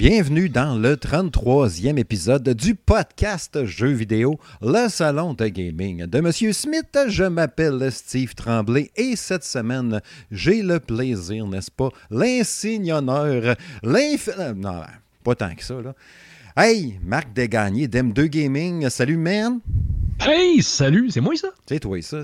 [0.00, 6.54] Bienvenue dans le 33e épisode du podcast Jeux vidéo, le salon de gaming de Monsieur
[6.54, 6.96] Smith.
[7.08, 14.30] Je m'appelle Steve Tremblay et cette semaine, j'ai le plaisir, n'est-ce pas, l'insigne honneur, l'inf...
[14.56, 14.80] Non,
[15.22, 15.94] pas tant que ça, là.
[16.56, 18.88] Hey, Marc Desgagnés d'M2 Gaming.
[18.88, 19.60] Salut, man.
[20.18, 21.48] Hey, salut, c'est moi ça?
[21.66, 22.22] C'est toi, ça.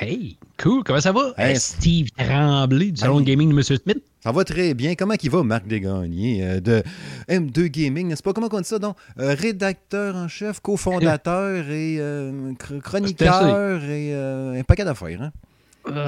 [0.00, 1.34] Hey, cool, comment ça va?
[1.36, 1.54] Hey.
[1.54, 4.02] Euh, Steve Tremblay du salon de gaming de Monsieur Smith.
[4.24, 4.94] Ça va très bien.
[4.94, 6.82] Comment il va, Marc Desgagnés euh, de
[7.28, 8.32] M2 Gaming, n'est-ce pas?
[8.32, 8.96] Comment on dit ça, donc?
[9.18, 15.32] Euh, rédacteur en chef, cofondateur et euh, chr- chroniqueur et euh, un paquet d'affaires, hein?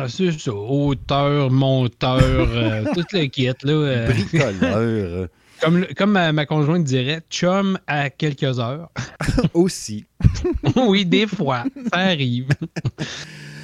[0.08, 2.48] C'est ça, auteur, monteur,
[2.94, 4.06] toute la quête, là.
[4.06, 5.28] Bricoleur
[5.60, 8.88] comme comme ma, ma conjointe dirait, chum à quelques heures.
[9.52, 10.06] aussi.
[10.76, 12.48] oui, des fois, ça arrive.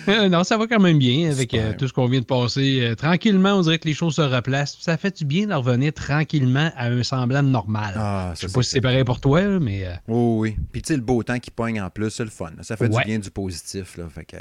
[0.09, 2.81] Euh, non, ça va quand même bien avec euh, tout ce qu'on vient de passer.
[2.83, 4.77] Euh, tranquillement, on dirait que les choses se replacent.
[4.81, 7.95] Ça fait du bien de revenir tranquillement à un semblant de normal.
[7.97, 10.57] Ah, Je ça, sais pas si c'est pareil pour toi, mais euh, Oh oui.
[10.73, 12.51] Puis tu sais, le beau temps qui pogne en plus, c'est le fun.
[12.63, 13.03] Ça fait Ouais.
[13.03, 13.97] du bien, du positif.
[13.97, 14.05] Là.
[14.13, 14.37] Fait que,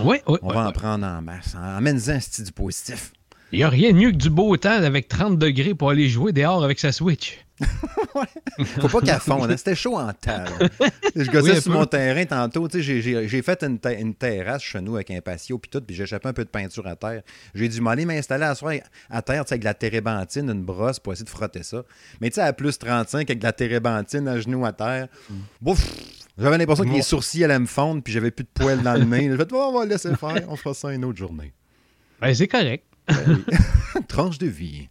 [0.00, 1.56] ouais, ouais, on va en prendre en masse.
[2.22, 3.12] Style du positif.
[3.52, 6.08] Il n'y a rien de mieux que du beau temps avec 30 degrés pour aller
[6.08, 7.38] jouer dehors avec sa Switch.
[8.80, 9.50] Faut pas qu'elle fonde.
[9.50, 9.56] hein.
[9.56, 10.44] C'était chaud en tas.
[11.14, 11.78] Je gossais Oui, sur peu.
[11.78, 12.68] mon terrain tantôt.
[12.72, 16.32] J'ai fait une, terrasse chez nous avec un patio puis tout, puis j'ai échappé un
[16.32, 17.22] peu de peinture à terre.
[17.54, 18.74] J'ai dû m'aller m'installer à soir
[19.08, 21.82] à terre avec de la térébenthine, une brosse pour essayer de frotter ça.
[22.20, 25.08] Mais tu sais, à plus 35 avec de la térébenthine à genoux à terre,
[25.60, 25.80] bouf,
[26.38, 29.04] j'avais l'impression que les sourcils allaient me fondre puis j'avais plus de poils dans le
[29.04, 29.28] nez.
[29.30, 31.52] J'ai fait, Oh, on va laisser faire, on fera ça une autre journée.
[32.20, 32.84] Ben, c'est correct.
[33.08, 34.02] Ben oui.
[34.08, 34.88] Tranche de vie.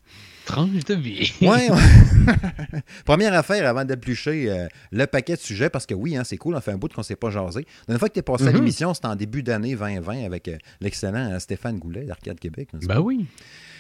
[0.50, 1.32] Tranche de vie.
[1.42, 1.68] Ouais.
[3.06, 6.56] Première affaire avant d'éplucher euh, le paquet de sujets, parce que oui, hein, c'est cool,
[6.56, 7.60] on fait un bout qu'on ne s'est pas jasé.
[7.82, 8.56] La dernière fois que tu es passé à Mhm.
[8.56, 12.70] l'émission, c'était en début d'année 2020 avec euh, l'excellent euh, Stéphane Goulet d'Arcade Québec.
[12.72, 12.80] pas?
[12.96, 13.26] Ben oui.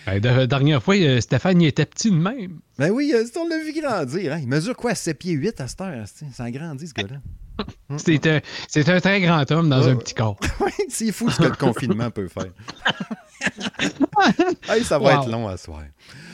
[0.06, 2.60] La dernière fois, Stéphane, il était petit de même.
[2.78, 4.34] Ben oui, on l'a vu grandir.
[4.34, 4.40] Hein.
[4.42, 6.06] Il mesure quoi, 7 pieds 8 à cette heure?
[6.08, 7.18] c'est- Ça a grandi, ce gars-là.
[7.98, 8.40] C'est un,
[8.96, 10.40] un très grand homme dans Ouais, un petit corps.
[10.88, 12.46] C'est fou ce que le confinement peut faire.
[14.70, 15.22] Hey, ça va Wow.
[15.24, 15.84] être long à soir.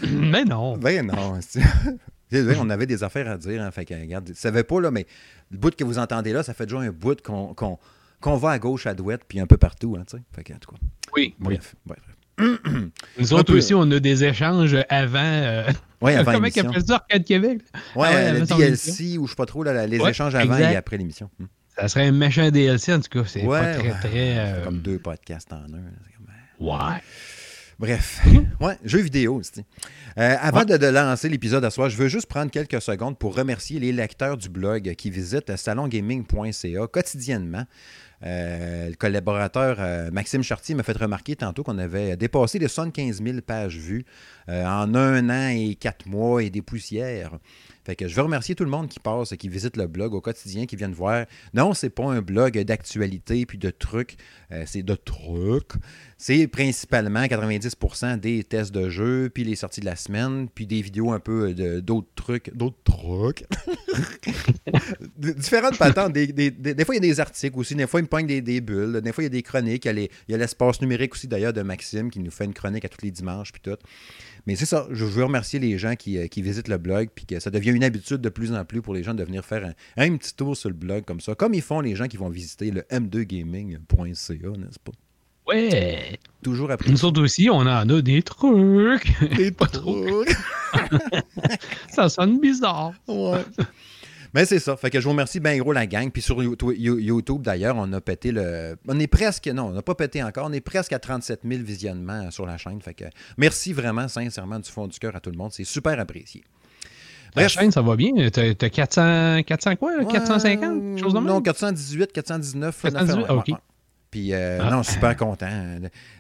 [0.04, 0.78] Mais non.
[0.78, 1.40] Ben non.
[2.60, 3.62] on avait des affaires à dire.
[3.62, 5.06] Hein, fait que, regarde, ça pas, là, mais
[5.52, 7.54] le bout que vous entendez là, ça fait déjà un bout qu'on
[8.22, 9.96] qu'on va à gauche, à droite, puis un peu partout.
[10.00, 10.78] Hein, fait que, en tout cas,
[11.16, 11.60] Oui, oui.
[11.60, 11.76] bref.
[11.86, 12.00] bref.
[13.20, 13.58] Nous autres peu.
[13.60, 15.20] aussi, on a des échanges avant.
[15.22, 15.70] euh,
[16.02, 17.60] Ouais, avant comment ça, Arcade Québec?
[17.96, 20.56] Ouais, Ah ouais, le DLC ou je sais pas trop, là, les Ouais, échanges avant
[20.56, 20.72] exact.
[20.74, 21.30] et après l'émission.
[21.40, 21.46] Hmm.
[21.78, 23.28] Ça serait un méchant DLC, en tout cas.
[23.28, 24.38] C'est Ouais, pas très, très.
[24.40, 25.84] euh, Comme deux podcasts en un.
[26.60, 27.02] Ouais.
[27.78, 28.22] Bref,
[28.62, 29.42] ouais, jeux vidéo.
[30.18, 33.36] Euh, avant de, de lancer l'épisode à soir, je veux juste prendre quelques secondes pour
[33.36, 37.66] remercier les lecteurs du blog qui visitent salongaming.ca quotidiennement.
[38.26, 43.22] Euh, le collaborateur euh, Maxime Chartier m'a fait remarquer tantôt qu'on avait dépassé les 75
[43.24, 44.04] 000 pages vues
[44.50, 47.38] euh, en un an et quatre mois et des poussières.
[47.86, 50.22] Fait que je veux remercier tout le monde qui passe, qui visite le blog au
[50.22, 51.28] quotidien, qui viennent voir.
[51.54, 54.18] Non, c'est pas un blog d'actualité puis de trucs.
[54.66, 55.74] c'est de trucs.
[56.18, 60.82] C'est principalement 90% des tests de jeux, puis les sorties de la semaine, puis des
[60.82, 62.52] vidéos un peu d'autres trucs.
[62.56, 63.46] D'autres trucs.
[65.18, 66.14] Différentes patentes.
[66.14, 67.76] Des, des- des- des fois, il y a des articles aussi.
[67.76, 69.02] Des fois, il me pogne des, des bulles.
[69.04, 69.86] Des fois, il y a des chroniques.
[69.86, 72.86] Il y a les- l'espace numérique aussi, d'ailleurs, de Maxime, qui nous fait une chronique
[72.86, 73.78] à tous les dimanches, puis tout.
[74.48, 77.26] Mais c'est ça, je veux remercier les gens qui, euh, qui visitent le blog, puis
[77.26, 79.66] que ça devient une habitude de plus en plus pour les gens de venir faire
[79.98, 82.18] un, un petit tour sur le blog comme ça, comme ils font les gens qui
[82.18, 84.92] vont visiter le m2gaming.ca, n'est-ce pas?
[85.48, 86.20] Ouais.
[86.44, 86.90] Toujours après.
[86.92, 89.12] Nous autres aussi, on en a des trucs.
[89.36, 90.06] Des pas trop.
[90.24, 90.36] trucs.
[91.90, 92.94] Ça sonne bizarre.
[93.08, 93.44] Ouais.
[94.36, 94.76] Mais c'est ça.
[94.76, 96.12] Fait que je vous remercie bien gros la gang.
[96.12, 98.76] Puis sur You- You- YouTube, d'ailleurs, on a pété le.
[98.88, 99.48] On est presque.
[99.48, 100.46] Non, on n'a pas pété encore.
[100.48, 102.82] On est presque à 37 000 visionnements sur la chaîne.
[102.82, 103.06] Fait que
[103.38, 105.52] merci vraiment, sincèrement, du fond du cœur à tout le monde.
[105.54, 106.44] C'est super apprécié.
[107.36, 107.52] La Bref.
[107.54, 108.12] chaîne, ça va bien?
[108.32, 109.96] T'as t'as 400, 400 quoi?
[109.98, 110.04] là?
[110.04, 110.60] Ouais, 450?
[110.60, 111.28] quelque chose de même?
[111.28, 112.84] Non, 418, 419.
[112.84, 113.60] là, 418, d'affaires, ouais, ok.
[114.12, 114.70] Puis, euh, Ah.
[114.72, 115.80] non, super content.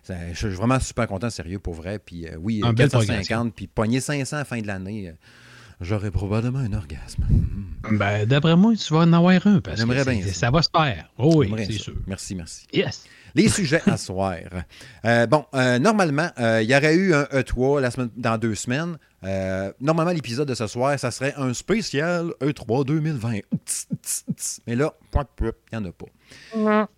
[0.09, 1.99] Je suis vraiment super content, sérieux, pour vrai.
[1.99, 5.13] Puis, euh, oui, belle 450, puis pogner 500 à la fin de l'année, euh,
[5.81, 7.25] j'aurais probablement un orgasme.
[7.91, 9.61] Ben, d'après moi, tu vas en avoir un.
[9.61, 10.33] Parce que bien ça.
[10.33, 11.09] ça va se faire.
[11.17, 11.93] Oh oui, c'est sûr.
[12.07, 12.67] Merci, merci.
[12.73, 13.05] Yes.
[13.35, 14.37] Les sujets à soir.
[15.03, 18.55] Euh, bon, euh, normalement, euh, il y aurait eu un E3 la semaine, dans deux
[18.55, 18.97] semaines.
[19.25, 23.39] Euh, normalement, l'épisode de ce soir, ça serait un spécial E E3 2020.
[23.65, 24.61] Tss, tss, tss.
[24.67, 26.89] Mais là, il n'y en a pas.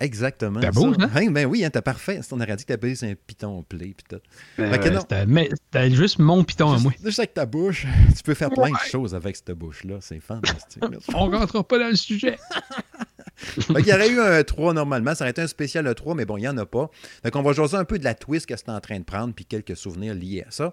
[0.00, 0.60] Exactement.
[0.60, 1.10] T'as beau, hein?
[1.14, 2.20] Hein, ben oui, hein, t'as parfait.
[2.30, 3.94] On aurait dit que t'as sur un piton play.
[3.96, 4.20] Pis tout.
[4.60, 6.92] Euh, C'était mais c'était juste mon piton à Juste, moi.
[7.04, 7.86] juste avec ta bouche,
[8.16, 9.96] tu peux faire plein de choses avec cette bouche-là.
[10.00, 10.82] C'est fantastique.
[11.14, 12.38] On rentrera pas dans le sujet.
[13.78, 16.24] il y aurait eu un 3 normalement, ça aurait été un spécial le 3, mais
[16.24, 16.90] bon, il n'y en a pas.
[17.24, 19.34] Donc on va jaser un peu de la twist que c'est en train de prendre,
[19.34, 20.72] puis quelques souvenirs liés à ça.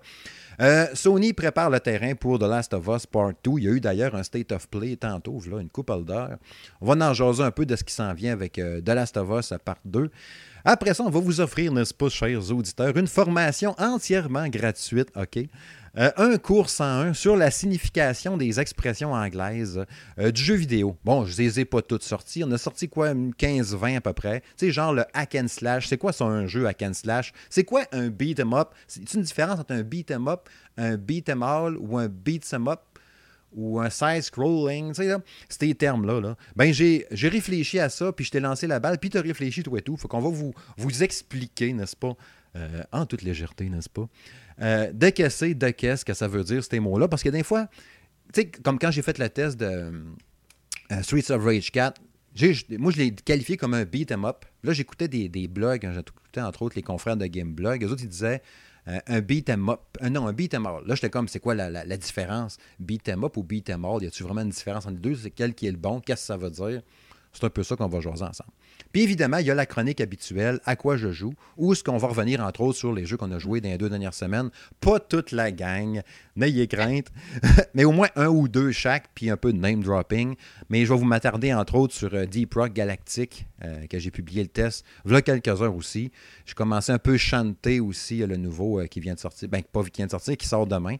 [0.61, 3.51] Euh, Sony prépare le terrain pour The Last of Us Part 2.
[3.57, 6.37] Il y a eu d'ailleurs un State of Play tantôt, là, une couple d'heures.
[6.81, 9.17] On va en jaser un peu de ce qui s'en vient avec euh, The Last
[9.17, 10.09] of Us Part 2.
[10.63, 15.47] Après ça, on va vous offrir, n'est-ce pas, chers auditeurs, une formation entièrement gratuite, OK?
[15.97, 19.85] Euh, un cours 101 sur la signification des expressions anglaises
[20.19, 20.97] euh, du jeu vidéo.
[21.05, 22.43] Bon, je les ai pas toutes sorties.
[22.43, 24.41] On a sorti quoi, 15-20 à peu près?
[24.57, 25.87] Tu sais, genre le hack and slash.
[25.87, 27.31] C'est quoi ça, un jeu hack and slash?
[27.49, 28.69] C'est quoi un beat 'em up?
[28.87, 32.45] C'est une différence entre un beat 'em up, un beat 'em all ou un beat
[32.53, 32.81] 'em up?
[33.55, 36.19] ou un side-scrolling, tu sais, là, ces termes-là.
[36.19, 36.35] Là.
[36.57, 39.63] Ben, j'ai, réfléchi à ça, puis je t'ai lancé la balle, puis tu as réfléchi,
[39.63, 39.95] toi et tout.
[39.95, 42.17] Faut qu'on va vous, vous expliquer, n'est-ce pas,
[42.55, 44.07] euh, en toute légèreté, n'est-ce pas,
[44.61, 47.07] euh, de qu'est-ce que ça veut dire, ces mots-là?
[47.07, 47.67] Parce que des fois,
[48.33, 49.93] tu sais, comme quand j'ai fait le test de
[50.91, 52.01] euh, Streets of Rage 4,
[52.77, 54.45] moi, je l'ai qualifié comme un beat 'em up.
[54.63, 57.81] Là, j'écoutais des, blogs, j'écoutais entre autres les confrères de Gameblog.
[57.81, 58.41] Les autres, ils disaient
[58.87, 59.79] euh, un beat 'em up.
[60.03, 60.85] Euh, non, un beat 'em all.
[60.85, 62.57] Là, j'étais comme, c'est quoi la, différence?
[62.79, 64.03] Beat 'em up ou beat 'em all?
[64.03, 65.15] Y a-tu vraiment une différence entre les deux?
[65.15, 66.01] C'est quel qui est le bon?
[66.01, 66.81] Qu'est-ce que ça veut dire?
[67.31, 68.51] C'est un peu ça qu'on va jouer ensemble.
[68.91, 71.97] Puis évidemment, il y a la chronique habituelle, à quoi je joue, où est-ce qu'on
[71.97, 74.49] va revenir entre autres sur les jeux qu'on a joués dans les deux dernières semaines.
[74.79, 76.01] Pas toute la gang,
[76.35, 77.07] n'ayez crainte,
[77.73, 80.35] mais au moins un ou deux chaque, puis un peu de name dropping.
[80.69, 84.11] Mais je vais vous m'attarder entre autres sur euh, Deep Rock Galactic, euh, que j'ai
[84.11, 86.11] publié le test, voilà quelques heures aussi.
[86.45, 89.83] Je commençais un peu chanter aussi le nouveau euh, qui vient de sortir, ben pas
[89.83, 90.95] qui vient de sortir, qui sort demain.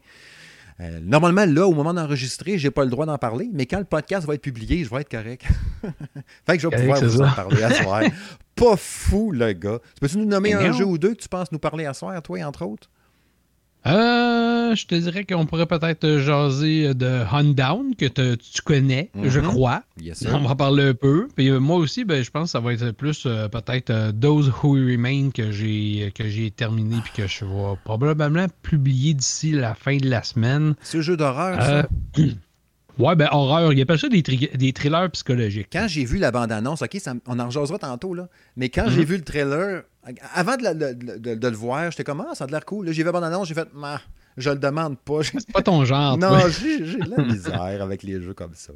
[0.80, 3.84] Euh, normalement, là, au moment d'enregistrer, j'ai pas le droit d'en parler, mais quand le
[3.84, 5.44] podcast va être publié, je vais être correct.
[6.46, 8.02] fait que je vais pouvoir vous en parler à soir.
[8.54, 9.78] pas fou, le gars.
[10.00, 12.42] Peux-tu nous nommer un jeu ou deux que tu penses nous parler à soir, toi,
[12.44, 12.90] entre autres?
[13.86, 19.46] Euh, je te dirais qu'on pourrait peut-être jaser de Down que tu connais, je mhm.
[19.46, 19.82] crois.
[20.32, 21.28] On va parler un peu.
[21.36, 24.52] Puis euh, moi aussi, ben, je pense que ça va être plus euh, peut-être Those
[24.62, 29.74] Who Remain que j'ai que j'ai terminé puis que je vais probablement publier d'ici la
[29.74, 30.74] fin de la semaine.
[30.82, 31.88] C'est un jeu d'horreur, ça?
[32.98, 33.72] Ouais, ben horreur.
[33.74, 35.68] Il appelle ça des, des thrillers psychologiques.
[35.70, 36.96] Quand j'ai vu la bande-annonce, OK,
[37.26, 38.28] on en jasera tantôt, là.
[38.56, 39.06] Mais quand j'ai mhm.
[39.06, 39.82] vu le trailer,
[40.34, 42.90] avant de, le voir, j'étais comme, ah, ça a l'air cool.
[42.92, 44.00] J'ai vu la bande-annonce, j'ai fait, ah,
[44.36, 45.22] je le demande pas.
[45.22, 46.16] C'est pas ton genre.
[46.18, 48.72] non, j'ai de la misère avec les jeux comme ça.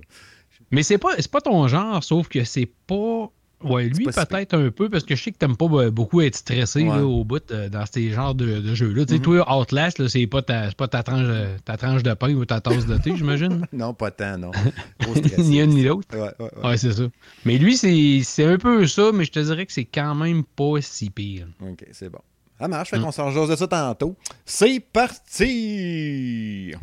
[0.70, 3.30] Mais c'est pas, pas ton genre, sauf que c'est pas
[3.62, 6.86] Ouais, lui peut-être un peu, parce que je sais que t'aimes pas beaucoup être stressé
[6.88, 9.04] au bout dans ces genres de, jeux-là.
[9.04, 9.22] Tu sais, mm-hmm.
[9.22, 11.26] toi, Outlast, c'est pas, ta, pas ta, tranche,
[11.64, 13.66] ta tranche de pain ou ta tasse de thé, j'imagine?
[13.72, 14.50] non, pas tant, non.
[15.38, 16.08] ni un ni l'autre.
[16.16, 16.76] Ouais, ouais, ouais.
[16.76, 17.04] c'est ça.
[17.44, 20.80] Mais lui, c'est un peu ça, mais je te dirais que c'est quand même pas
[20.80, 21.46] si pire.
[21.60, 22.20] OK, c'est bon.
[22.58, 23.02] Ça marche, fait mm.
[23.02, 24.16] qu'on s'en jase de ça tantôt.
[24.44, 26.74] C'est parti!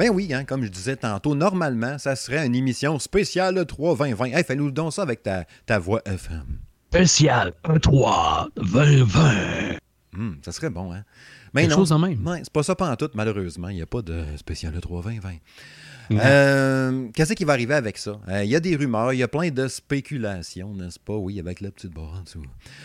[0.00, 4.34] Ben oui, hein, comme je disais tantôt, normalement, ça serait une émission spéciale 3-20-20.
[4.34, 6.58] Hey, fais-nous donc ça avec ta, ta voix FM.
[6.88, 9.76] Spécial 3-20-20.
[10.14, 11.04] Hmm, ça serait bon, hein?
[11.52, 12.18] Mais non, chose en même.
[12.38, 13.68] c'est pas ça pas en tout, malheureusement.
[13.68, 15.38] Il n'y a pas de spécial 3-20-20.
[16.12, 18.20] Euh, qu'est-ce qui va arriver avec ça?
[18.28, 21.16] Euh, il y a des rumeurs, il y a plein de spéculations, n'est-ce pas?
[21.16, 22.42] Oui, avec la petite barre en dessous.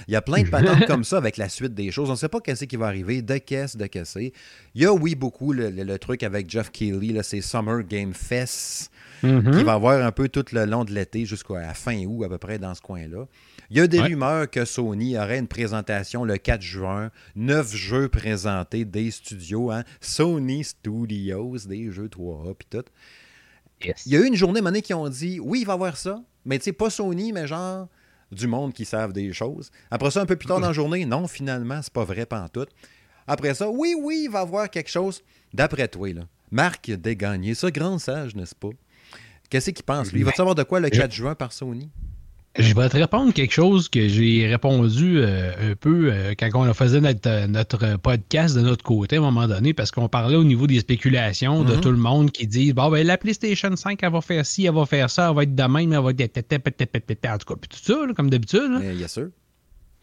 [0.08, 2.10] Il y a plein de patentes comme ça avec la suite des choses.
[2.10, 4.20] On ne sait pas qu'est-ce qui va arriver, de qu'est-ce, de qu'est-ce.
[4.20, 4.32] Il
[4.76, 8.92] y a, oui, beaucoup le, truc avec Jeff Keighley, c'est Summer Game Fest,
[9.24, 9.58] mm-hmm.
[9.58, 12.38] qui va avoir un peu tout le long de l'été jusqu'à fin août, à peu
[12.38, 13.26] près, dans ce coin-là.
[13.72, 18.10] Il y a des rumeurs que Sony aurait une présentation le 4 juin, neuf jeux
[18.10, 19.84] présentés des studios, hein?
[20.02, 22.86] Sony Studios, des jeux 3A, puis tout.
[23.82, 25.98] Il y a eu une journée, monnaie qui ont dit oui, il va y avoir
[25.98, 27.88] ça, mais tu sais, pas Sony, mais genre
[28.32, 29.72] du monde qui savent des choses.
[29.91, 32.50] Après ça, un peu plus tard dans la journée, non, finalement, c'est pas vrai, pas
[32.50, 32.65] tout.
[33.27, 35.22] Après ça, oui, oui, il va y avoir quelque chose.
[35.53, 38.70] D'après toi, là, Marc Dégagné, ça, grand sage, n'est-ce pas?
[39.50, 40.22] Qu'est-ce qu'il pense, lui?
[40.22, 41.89] Il va savoir de quoi le 4 juin par Sony?
[42.58, 46.74] Je vais te répondre quelque chose que j'ai répondu euh, un peu euh, quand on
[46.74, 50.46] faisait notre, notre, podcast de notre côté à un moment donné, parce qu'on parlait au
[50.46, 51.82] niveau des spéculations de mhm.
[51.82, 54.74] tout le monde qui dit Bon, ben, la PlayStation 5, elle va faire ci, elle
[54.74, 56.38] va faire ça, elle va être de même, elle va être.
[56.38, 58.80] En tout cas, puis tout ça, comme d'habitude.
[58.96, 59.28] Bien sûr.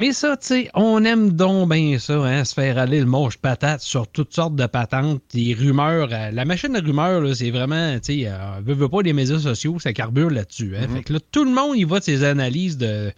[0.00, 3.36] Mais ça, tu sais, on aime donc bien ça, hein, se faire aller le moche
[3.36, 6.08] patate sur toutes sortes de patentes, des rumeurs.
[6.10, 9.38] Euh, la machine à rumeurs, c'est vraiment, tu sais, euh, veut, veut pas des médias
[9.38, 10.74] sociaux, ça carbure là-dessus.
[10.76, 10.86] Hein.
[10.86, 10.94] Mm-hmm.
[10.94, 13.12] Fait que là, tout le monde, il va de ses analyses de.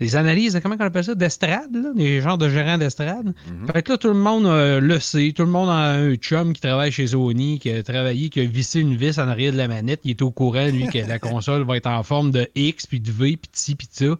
[0.00, 3.28] Des analyses, comment on appelle ça, d'estrade, des genres de gérants d'estrade.
[3.28, 3.72] Mm-hmm.
[3.72, 5.32] Fait que là, tout le monde euh, le sait.
[5.34, 8.44] Tout le monde a un chum qui travaille chez Sony, qui a travaillé, qui a
[8.44, 10.00] vissé une vis en arrière de la manette.
[10.02, 12.98] Il est au courant, lui, que la console va être en forme de X, puis
[12.98, 14.16] de V, puis de ci, puis de ça.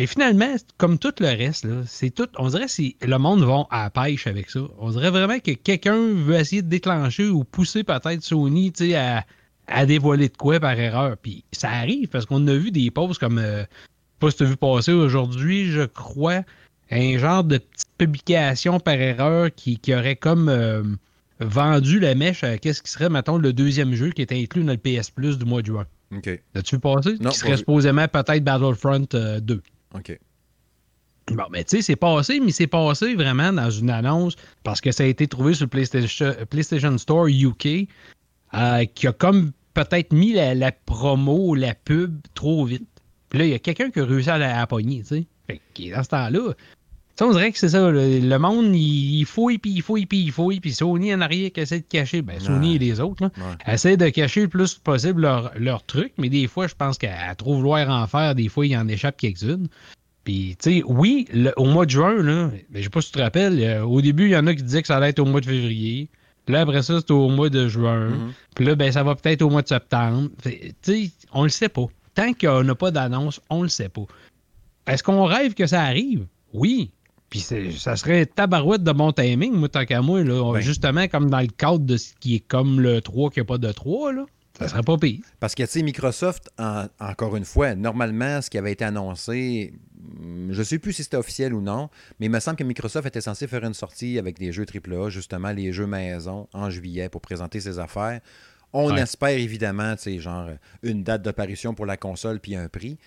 [0.00, 2.26] Mais finalement, comme tout le reste, c'est tout.
[2.38, 4.60] On dirait que le monde va à la pêche avec ça.
[4.78, 9.26] On dirait vraiment que quelqu'un veut essayer de déclencher ou pousser peut-être Sony à,
[9.66, 11.18] à dévoiler de quoi par erreur.
[11.18, 13.64] Puis ça arrive parce qu'on a vu des pauses comme, euh,
[14.20, 16.44] pas si tu as vu passer aujourd'hui, je crois,
[16.90, 20.82] un genre de petite publication par erreur qui, qui aurait comme euh,
[21.40, 24.72] vendu la mèche à qu'est-ce qui serait, mettons, le deuxième jeu qui était inclus dans
[24.72, 25.86] le PS Plus du mois de juin.
[26.16, 26.40] OK.
[26.54, 27.16] As-tu vu passer?
[27.20, 29.62] Non, qui serait supposément peut-être Battlefront euh, 2.
[29.94, 30.18] OK.
[31.28, 34.90] Bon, mais tu sais, c'est passé, mais c'est passé vraiment dans une annonce parce que
[34.90, 37.88] ça a été trouvé sur le PlayStation, PlayStation Store UK
[38.54, 42.88] euh, qui a comme peut-être mis la, la promo, la pub trop vite.
[43.28, 45.26] Puis là, il y a quelqu'un qui a réussi à la pogner, tu sais.
[45.46, 46.54] Fait que dans ce temps-là,
[47.20, 50.06] sais, on dirait que c'est ça, le, le monde, il, il fouille, puis il fouille,
[50.06, 52.74] puis il fouille, puis Sony en arrière qui essaie de cacher, ben Sony Ouais.
[52.76, 53.72] et les autres, là, Ouais.
[53.74, 57.34] essaient de cacher le plus possible leur, leur truc, mais des fois, je pense qu'à
[57.36, 59.68] trop vouloir en faire, des fois, il en échappe quelques-unes.
[60.24, 63.10] Puis, tu sais, oui, le- au mois de juin, là, ben, je sais pas si
[63.10, 65.08] tu te rappelles, euh, au début, il y en a qui disaient que ça allait
[65.10, 66.08] être au mois de février.
[66.48, 68.08] Là, après ça, c'était au mois de juin.
[68.10, 68.32] Mhm.
[68.54, 70.28] Puis là, ben, ça va peut-être au mois de septembre.
[70.42, 71.86] Tu sais, on le sait pas.
[72.14, 74.02] Tant qu'on n'a pas d'annonce, on le sait pas.
[74.86, 76.26] Est-ce qu'on rêve que ça arrive?
[76.52, 76.90] Oui.
[77.30, 77.40] Puis
[77.78, 80.22] ça serait tabarouette de bon timing, moi, tant qu'à moi.
[80.24, 80.60] Là, Ben.
[80.60, 83.56] Justement, comme dans le cadre de ce qui est comme le 3 qui n'a pas
[83.58, 84.26] de 3, là,
[84.58, 85.20] ça serait pas pire.
[85.38, 89.72] Parce que, tu sais, Microsoft, en- encore une fois, normalement, ce qui avait été annoncé,
[90.20, 92.64] hum, je ne sais plus si c'était officiel ou non, mais il me semble que
[92.64, 96.68] Microsoft était censé faire une sortie avec des jeux AAA, justement, les jeux maison, en
[96.68, 98.20] juillet, pour présenter ses affaires.
[98.72, 99.00] On Ouais.
[99.02, 100.48] espère évidemment, tu sais, genre,
[100.82, 102.98] une date d'apparition pour la console puis un prix.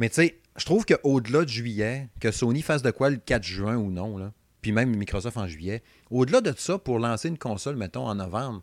[0.00, 3.42] Mais, tu sais, je trouve qu'au-delà de juillet, que Sony fasse de quoi le 4
[3.44, 7.38] juin ou non, là, puis même Microsoft en juillet, au-delà de ça, pour lancer une
[7.38, 8.62] console, mettons, en novembre,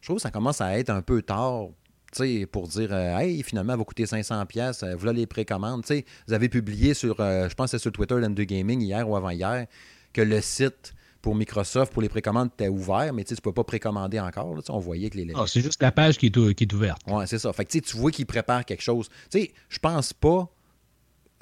[0.00, 1.70] je trouve que ça commence à être un peu tard
[2.12, 5.82] tu sais, pour dire euh, Hey, finalement, elle va coûter 500$, pièces voilà les précommandes.
[5.82, 8.80] Tu sais, vous avez publié sur, euh, je pense que c'est sur Twitter, l'M2 Gaming,
[8.80, 9.66] hier ou avant-hier,
[10.12, 13.52] que le site pour Microsoft, pour les précommandes, était ouvert, mais tu sais, tu peux
[13.52, 14.54] pas précommander encore.
[14.54, 14.62] là.
[14.68, 15.32] On voyait que les.
[15.34, 17.00] Ah, c'est juste la page qui est, ou- qui est ouverte.
[17.08, 17.52] Ouais, c'est ça.
[17.52, 19.08] Fait que tu vois qu'ils préparent quelque chose.
[19.28, 20.48] Tu sais, je pense pas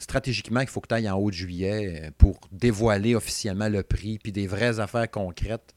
[0.04, 3.82] stratégiquement qu'il faut que tu ailles en haut de juillet euh, pour dévoiler officiellement le
[3.82, 5.74] prix puis des vraies affaires concrètes.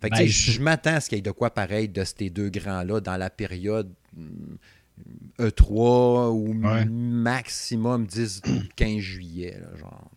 [0.00, 1.50] Fait que, Ben, tu sais, je- je m'attends à ce qu'il y ait de quoi
[1.50, 4.56] pareil de ces deux grands-là dans la période hum,
[5.38, 6.84] E3 ou Ouais.
[6.86, 10.10] maximum 10-15 juillet, là, genre.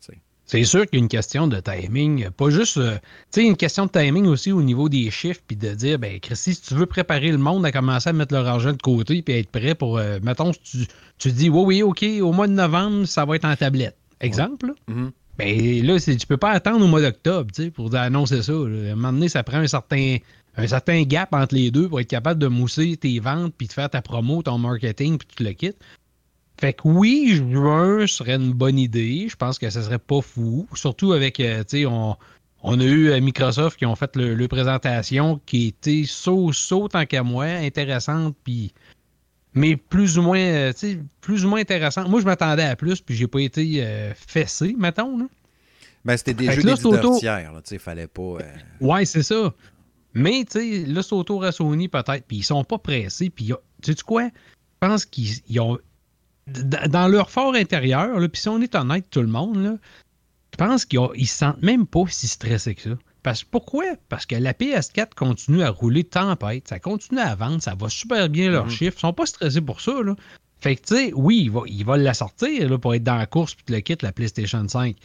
[0.53, 2.29] C'est sûr qu'il y a une question de timing.
[2.29, 2.77] Pas juste.
[2.77, 2.97] euh,
[3.31, 6.19] tu sais, une question de timing aussi au niveau des chiffres, puis de dire, ben,
[6.19, 9.23] Christy, si tu veux préparer le monde à commencer à mettre leur argent de côté,
[9.23, 9.97] puis être prêt pour.
[9.97, 10.85] euh, mettons, tu,
[11.17, 13.97] tu dis, oui, oui, OK, au mois de novembre, ça va être en tablette.
[14.21, 14.73] Exemple, là.
[14.89, 15.11] Mhm.
[15.39, 18.53] Ben là, tu peux pas attendre au mois d'octobre, tu sais, pour annoncer ça.
[18.53, 18.89] là.
[18.89, 20.17] À un moment donné, ça prend un certain,
[20.55, 23.73] un certain gap entre les deux pour être capable de mousser tes ventes, puis de
[23.73, 25.79] faire ta promo, ton marketing, puis tu le quittes.
[26.59, 29.27] Fait que oui, juin serait une bonne idée.
[29.29, 30.67] Je pense que ce serait pas fou.
[30.75, 32.15] Surtout avec, euh, tu sais, on,
[32.61, 37.05] on a eu euh, Microsoft qui ont fait le, le présentation qui était so-so tant
[37.05, 38.73] qu'à moi, intéressante, puis
[39.55, 42.09] mais plus ou moins, euh, tu sais, plus ou moins intéressante.
[42.09, 45.17] Moi, je m'attendais à plus, puis j'ai pas été euh, fessé, mettons.
[45.17, 45.25] Là.
[46.05, 46.91] Ben, c'était des Fait jeux d'éditeurs
[47.61, 48.21] tu sais, fallait pas...
[48.21, 48.41] euh,
[48.81, 49.53] Ouais, c'est ça.
[50.15, 52.25] Mais, tu sais, là, c'est autour à Sony, peut-être.
[52.27, 53.29] Puis ils sont pas pressés.
[53.29, 54.23] Puis, tu sais quoi?
[54.23, 55.77] Je pense qu'ils ils ont.
[56.47, 59.77] Dans leur fort intérieur, puis si on est honnête, tout le monde, là,
[60.51, 62.97] je pense qu'ils ils se sentent même pas si stressés que ça.
[63.23, 63.85] Parce, pourquoi?
[64.09, 66.67] Parce que la PS4 continue à rouler tempête.
[66.67, 67.61] Ça continue à vendre.
[67.63, 68.71] Ça va super bien leurs Mhm.
[68.71, 68.97] chiffres.
[68.97, 69.93] Ils sont pas stressés pour ça.
[70.03, 70.15] Là.
[70.59, 73.55] Fait que, tu sais, oui, ils vont, la sortir là, pour être dans la course
[73.55, 74.97] puis te le quitte, la PlayStation 5.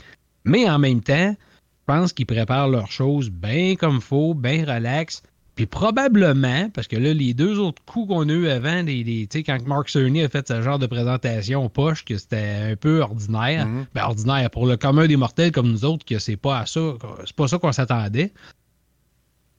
[0.44, 5.22] Mais en même temps, je pense qu'ils préparent leurs choses bien comme faut, bien relax.
[5.58, 9.26] Puis probablement, parce que là, les deux autres coups qu'on a eu avant, les, les-
[9.26, 12.76] tu sais, quand Mark Cerny a fait ce genre de présentation poche, que c'était un
[12.76, 13.86] peu ordinaire, Mhm.
[13.92, 16.80] ben ordinaire pour le commun des mortels comme nous autres, que c'est pas à ça,
[17.26, 18.32] c'est pas ça qu'on s'attendait.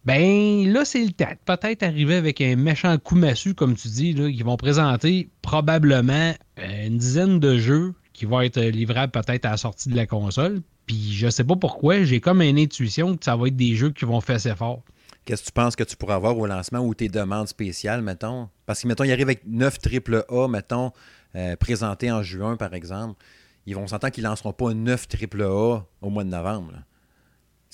[0.06, 1.34] Ben là, c'est le temps.
[1.46, 6.34] Peut-être arriver avec un méchant coup massue, comme tu dis, là, qui vont présenter probablement
[6.60, 10.06] euh, une dizaine de jeux qui vont être livrables peut-être à la sortie de la
[10.06, 10.62] console.
[10.86, 13.91] Puis je sais pas pourquoi, j'ai comme une intuition que ça va être des jeux
[13.91, 14.82] qui vont faire assez fort.
[15.29, 18.50] Qu'est-ce que tu penses que tu pourras avoir au lancement ou tes demandes spéciales, mettons?
[18.65, 20.91] Parce que, mettons, il arrive avec 9 triple A, mettons,
[21.36, 23.13] euh, présentés en juin, par exemple.
[23.67, 26.74] Ils vont s'entendre qu'ils ne lanceront pas 9 triple A au mois de novembre.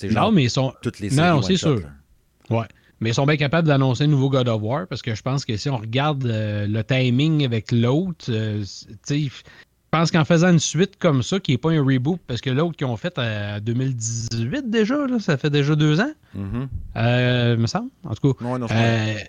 [0.02, 0.74] genre Non, mais ils sont.
[0.82, 1.80] toutes les Non, c'est sûr.
[1.80, 1.88] là.
[2.50, 2.66] Ouais.
[3.00, 5.46] Mais ils sont bien capables d'annoncer un nouveau God of War parce que je pense
[5.46, 8.62] que si on regarde euh, le timing avec l'autre, euh,
[9.96, 12.50] je pense qu'en faisant une suite comme ça, qui n'est pas un reboot, parce que
[12.50, 16.12] l'autre qu'ils ont fait en 2018 déjà, là, ça fait déjà deux ans,
[16.96, 18.44] euh, me semble, en tout cas.
[18.44, 19.28] Ouais, non, c'est vrai.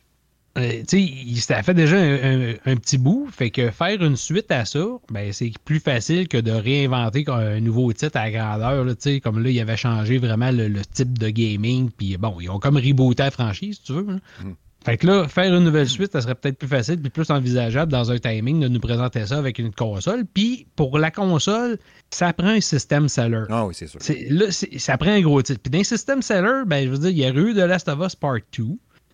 [0.58, 2.16] Euh, euh, il- ça fait déjà un,
[2.52, 6.28] un- un petit bout, fait que faire une suite à ça, ben, c'est plus facile
[6.28, 8.84] que de réinventer un nouveau titre à grandeur.
[8.84, 8.94] Là,
[9.24, 12.60] comme là, il avait changé vraiment le, le type de gaming, puis bon, ils ont
[12.60, 14.06] comme rebooté la franchise, si tu veux.
[14.06, 14.20] là.
[14.44, 14.56] Mhm.
[14.88, 17.92] Fait que là, faire une nouvelle suite, ça serait peut-être plus facile puis plus envisageable
[17.92, 20.24] dans un timing de nous présenter ça avec une console.
[20.34, 21.78] Puis pour la console,
[22.10, 23.44] ça prend un système seller.
[23.50, 24.00] Ah oui, c'est sûr.
[24.30, 25.60] Là, ça prend un gros titre.
[25.62, 27.90] Puis dans un système seller, ben, je veux dire, il y a eu The Last
[27.90, 28.64] of Us Part 2,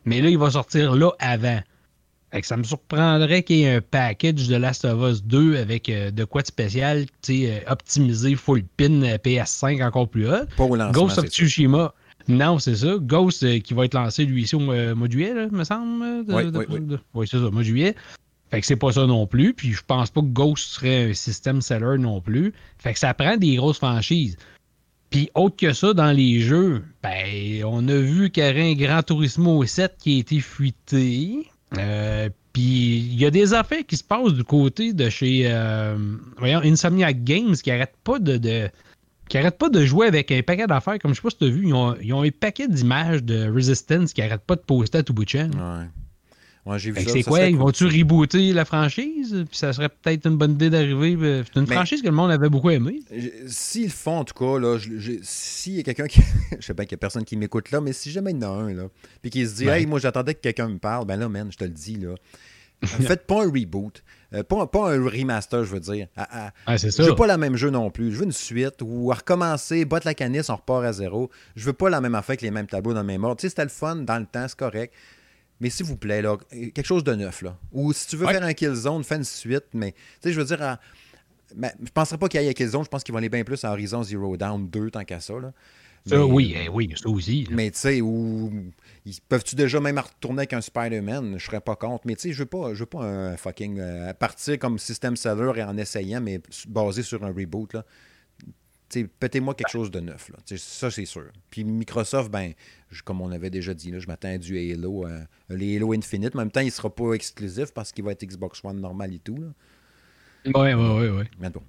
[0.06, 1.60] mais là, il va sortir là avant.
[2.32, 5.58] Fait que ça me surprendrait qu'il y ait un package de Last of Us 2
[5.58, 10.08] avec euh, de quoi de spécial, tu sais, euh, optimisé full pin euh, PS5 encore
[10.08, 10.46] plus haut.
[10.92, 11.96] Ghost of Tsushima.
[12.28, 12.96] Non, c'est ça.
[13.00, 16.24] Ghost euh, qui va être lancé lui ici au mois de juillet, là, me semble.
[16.28, 16.98] oui, oui, oui.
[17.14, 17.96] oui, c'est ça, mois de juillet.
[18.52, 19.54] Fait que c'est pas ça non plus.
[19.54, 22.54] Puis je pense pas que Ghost serait un système seller non plus.
[22.78, 24.38] Fait que ça prend des grosses franchises.
[25.10, 28.74] Puis autre que ça, dans les jeux, ben, on a vu qu'il y avait un
[28.74, 31.48] Grand Turismo 7 qui a été fuité.
[31.78, 35.98] Euh, puis il y a des affaires qui se passent du côté de chez euh,
[36.38, 38.70] voyons, Insomniac Games qui arrêtent pas de
[39.34, 41.00] qui arrêtent pas de jouer avec un paquet d'affaires.
[41.00, 43.24] Comme je sais pas si tu as vu, ils ont, ils ont un paquet d'images
[43.24, 45.56] de Resistance qui arrêtent pas de poster à tout bout de chaîne.
[45.56, 46.72] Ouais.
[46.72, 47.10] Ouais, j'ai vu ça.
[47.12, 47.44] C'est quoi?
[47.46, 49.44] Ils vont-tu rebooter la franchise?
[49.50, 51.18] Puis ça serait peut-être une bonne idée d'arriver.
[51.20, 53.00] Euh, c'est une franchise que le monde avait beaucoup aimé.
[53.48, 54.78] S'ils le font, en tout cas, là,
[55.24, 56.22] s'il y a quelqu'un qui.
[56.60, 58.46] je sais pas qu'il y a personne qui m'écoute là, mais si jamais il y
[58.46, 58.84] en a un, là,
[59.24, 61.58] puis qui se dit, hey, moi j'attendais que quelqu'un me parle, ben là, man, je
[61.58, 62.14] te le dis, là.
[62.84, 64.04] Faites pas un reboot.
[64.34, 66.08] Euh, pas, un remaster, je veux dire.
[66.16, 68.12] Ah, c'est Je veux pas le même jeu non plus.
[68.12, 71.30] Je veux une suite ou à recommencer, botte la canisse, on repart à zéro.
[71.56, 73.38] Je veux pas la même affaire avec les mêmes tableaux dans le même ordre.
[73.38, 74.94] Tu sais, c'était le fun dans le temps, c'est correct.
[75.60, 77.42] Mais s'il vous plaît, là, quelque chose de neuf.
[77.42, 77.58] Là.
[77.72, 79.66] Ou si tu veux faire un Killzone, fais une suite.
[79.74, 80.80] Mais tu sais, je veux dire, à...
[81.56, 82.84] je penserais pas qu'il y ait un Killzone.
[82.84, 85.34] Je pense qu'ils vont aller bien plus à Horizon Zero Down 2 tant qu'à ça.
[85.40, 85.54] Là.
[86.06, 87.48] Ça, oui, eh oui, ça aussi.
[87.50, 88.52] Mais tu sais, ou
[89.28, 91.38] peuvent-tu déjà même retourner avec un Spider-Man?
[91.38, 92.06] Je serais pas contre.
[92.06, 95.16] Mais tu sais, je veux pas, je veux pas un fucking euh, partir comme système
[95.16, 97.74] seller et en essayant, mais basé sur un reboot.
[97.74, 97.86] Là.
[99.20, 100.30] Pétez-moi quelque chose de neuf.
[100.30, 100.38] Là.
[100.58, 101.32] Ça, c'est sûr.
[101.50, 102.54] Puis Microsoft, ben,
[103.04, 106.36] comme on avait déjà dit, là, je m'attends à du Halo, euh, les Halo Infinite.
[106.36, 108.80] Mais en même temps, il ne sera pas exclusif parce qu'il va être Xbox One
[108.80, 109.38] normal et tout.
[110.46, 111.10] Oui, oui, oui.
[111.10, 111.30] Ouais.
[111.40, 111.64] Mais bon.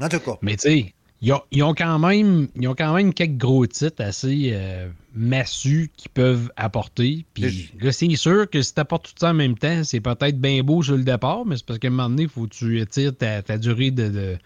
[0.00, 0.38] En tout cas.
[0.42, 4.50] Mais tu sais, ils ont, quand même, ils ont quand même quelques gros titres assez
[4.52, 7.24] euh, massus qu'ils peuvent apporter.
[7.32, 10.38] Puis là, c'est sûr que si tu apportes tout ça en même temps, c'est peut-être
[10.38, 12.54] bien beau sur le départ, mais c'est parce qu'à un moment donné, il faut que
[12.54, 14.38] tu étires ta, durée de, de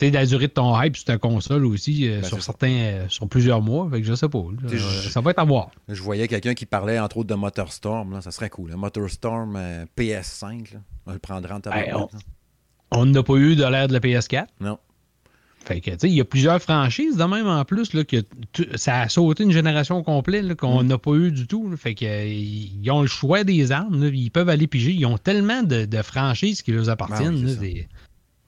[0.00, 3.28] la durée de ton hype sur ta console aussi, euh, ben, sur certains, euh, sur
[3.28, 3.88] plusieurs mois.
[3.88, 4.42] Fait que je sais pas.
[5.08, 5.70] ça va être à voir.
[5.88, 8.12] Je voyais quelqu'un qui parlait entre autres de MotorStorm.
[8.12, 8.74] Là, ça serait cool.
[8.74, 9.56] MotorStorm
[9.96, 10.76] PS5.
[11.06, 12.06] On le prendrait en ben,
[12.90, 14.46] On n'a pas eu de l'air de la PS4.
[14.60, 14.78] Non.
[15.66, 18.18] Fait que, il y a plusieurs franchises de même en plus là, que
[18.76, 20.86] ça a sauté une génération complète qu'on mm.
[20.86, 21.76] n'a pas eu du tout.
[21.76, 24.10] Fait que, ils ont le choix des armes.
[24.12, 24.92] ils peuvent aller piger.
[24.92, 27.42] Ils ont tellement de, franchises qui leur appartiennent.
[27.42, 27.86] Ben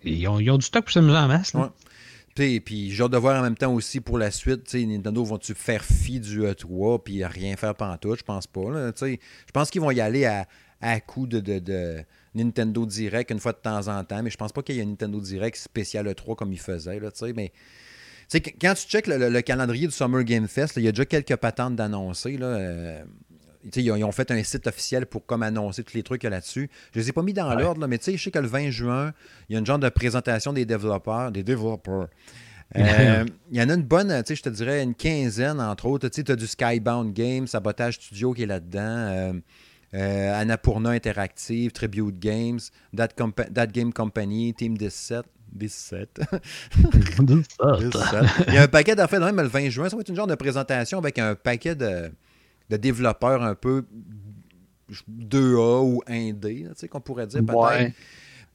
[0.04, 1.57] ils, ont, du stock pour s'amuser en masse.
[2.38, 5.54] Et puis j'ai hâte de voir en même temps aussi pour la suite, Nintendo vont-tu
[5.54, 8.20] faire fi du E3 puis rien faire pantoute?
[8.20, 8.92] Je pense pas.
[9.00, 9.16] Je
[9.52, 10.46] pense qu'ils vont y aller à,
[10.81, 12.04] à coup de
[12.42, 14.83] Nintendo Direct une fois de temps en temps, mais je pense pas qu'il y ait
[14.83, 17.01] un Nintendo Direct spécial E3 comme il faisait.
[17.01, 17.53] Là, mais
[18.61, 21.77] quand tu checkes le, calendrier du Summer Game Fest, il y a déjà quelques patentes
[21.77, 22.38] d'annoncer.
[22.40, 23.03] Euh,
[23.74, 26.70] ils, ont, fait un site officiel pour comme annoncer tous les trucs là-dessus.
[26.94, 29.12] Je les ai pas mis dans l'ordre, mais je sais que le 20 juin,
[29.48, 31.33] il y a une genre de présentation des développeurs.
[31.33, 32.09] Des développeurs.
[32.77, 36.09] Euh, il y en a une bonne, je te dirais une quinzaine, entre autres.
[36.09, 38.81] Tu as du Skybound Games, Sabotage Studio qui est là-dedans.
[38.83, 39.33] Euh,
[39.94, 42.61] euh, Annapurna Interactive, Tribute Games,
[42.94, 45.24] That, Game Company, Team 17.
[45.53, 46.20] 17.
[47.22, 48.24] 17.
[48.48, 49.88] Il y a un paquet d'affaires, même le 20 juin.
[49.88, 52.11] Ça va être une genre de présentation avec un paquet de,
[52.68, 53.87] développeurs un peu
[54.90, 57.94] 2A ou 1D, qu'on pourrait dire peut-être.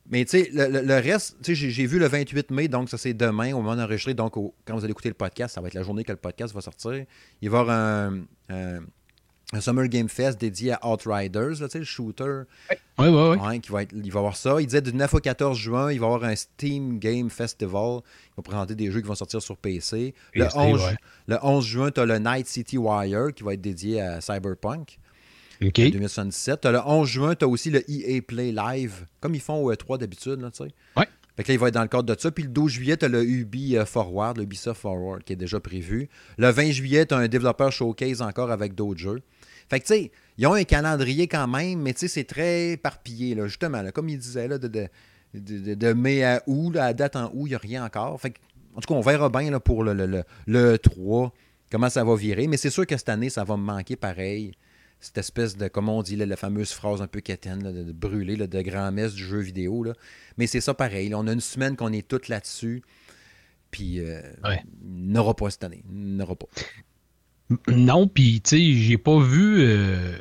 [0.09, 3.13] Mais tu sais, le, reste, tu sais, j'ai vu le 28 mai, donc ça c'est
[3.13, 4.13] demain, au moment d'enregistrer.
[4.13, 6.53] Donc, quand vous allez écouter le podcast, ça va être la journée que le podcast
[6.53, 7.05] va sortir.
[7.41, 8.79] Il va y avoir un un
[9.61, 12.41] Summer Game Fest dédié à Outriders, là, le shooter.
[12.69, 13.59] Oui, oui, oui.
[13.61, 14.59] qui va être, il va avoir ça.
[14.59, 18.01] Il disait du 9 au 14 juin, il va avoir un Steam Game Festival.
[18.29, 20.13] Il va présenter des jeux qui vont sortir sur PC.
[20.33, 20.81] Le, 11,
[21.27, 24.99] le 11 juin, tu as le Night City Wire qui va être dédié à Cyberpunk.
[25.61, 25.75] OK.
[25.75, 26.61] 2077.
[26.61, 29.63] Tu as le 11 juin, tu as aussi le EA Play Live, comme ils font
[29.63, 30.39] au E3 d'habitude.
[30.97, 31.07] Ouais.
[31.35, 32.31] Fait que là, il va être dans le cadre de ça.
[32.31, 35.37] Puis le 12 juillet, tu as le Ubi euh, Forward, le Ubisoft Forward qui est
[35.37, 36.09] déjà prévu.
[36.37, 39.21] Le 20 juillet, tu as un développeur showcase encore avec d'autres jeux.
[39.69, 42.71] Fait que, tu sais, ils ont un calendrier quand même, mais tu sais, c'est très
[42.71, 43.83] éparpillé, là, justement.
[43.91, 47.49] comme il disait, là, de, de, de, mai à août, à date en août, il
[47.49, 48.19] n'y a rien encore.
[48.19, 48.39] Fait que,
[48.75, 51.33] en tout cas, on verra bien là, pour le, le, le, 3
[51.71, 52.47] comment ça va virer.
[52.47, 54.53] Mais c'est sûr que cette année, ça va me manquer pareil.
[54.99, 58.61] Cette espèce de, comme on dit, la fameuse phrase un peu quétaine, de, brûler, de
[58.61, 59.83] grand-messe du jeu vidéo.
[59.83, 59.93] Là.
[60.37, 61.13] Mais c'est ça pareil.
[61.13, 62.83] on a une semaine qu'on est toutes là-dessus.
[63.69, 64.21] Puis, euh,
[64.83, 65.83] n'aura pas cette année.
[65.89, 66.47] N'aura pas.
[67.67, 69.57] Non, puis tu sais, j'ai pas vu.
[69.59, 70.13] Euh,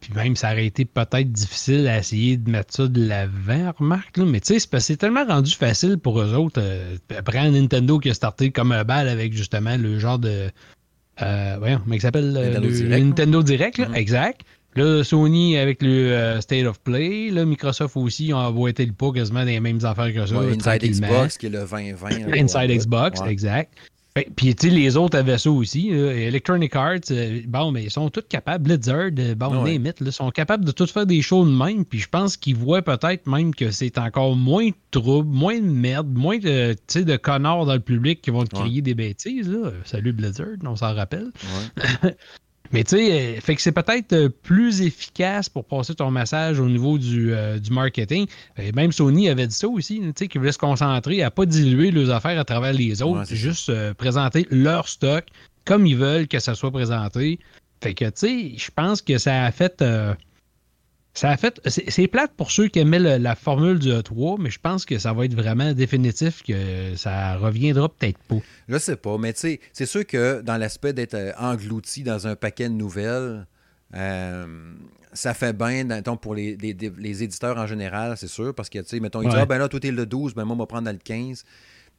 [0.00, 4.16] puis même, ça aurait été peut-être difficile à essayer de mettre ça de l'avant, remarque.
[4.16, 6.60] Là, mais tu sais, c'est tellement rendu facile pour eux autres.
[6.60, 10.50] Euh, après, Nintendo qui a starté comme un bal avec justement le genre de.
[11.20, 13.94] Euh, voyons, comment il s'appelle Nintendo le, Direct, Nintendo Direct, là, Mhm.
[13.96, 14.40] exact.
[14.74, 17.28] Là, Sony avec le euh, State of Play.
[17.30, 20.34] Là, Microsoft aussi ont emboîté le pas quasiment des mêmes affaires que ça.
[20.38, 20.82] Ouais, Inside.
[20.82, 22.08] Xbox, qui est le 2020.
[22.30, 22.70] là, Inside.
[22.70, 23.30] Xbox, Ouais.
[23.30, 23.74] exact.
[24.14, 25.88] Fait- Puis, tu sais, les autres avaient ça aussi.
[25.90, 26.12] là.
[26.12, 28.64] Electronic Arts, euh, bon, mais ils sont tous capables.
[28.64, 31.86] Blizzard, euh, bon, it, là, sont capables de tout faire des shows de même.
[31.86, 35.64] Puis, je pense qu'ils voient peut-être même que c'est encore moins de troubles, moins de
[35.64, 38.62] merde, moins de, de connards dans le public qui vont te Ouais.
[38.64, 39.48] crier des bêtises.
[39.48, 39.70] Là.
[39.84, 41.30] Salut Blizzard, on s'en rappelle.
[42.02, 42.14] Ouais.
[42.72, 46.58] Mais tu sais, euh, fait que c'est peut-être euh, plus efficace pour passer ton message
[46.58, 48.26] au niveau du, euh, du marketing.
[48.56, 51.44] Et même Sony avait dit ça aussi, tu sais, qu'ils voulaient se concentrer à pas
[51.46, 55.24] diluer leurs affaires à travers les autres, Ouais, juste euh, présenter leur stock
[55.64, 57.38] comme ils veulent que ça soit présenté.
[57.82, 59.82] Fait que, tu sais, je pense que ça a fait.
[59.82, 60.14] euh,
[61.14, 61.60] ça a fait.
[61.66, 64.98] C'est plate pour ceux qui aimaient le- la formule du E3, mais je pense que
[64.98, 68.36] ça va être vraiment définitif, que ça reviendra peut-être pas.
[68.68, 72.26] Je sais pas, mais tu sais, c'est sûr que dans l'aspect d'être euh, englouti dans
[72.26, 73.46] un paquet de nouvelles,
[73.94, 74.46] euh,
[75.12, 78.78] ça fait bien, mettons, pour les, les- les éditeurs en général, c'est sûr, parce que,
[78.78, 80.58] tu sais, mettons, ils disent, ah ben là, tout est le 12, ben moi, on
[80.58, 81.44] va prendre dans le 15.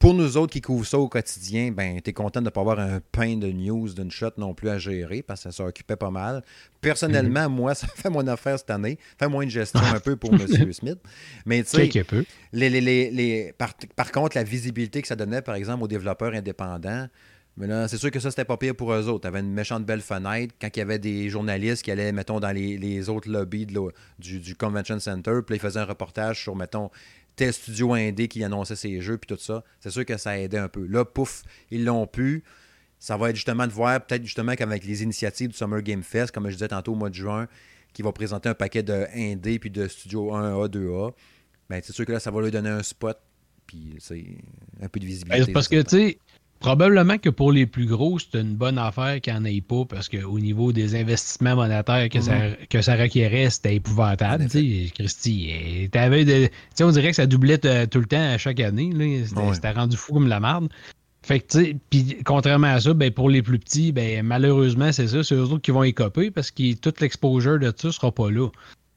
[0.03, 2.77] Pour nous autres qui couvrent ça au quotidien, ben, t'es content de ne pas avoir
[2.77, 6.09] un pain de news d'une shot non plus à gérer, parce que ça s'occupait pas
[6.11, 6.43] mal.
[6.81, 7.55] Personnellement, Mhm.
[7.55, 8.99] moi, ça fait mon affaire cette année.
[9.17, 10.39] Fait moins de gestion un peu pour M.
[10.73, 10.99] Smith.
[11.45, 11.89] Mais tu sais,
[12.51, 15.87] les, les- les- les- par, par contre, la visibilité que ça donnait, par exemple, aux
[15.87, 17.07] développeurs indépendants,
[17.55, 19.21] mais là, c'est sûr que ça, c'était pas pire pour eux autres.
[19.21, 22.41] Tu avais une méchante belle fenêtre quand il y avait des journalistes qui allaient, mettons,
[22.41, 23.79] dans les, les autres lobbies de
[24.19, 26.89] du, du Convention Center, puis là, ils faisaient un reportage sur, mettons,
[27.35, 29.63] tel studio indé qui annonçait ses jeux, puis tout ça.
[29.79, 30.85] C'est sûr que ça aidait un peu.
[30.85, 32.43] Là, pouf, ils l'ont pu.
[32.99, 36.31] Ça va être justement de voir, peut-être justement qu'avec les initiatives du Summer Game Fest,
[36.31, 37.47] comme je disais tantôt au mois de juin,
[37.93, 41.13] qui va présenter un paquet de indé puis de studio 1A, 2A,
[41.69, 43.17] ben, c'est sûr que là, ça va lui donner un spot,
[43.67, 44.25] puis c'est
[44.81, 45.45] un peu de visibilité.
[45.47, 46.17] Ben, parce que, tu sais,
[46.63, 49.83] probablement que pour les plus gros, c'est une bonne affaire qu'il n'y en ait pas,
[49.87, 52.33] parce qu'au niveau des investissements monétaires que, ça,
[52.69, 54.45] que ça requérait, c'était épouvantable.
[54.45, 56.49] En Tu sais, Christy, eh, de-
[56.83, 58.91] on dirait que ça doublait tout le temps à chaque année.
[59.27, 59.71] C'était Ouais.
[59.73, 60.69] rendu fou comme la merde.
[61.25, 64.91] Fait que, tu sais, puis contrairement à ça, ben, pour les plus petits, ben, malheureusement,
[64.91, 68.11] c'est ça, c'est eux autres qui vont écoper parce que toute l'exposure de ça sera
[68.11, 68.49] pas là.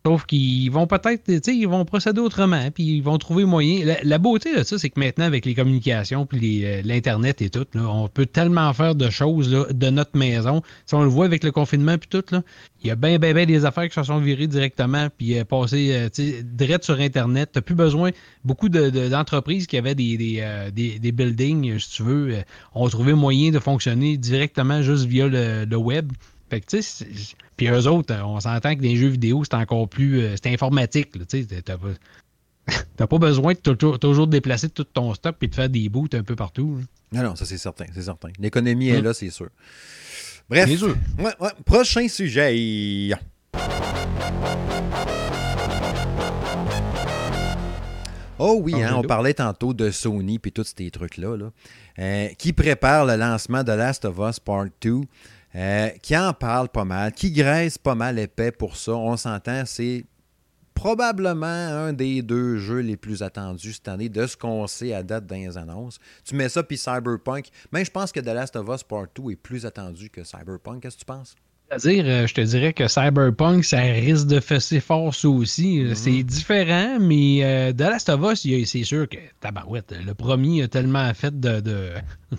[0.06, 3.84] Sauf qu'ils vont peut-être, ils vont procéder autrement, puis ils vont trouver moyen.
[3.84, 7.50] La, la beauté de ça, c'est que maintenant, avec les communications, puis euh, l'Internet et
[7.50, 10.62] tout, là, on peut tellement faire de choses là, de notre maison.
[10.84, 12.22] Si on le voit avec le confinement, puis tout,
[12.84, 15.90] il y a bien, bien, des affaires qui se sont virées directement, puis euh, passées,
[15.92, 17.50] euh, direct sur Internet.
[17.54, 18.10] Tu plus besoin.
[18.44, 22.36] Beaucoup de- de- d'entreprises qui avaient des, des, euh, des- des buildings, si tu veux,
[22.76, 26.12] ont trouvé moyen de fonctionner directement juste via le, le web.
[26.48, 29.08] Fait que, tu sais, c'est- puis eux autres, euh, on s'entend que dans les jeux
[29.08, 30.20] vidéo, c'est encore plus.
[30.20, 31.62] euh, c'est informatique, là, tu sais.
[31.62, 31.88] T'as pas,
[32.96, 36.14] t'as pas besoin de toujours, toujours déplacer tout ton stock puis de faire des boots
[36.14, 36.78] un peu partout.
[36.78, 36.84] là.
[37.22, 38.28] Non, non, ça c'est certain, c'est certain.
[38.38, 39.48] L'économie est là, c'est sûr.
[40.48, 40.96] Bref, C'est sûr.
[41.18, 41.50] Ouais, ouais.
[41.64, 43.10] prochain sujet.
[48.38, 51.50] Oh oui, hein, on parlait tantôt de Sony puis tous ces trucs-là, là,
[51.98, 55.00] euh, qui prépare le lancement de Last of Us Part 2,
[55.56, 58.92] euh, qui en parle pas mal, qui graisse pas mal épais pour ça.
[58.92, 60.04] On s'entend, c'est
[60.74, 65.02] probablement un des deux jeux les plus attendus cette année, de ce qu'on sait à
[65.02, 65.98] date dans les annonces.
[66.24, 69.32] Tu mets ça puis Cyberpunk, mais je pense que The Last of Us Part 2
[69.32, 70.82] est plus attendu que Cyberpunk.
[70.82, 71.34] Qu'est-ce que tu penses?
[71.68, 75.80] C'est-à-dire, euh, je te dirais que Cyberpunk, ça risque de fesser fort ça aussi.
[75.80, 75.94] Mhm.
[75.96, 80.68] C'est différent, mais euh, The Last of Us, c'est sûr que, tabarouette, le premier a
[80.68, 81.60] tellement fait de...
[81.60, 81.90] de-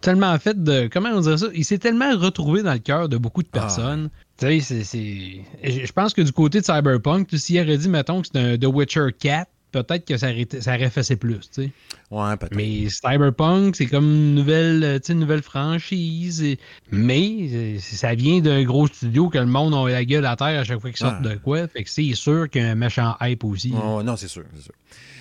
[0.00, 0.88] tellement fait de...
[0.92, 1.46] Comment on dirait ça?
[1.54, 3.60] Il s'est tellement retrouvé dans le cœur de beaucoup de Ah.
[3.60, 4.10] personnes.
[4.38, 5.40] Tu sais, c'est-.
[5.64, 8.58] Je pense que du côté de Cyberpunk, tu- s'il aurait dit, mettons, que c'est un
[8.58, 10.28] The Witcher 4, peut-être que ça
[10.60, 11.70] ça fessé plus, tu sais.
[12.10, 12.54] Ouais, peut-être.
[12.54, 16.42] Mais Cyberpunk, c'est comme une nouvelle, euh, une nouvelle franchise.
[16.42, 16.58] et-
[16.90, 20.60] Mais euh, ça vient d'un gros studio que le monde a la gueule à terre
[20.60, 21.28] à chaque fois qu'ils sortent Ah.
[21.28, 21.68] de quoi.
[21.68, 23.72] Fait que c'est sûr qu'il y a un méchant hype aussi.
[23.80, 24.74] Oh, non, c'est sûr, c'est sûr.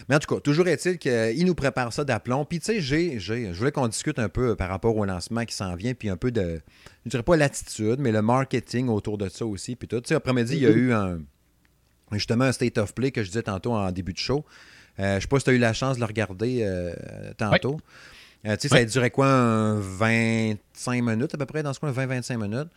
[0.08, 2.44] Mais en tout cas, toujours est-il qu'il nous prépare ça d'aplomb.
[2.44, 5.46] Puis, tu sais, j'ai, j'ai- je voulais qu'on discute un peu par rapport au lancement
[5.46, 6.60] qui s'en vient, puis un peu de,
[7.06, 9.76] je dirais pas l'attitude, mais le marketing autour de ça aussi.
[9.76, 10.02] Puis tout.
[10.02, 11.20] Tu sais, après-midi, il y a eu un,
[12.18, 14.44] justement un state of play que je disais tantôt en début de show.
[15.00, 16.94] Euh, je sais pas si tu as eu la chance de le regarder euh,
[17.38, 17.80] tantôt.
[18.46, 18.82] Euh, tu sais, ça Ouais.
[18.82, 22.68] a duré quoi, un 25 minutes à peu près, dans ce coin, 20-25 minutes.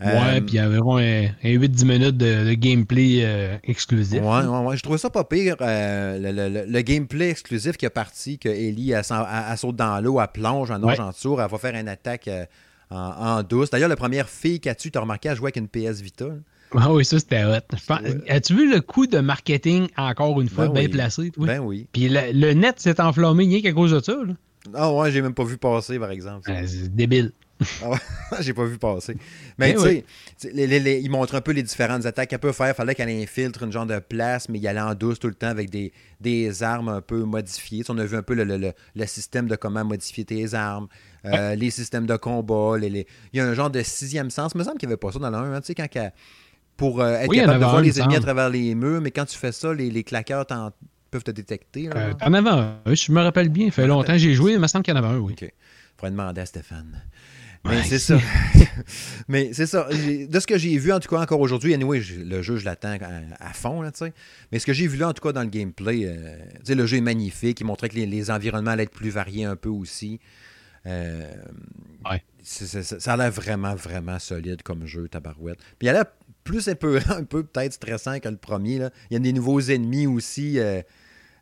[0.00, 4.20] Ouais, Euh, puis il y avait environ un, un 8-10 minutes de, de gameplay exclusif.
[4.20, 4.76] Ouais, ouais, ouais.
[4.76, 5.56] Je trouvais ça pas pire.
[5.60, 9.76] le, le- le- le gameplay exclusif qui est parti, que Ellie elle, elle- elle saute
[9.76, 11.04] dans l'eau, elle plonge, elle nage Ouais.
[11.04, 12.28] en dessous, elle va faire une attaque
[12.90, 13.70] en, douce.
[13.70, 16.26] D'ailleurs, la première fille qu'as-tu, t'as remarqué, à jouer avec une PS Vita.
[16.80, 17.76] Ah oui, ça c'était hot.
[18.28, 20.88] As-tu vu le coup de marketing, encore une fois, Ben bien oui.
[20.88, 21.22] placé?
[21.36, 21.46] oui?
[21.46, 21.86] Ben oui.
[21.92, 24.12] Puis le, le net s'est enflammé rien qu'à cause de ça.
[24.14, 24.34] là.
[24.74, 26.50] Ah ouais, j'ai même pas vu passer, par exemple.
[26.50, 27.32] Euh, c'est débile.
[27.82, 27.98] Ah ouais,
[28.40, 29.16] j'ai pas vu passer.
[29.58, 32.74] Mais Eh tu sais, ils montrent un peu les différentes attaques qu'elle peut faire.
[32.74, 35.46] Fallait qu'elle infiltre une genre de place, mais il allait en douce tout le temps
[35.48, 37.84] avec des, des armes un peu modifiées.
[37.88, 40.88] On a vu un peu le, le- le- le système de comment modifier tes armes,
[41.26, 42.76] euh, les systèmes de combat.
[42.76, 44.52] les- les- Il y a un genre de sixième sens.
[44.54, 45.60] Il me semble qu'il n'y avait pas ça dans le 1.
[45.60, 46.12] Tu sais, quand qu'elle-
[46.76, 48.74] pour euh, être Oui, il en capable de voir il les ennemis à travers les
[48.74, 50.46] murs, mais quand tu fais ça, les, les claqueurs
[51.10, 51.84] peuvent te détecter.
[51.88, 51.96] là.
[51.96, 53.66] Euh, T'en avais un, je me rappelle bien.
[53.66, 55.34] Ça fait longtemps que j'ai joué, il me semble qu'il y en avait un, oui.
[55.40, 55.52] OK.
[55.96, 57.02] Faudrait demander à Stéphane.
[57.66, 58.18] Mais c'est ça.
[59.28, 59.88] Mais c'est ça.
[59.88, 62.98] De ce que j'ai vu, en tout cas, encore aujourd'hui, anyway, le jeu, je l'attends
[63.00, 64.12] à, à fond, là, tu sais.
[64.52, 66.74] Mais ce que j'ai vu là, en tout cas, dans le gameplay, euh, tu sais,
[66.74, 67.60] le jeu est magnifique.
[67.60, 70.20] Il montrait que les, les environnements allaient être plus variés un peu aussi.
[70.86, 71.32] Euh,
[72.06, 72.22] Ouais.
[72.42, 75.56] ça a l'air vraiment, vraiment solide comme jeu, Tabarouette.
[75.78, 76.04] Puis il a l'air
[76.44, 78.78] plus épeurant, un peu peut-être stressant que le premier.
[78.78, 78.90] Là.
[79.10, 80.58] Il y a des nouveaux ennemis aussi.
[80.58, 80.82] euh,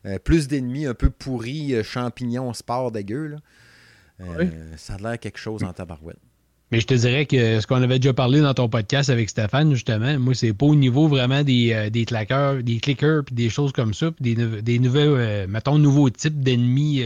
[0.05, 3.27] euh, plus d'ennemis un peu pourris, euh, champignons, sport dégueu.
[3.27, 3.37] Là.
[4.19, 4.49] Oui.
[4.75, 6.17] Ça a l'air quelque chose en tabarouette.
[6.71, 9.73] Mais je te dirais que ce qu'on avait déjà parlé dans ton podcast avec Stéphane,
[9.73, 13.71] justement, moi, c'est pas au niveau vraiment des, des claqueurs, des clickers, puis des choses
[13.71, 17.03] comme ça, puis des, des nouvelles, euh, mettons, nouveaux types d'ennemis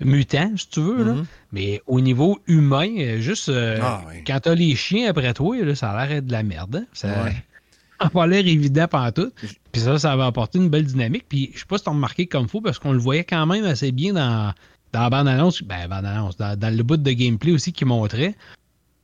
[0.00, 1.12] mutants, si tu veux, là.
[1.14, 1.24] Mhm.
[1.52, 4.22] Mais au niveau humain, euh, juste euh, Ah, ouais.
[4.26, 6.76] quand t'as les chiens après toi, là, ça a l'air de la merde.
[6.76, 6.84] hein.
[6.92, 7.34] Ça Ouais.
[8.00, 9.32] n'a pas l'air évident pendant tout.
[9.72, 11.24] Puis ça, ça va apporter une belle dynamique.
[11.28, 13.64] Puis je sais pas si t'as remarqué comme faut, parce qu'on le voyait quand même
[13.64, 14.52] assez bien dans,
[14.92, 18.34] dans la bande-annonce, ben, bande-annonce, dans, dans le bout de gameplay aussi qui montrait.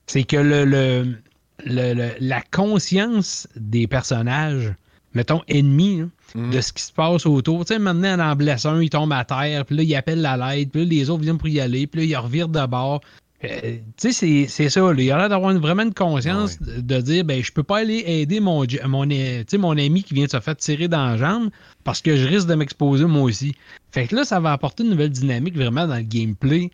[0.06, 1.16] C'est que le, le,
[1.64, 4.74] le- le- la conscience des personnages,
[5.14, 6.50] mettons ennemis, là, Mhm.
[6.50, 7.64] de ce qui se passe autour.
[7.64, 10.36] Tu sais, maintenant, en blesse un, il tombe à terre, puis là, il appelle la
[10.36, 13.00] l'aide, puis là, les autres viennent pour y aller, puis là, il revire de bord.
[13.44, 14.80] Euh, tu sais, c'est- ça.
[14.80, 14.94] là.
[15.02, 18.04] Il a l'air d'avoir vraiment une conscience de, de dire ben, je peux pas aller
[18.06, 19.04] aider mon, mon,
[19.58, 21.50] mon ami qui vient de se faire tirer dans la jambe
[21.82, 23.52] parce que je risque de m'exposer moi aussi.
[23.90, 26.70] Fait que là, ça va apporter une nouvelle dynamique vraiment dans le gameplay.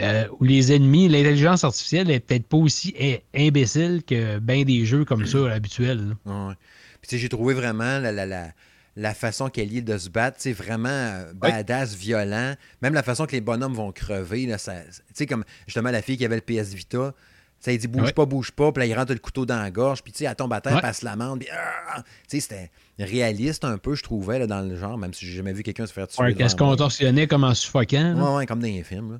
[0.00, 2.94] euh, où les ennemis, l'intelligence artificielle est peut-être pas aussi
[3.34, 6.16] imbécile que bien des jeux comme ça habituels.
[6.26, 6.54] Ouais.
[7.00, 8.48] Puis tu sais, j'ai trouvé vraiment la, la, la,
[8.98, 12.54] la façon qu'elle est de se battre, c'est vraiment euh, badass, violent.
[12.82, 16.02] Même la façon que les bonhommes vont crever, là, ça, tu sais, comme justement la
[16.02, 17.14] fille qui avait le PS Vita,
[17.60, 19.70] ça il dit bouge pas, bouge pas, puis là, il rentre le couteau dans la
[19.70, 22.02] gorge, puis tu sais, elle tombe à terre, passe l'amende, puis ah!
[22.28, 25.36] tu sais, c'était réaliste un peu, je trouvais, là, dans le genre, même si j'ai
[25.36, 26.22] jamais vu quelqu'un se faire tuer.
[26.22, 28.14] Ouais, Qu'elle se contorsionnait comme en suffocant.
[28.14, 28.22] là.
[28.30, 29.12] Ouais, ouais, comme dans les films.
[29.12, 29.18] Là.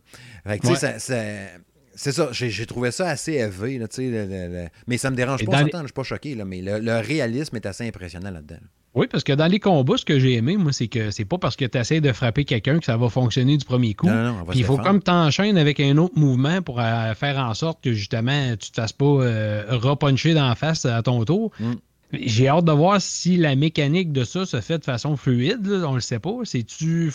[0.52, 1.58] Fait que, tu sais, ça- ça-
[1.94, 5.42] c'est ça, j'ai trouvé ça assez élevé, là, le- le- le- mais ça me dérange
[5.42, 8.58] Et pas, je suis pas choqué, là, mais le, le réalisme est assez impressionnant là-dedans.
[8.94, 11.38] Oui, parce que dans les combats, ce que j'ai aimé, moi, c'est que c'est pas
[11.38, 14.06] parce que tu essaies de frapper quelqu'un que ça va fonctionner du premier coup.
[14.06, 14.88] Non, non, Puis il faut défendre.
[14.88, 18.80] comme t'enchaînes avec un autre mouvement pour euh, faire en sorte que justement tu te
[18.80, 21.52] fasses pas euh, repuncher dans la face à ton tour.
[21.60, 21.74] Mm.
[22.12, 25.66] J'ai hâte de voir si la mécanique de ça se fait de façon fluide.
[25.66, 26.32] là, on le sait pas.
[26.44, 27.10] C'est-tu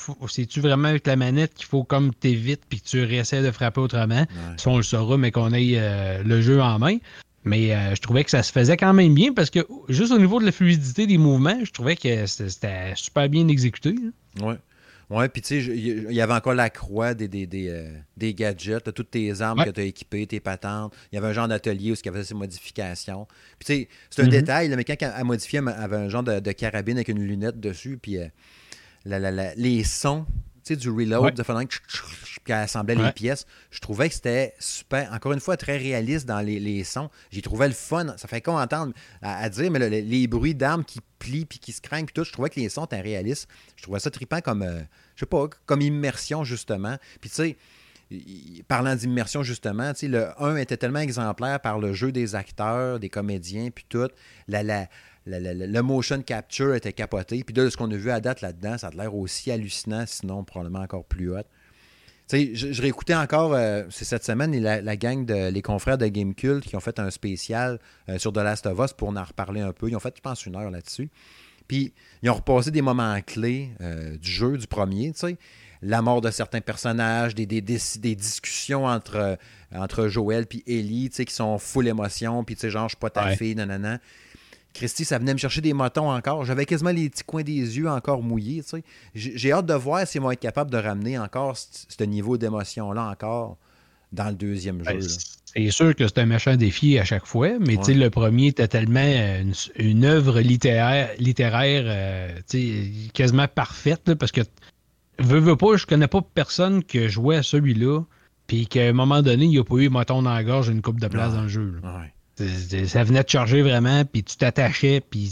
[0.58, 4.20] vraiment avec la manette qu'il faut comme t'évites puis que tu réessaies de frapper autrement?
[4.20, 4.28] Ouais.
[4.58, 6.98] Ça, on le saura, mais qu'on ait euh, le jeu en main.
[7.46, 10.18] Mais euh, je trouvais que ça se faisait quand même bien parce que juste au
[10.20, 13.94] niveau de la fluidité des mouvements, je trouvais que c'était- super bien exécuté.
[14.40, 14.48] là.
[14.48, 14.56] Ouais.
[15.10, 18.34] Ouais, puis tu sais, il y avait encore la croix des, des, des, euh, des
[18.34, 19.66] gadgets, toutes tes armes Ouais.
[19.66, 20.94] que tu as équipées, tes patentes.
[21.12, 23.28] Il y avait un genre d'atelier où il y avait ces modifications.
[23.60, 24.32] Puis tu sais, c'est un Mhm.
[24.32, 27.20] détail, là, mais quand elle modifiait, elle avait un genre de, de carabine avec une
[27.24, 28.28] lunette dessus, puis euh,
[29.06, 30.26] la- la- la- les sons,
[30.64, 31.32] sais, du reload, Ouais.
[31.32, 31.76] de façon que
[32.44, 33.46] puis elle assemblait les pièces.
[33.72, 37.10] Je trouvais que c'était super, encore une fois, très réaliste dans les, les sons.
[37.32, 38.16] J'ai trouvé le fun.
[38.18, 41.46] Ça fait qu'on entendre à, à dire, mais le- le- les bruits d'armes qui plient
[41.46, 43.48] puis qui se craignent puis tout, je trouvais que les sons étaient réalistes.
[43.78, 44.82] Je trouvais ça trippant comme, euh,
[45.16, 46.98] je sais pas, comme immersion, justement.
[47.22, 47.58] Puis tu sais,
[48.68, 53.00] parlant d'immersion, justement, tu sais, le 1 était tellement exemplaire par le jeu des acteurs,
[53.00, 54.10] des comédiens, puis tout.
[54.48, 54.88] La, la,
[55.26, 57.44] la- la- la- le motion capture était capoté.
[57.44, 60.44] Puis de ce qu'on a vu à date là-dedans, ça a l'air aussi hallucinant, sinon
[60.44, 61.44] probablement encore plus hot.
[62.30, 65.62] Tu sais, je, je réécoutais encore, euh, c'est cette semaine, la, la gang de les
[65.62, 68.94] confrères de Game Cult qui ont fait un spécial euh, sur The Last of Us
[68.94, 69.90] pour en reparler un peu.
[69.90, 71.10] Ils ont fait, je pense, une heure là-dessus.
[71.68, 75.38] Puis, ils ont repassé des moments clés euh, du jeu, du premier, tu sais.
[75.82, 79.38] La mort de certains personnages, des, des, des- des discussions entre,
[79.76, 82.92] entre Joël et Ellie, tu sais, qui sont full émotion, puis tu sais, genre, je
[82.96, 83.36] suis pas ta Ouais.
[83.36, 84.00] fille, nanana.
[84.74, 86.46] Christy, ça venait me chercher des motons encore.
[86.46, 88.84] J'avais quasiment les petits coins des yeux encore mouillés, tu sais.
[89.14, 93.58] J'ai hâte de voir s'ils vont être capables de ramener encore ce niveau d'émotion-là encore
[94.12, 94.86] dans le deuxième jeu.
[94.86, 95.08] Ben, là.
[95.56, 99.00] c'est sûr que c'est un méchant défi à chaque fois, mais le premier était tellement
[99.04, 102.40] euh, une, une œuvre littéraire, littéraire euh,
[103.14, 104.42] quasiment parfaite, là, parce que
[105.20, 108.02] veux, veux pas, je connais pas personne qui joué à celui-là
[108.48, 110.82] puis qu'à un moment donné, il n'y a pas eu, mettons, dans la gorge une
[110.82, 111.38] coupe de place Ouais.
[111.38, 111.80] dans le jeu.
[111.84, 112.14] Ouais.
[112.38, 115.32] Ça venait de charger vraiment, puis tu t'attachais, puis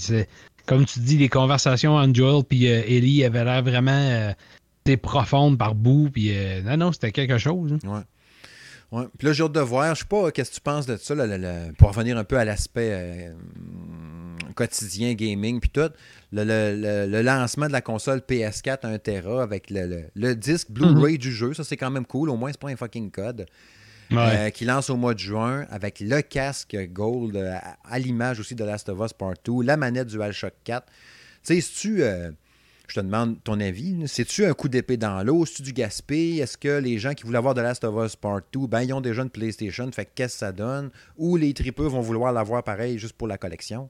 [0.65, 5.57] comme tu dis, les conversations entre Joel puis euh, Ellie avaient l'air vraiment euh, profondes
[5.57, 7.73] par bout, puis euh, non, non, c'était quelque chose.
[7.73, 7.87] hein.
[7.87, 8.01] Ouais.
[8.99, 9.05] Ouais.
[9.17, 9.95] Puis là, j'ai hâte de voir.
[9.95, 11.25] Je sais pas, qu'est-ce que tu penses de ça, là,
[11.77, 15.89] pour revenir un peu à l'aspect euh, hum, quotidien, gaming, puis tout.
[16.33, 20.35] Le, le- le- le lancement de la console PS4 1 Tera avec le, le- le
[20.35, 22.29] disque Blu-ray du jeu, ça c'est quand même cool.
[22.29, 23.45] Au moins, c'est pas un fucking code.
[24.11, 28.55] Euh, qui lance au mois de juin avec le casque Gold euh, à, l'image aussi
[28.55, 30.85] de Last of Us Part 2, la manette DualShock 4.
[30.85, 30.93] Tu
[31.43, 31.97] sais, si tu.
[31.99, 33.95] je te demande ton avis.
[34.07, 35.45] C'est-tu un coup d'épée dans l'eau?
[35.45, 36.37] C'est-tu du gaspé?
[36.37, 38.93] Est-ce que les gens qui voulaient avoir de Last of Us Part 2, ben, ils
[38.93, 40.91] ont déjà une PlayStation, fait que qu'est-ce que ça donne?
[41.17, 43.89] Ou les tripeux vont vouloir l'avoir pareil juste pour la collection?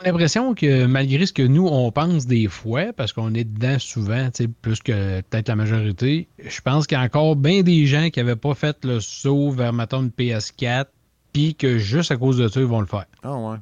[0.00, 3.78] J'ai l'impression que malgré ce que nous, on pense des fois, parce qu'on est dedans
[3.78, 7.62] souvent, tu sais, plus que peut-être la majorité, je pense qu'il y a encore bien
[7.62, 10.86] des gens qui n'avaient pas fait le saut vers, mettons, une PS4,
[11.32, 13.06] puis que juste à cause de ça, ils vont le faire.
[13.22, 13.56] Ah ouais.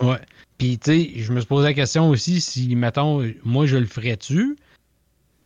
[0.00, 0.18] Ouais.
[0.58, 3.86] Puis, tu sais, je me suis posé la question aussi si, mettons, moi, je le
[3.86, 4.56] ferais-tu?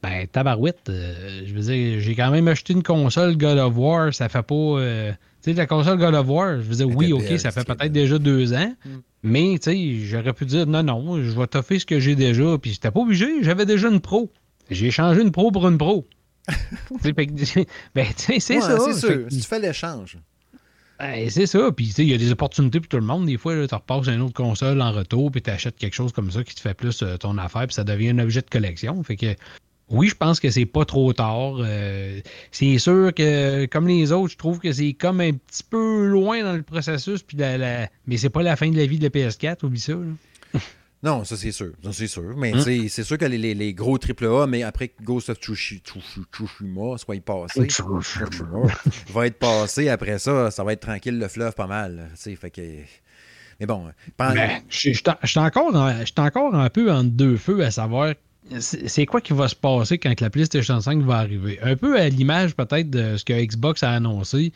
[0.02, 0.88] Ben, tabarouette.
[0.90, 4.12] euh, je veux dire, j'ai quand même acheté une console God of War.
[4.12, 4.54] Ça fait pas.
[4.54, 7.64] euh, tu sais, la console God of War, je veux dire, oui, OK, ça fait
[7.64, 8.74] peut-être déjà deux ans.
[8.84, 8.90] Mm.
[9.24, 12.58] Mais, tu sais, j'aurais pu dire, non, non, je vais toffer ce que j'ai déjà.
[12.58, 13.42] Puis, c'était pas obligé.
[13.42, 14.30] J'avais déjà une pro.
[14.70, 16.06] J'ai changé une pro pour une pro.
[17.02, 18.78] Ben, tu sais, c'est Ouais, ça.
[18.78, 19.24] C'est Fait sûr.
[19.26, 20.18] que- Si tu fais l'échange.
[20.98, 21.70] ben, c'est ça.
[21.72, 23.26] Puis, tu sais, il y a des opportunités pour tout le monde.
[23.26, 26.30] Des fois, tu repasses une autre console en retour, puis tu achètes quelque chose comme
[26.30, 29.02] ça qui te fait plus euh, ton affaire, puis ça devient un objet de collection.
[29.04, 29.34] Fait que,
[29.90, 31.56] oui, je pense que c'est pas trop tard.
[31.58, 32.20] Euh,
[32.50, 36.42] c'est sûr que, comme les autres, je trouve que c'est comme un petit peu loin
[36.42, 39.04] dans le processus, puis la, la- mais c'est pas la fin de la vie de
[39.04, 39.92] la PS4, oublie ça.
[39.92, 40.60] là.
[41.02, 41.72] Non, ça c'est sûr.
[41.84, 42.34] Ça, c'est sûr.
[42.34, 42.62] Mais Hein?
[42.88, 46.24] c'est sûr que les, les, les gros AAA, mais après que Ghost of Tsushi- Tsushi-
[46.32, 47.68] Tsushima soit passé,
[49.12, 52.08] va être passé après ça, ça va être tranquille le fleuve pas mal.
[52.16, 52.62] Fait que.
[53.60, 53.84] Mais bon,
[54.18, 54.34] Ben,
[54.70, 55.02] je suis
[55.38, 58.14] encore, en- je suis encore un peu entre deux feux à savoir
[58.60, 61.58] c'est quoi qui va se passer quand la PlayStation 5 va arriver?
[61.62, 64.52] Un peu à l'image peut-être de ce que Xbox a annoncé.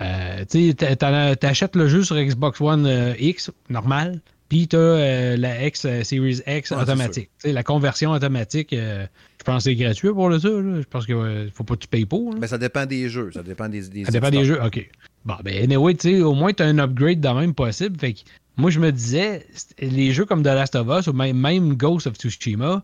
[0.00, 5.36] Euh, tu t'as- t'achètes le jeu sur Xbox One euh, X, normal, puis t'as euh,
[5.36, 7.30] la X Series X Ouais, c'est automatique.
[7.44, 9.06] La conversion automatique, je
[9.44, 10.48] pense que c'est gratuit pour le ça.
[10.48, 12.32] Je pense qu'il faut pas que tu payes pour.
[12.32, 12.40] là.
[12.40, 13.30] ben, ça dépend des jeux.
[13.32, 13.88] Ça dépend des.
[13.88, 14.88] des Ça dépend des jeux, ok.
[15.26, 17.98] Bon, ben, anyway, tu sais, au moins, tu as un upgrade de même possible.
[18.00, 18.20] Fait que
[18.56, 19.46] moi, je me disais,
[19.78, 22.82] les jeux comme The Last of Us ou même, même Ghost of Tsushima,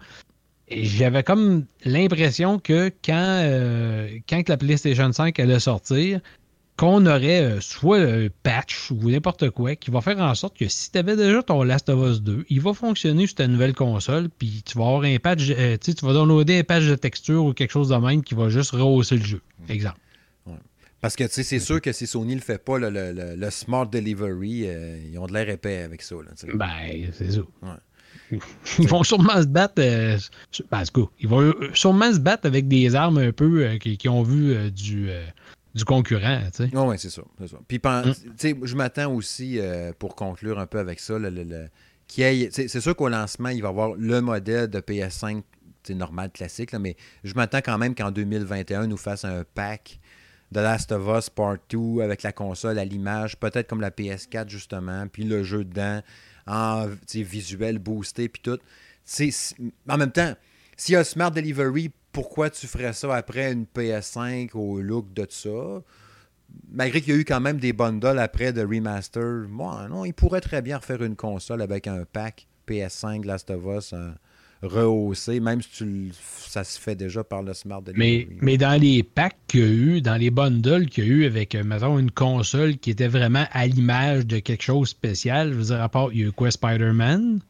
[0.68, 6.20] j'avais comme l'impression que quand, euh, quand que la PlayStation 5 allait sortir,
[6.76, 10.68] qu'on aurait euh, soit un patch ou n'importe quoi qui va faire en sorte que
[10.68, 13.72] si tu avais déjà ton Last of Us 2, il va fonctionner sur ta nouvelle
[13.74, 17.44] console, puis tu vas avoir un patch, euh, tu vas downloader un patch de texture
[17.44, 19.40] ou quelque chose de même qui va juste rehausser le jeu.
[19.70, 19.98] Exemple.
[21.00, 23.86] Parce que c'est sûr que si Sony le fait pas, le, le- le- le Smart
[23.86, 26.16] Delivery, euh, ils ont de l'air épais avec ça.
[26.16, 26.30] Là.
[26.54, 27.40] Ben, c'est ça.
[27.62, 27.68] Ouais.
[28.78, 29.74] Ils vont sûrement se battre.
[29.78, 30.16] euh,
[30.70, 30.82] ben,
[31.20, 34.22] ils vont euh, sûrement se battre avec des armes un peu euh, qui, qui ont
[34.22, 35.08] vu euh, du,
[35.74, 36.70] du concurrent, tu sais.
[36.76, 37.22] Oui, c'est ça.
[37.68, 38.64] Puis, Mm.
[38.64, 39.58] je m'attends aussi,
[39.98, 41.68] pour conclure un peu avec ça, le, le- le-
[42.08, 45.42] c'est sûr qu'au lancement, il va y avoir le modèle de PS5
[45.82, 49.44] tu sais, normal, classique, là, mais je m'attends quand même qu'en 2021, nous fasse un
[49.54, 50.00] pack
[50.50, 54.48] de Last of Us Part 2 avec la console à l'image, peut-être comme la PS4
[54.48, 56.00] justement, puis le jeu dedans,
[56.46, 58.58] en visuel boosté, puis tout.
[59.88, 60.34] En même temps,
[60.76, 65.26] s'il y a Smart Delivery, pourquoi tu ferais ça après une PS5 au look de
[65.28, 65.82] ça?
[66.68, 70.40] malgré qu'il y a eu quand même des bundles après de remaster, non, il pourrait
[70.40, 74.10] très bien refaire une console avec un pack PS5 Last of Us euh,
[74.62, 78.38] rehaussé, même si tu ça se fait déjà par le Smart Mais, Delivery.
[78.40, 81.24] mais dans les packs qu'il y a eu, dans les bundles qu'il y a eu
[81.26, 85.50] avec, euh, mettons, une console qui était vraiment à l'image de quelque chose de spécial,
[85.52, 87.40] je veux dire, à part, il y a eu quoi, Spider-Man?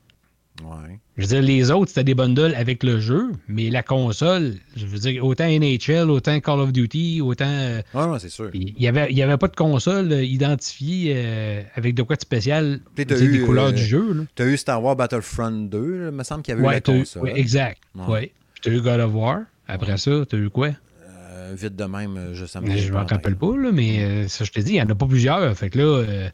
[0.63, 0.99] Ouais.
[1.17, 4.87] Je veux dire, les autres, c'était des bundles avec le jeu, mais la console, je
[4.87, 7.45] veux dire, autant NHL, autant Call of Duty, autant...
[7.47, 8.51] euh, Ouais, ouais, c'est sûr.
[8.55, 12.23] Il n'y avait, y avait pas de console euh, identifiée euh, avec de quoi de
[12.23, 14.27] spécial, tu sais, eu, des couleurs euh, du jeu.
[14.35, 16.67] Tu as eu Star Wars Battlefront 2, là, il me semble qu'il y avait eu
[16.69, 17.23] Ouais, la eu- console.
[17.25, 17.83] ouais, exact.
[17.95, 18.07] Ouais.
[18.07, 18.33] Ouais.
[18.55, 19.41] Puis t'as eu God of War.
[19.69, 20.71] Après ça, t'as eu quoi?
[21.05, 24.29] Euh, vite de même, euh, je Mais je m'en pas rappelle pas, là, mais euh,
[24.29, 25.55] ça, je te dis, il n'y en a pas plusieurs.
[25.57, 26.29] Fait que là, euh,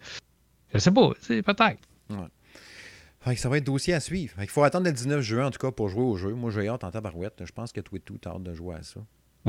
[0.72, 1.78] je sais pas, peut-être.
[3.24, 4.34] Fait que ça va être dossier à suivre.
[4.34, 6.34] Fait qu'il faut attendre le 19 juin, en tout cas, pour jouer au jeu.
[6.34, 7.42] Moi, j'ai hâte en tabarouette.
[7.44, 9.00] Je pense que t'as hâte de jouer à ça.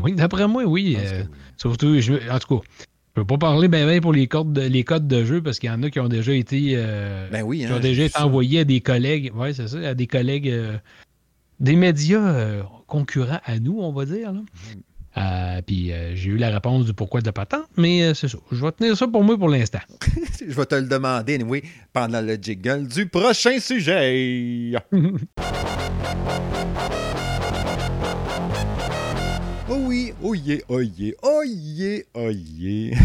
[0.01, 0.95] Oui, d'après moi, oui.
[0.99, 1.27] Euh, oui.
[1.57, 4.61] surtout, je- en tout cas, je peux pas parler ben, ben pour les codes, de,
[4.61, 7.43] les codes de jeu parce qu'il y en a qui ont déjà été, euh, Ben
[7.43, 9.31] oui, qui hein, ont déjà été envoyés à des collègues.
[9.35, 10.77] Oui, c'est ça, à des collègues, euh,
[11.59, 14.33] des médias concurrents à nous, on va dire.
[14.33, 14.41] Là.
[15.15, 18.39] Euh, puis euh, j'ai eu la réponse du pourquoi de patente, mais euh, c'est ça.
[18.51, 19.81] Je vais tenir ça pour moi pour l'instant.
[20.39, 21.61] je vais te le demander, anyway,
[21.91, 24.73] pendant le jiggle du prochain sujet.
[29.69, 32.97] oh oui, oh yeah, oh yeah, oh yeah, oh yeah.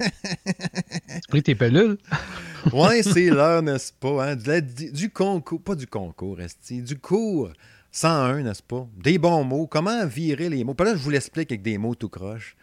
[0.00, 1.98] tu pris tes pelules?
[2.72, 4.30] ouais, c'est l'heure, n'est-ce pas?
[4.30, 4.36] Hein?
[4.36, 7.50] Du, du, concours, pas du concours, resti, du cours
[7.92, 8.88] 101, n'est-ce pas?
[8.96, 9.66] Des bons mots.
[9.66, 10.74] Comment virer les mots?
[10.74, 12.56] Puis là, je vous l'explique avec des mots tout croche.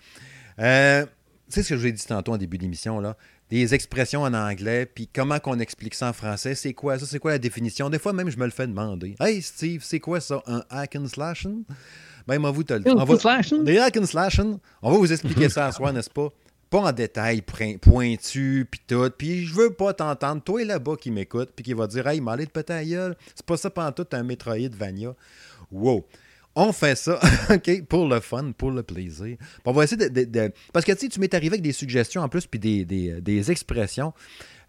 [0.60, 1.10] Euh, tu
[1.50, 3.16] sais ce que je vous ai dit tantôt en début d'émission, là?
[3.50, 6.54] Des expressions en anglais, puis comment qu'on explique ça en français?
[6.54, 7.08] C'est quoi ça?
[7.08, 7.90] C'est quoi la définition?
[7.90, 9.16] Des fois, même, je me le fais demander.
[9.20, 10.44] Hey, Steve, c'est quoi ça?
[10.46, 11.64] Un hack and slashing?
[12.28, 13.64] Ben, moi, vous te le On va...
[13.64, 14.58] Des hack and slashing.
[14.84, 16.30] On va vous expliquer ça à soi, n'est-ce pas?
[16.70, 19.10] Pas en détail pointu, puis tout.
[19.18, 22.46] Puis je veux pas t'entendre, toi là-bas qui m'écoute, puis qui va dire Hey, m'aller
[22.46, 23.16] de péter à gueule.
[23.36, 25.16] C'est pas ça pendant tout un de Vania.
[25.72, 26.06] Wow.
[26.56, 29.38] On fait ça, OK, pour le fun, pour le plaisir.
[29.66, 30.52] on va essayer de.
[30.74, 33.52] Parce que tu sais, tu m'es arrivé avec des suggestions en plus, puis des, des,
[33.52, 34.14] expressions,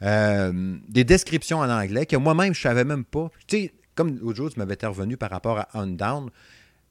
[0.03, 3.31] euh, des descriptions en anglais que moi-même, je savais même pas.
[3.47, 6.31] Tu sais, comme l'autre jour, tu m'avais intervenu par rapport à On Down.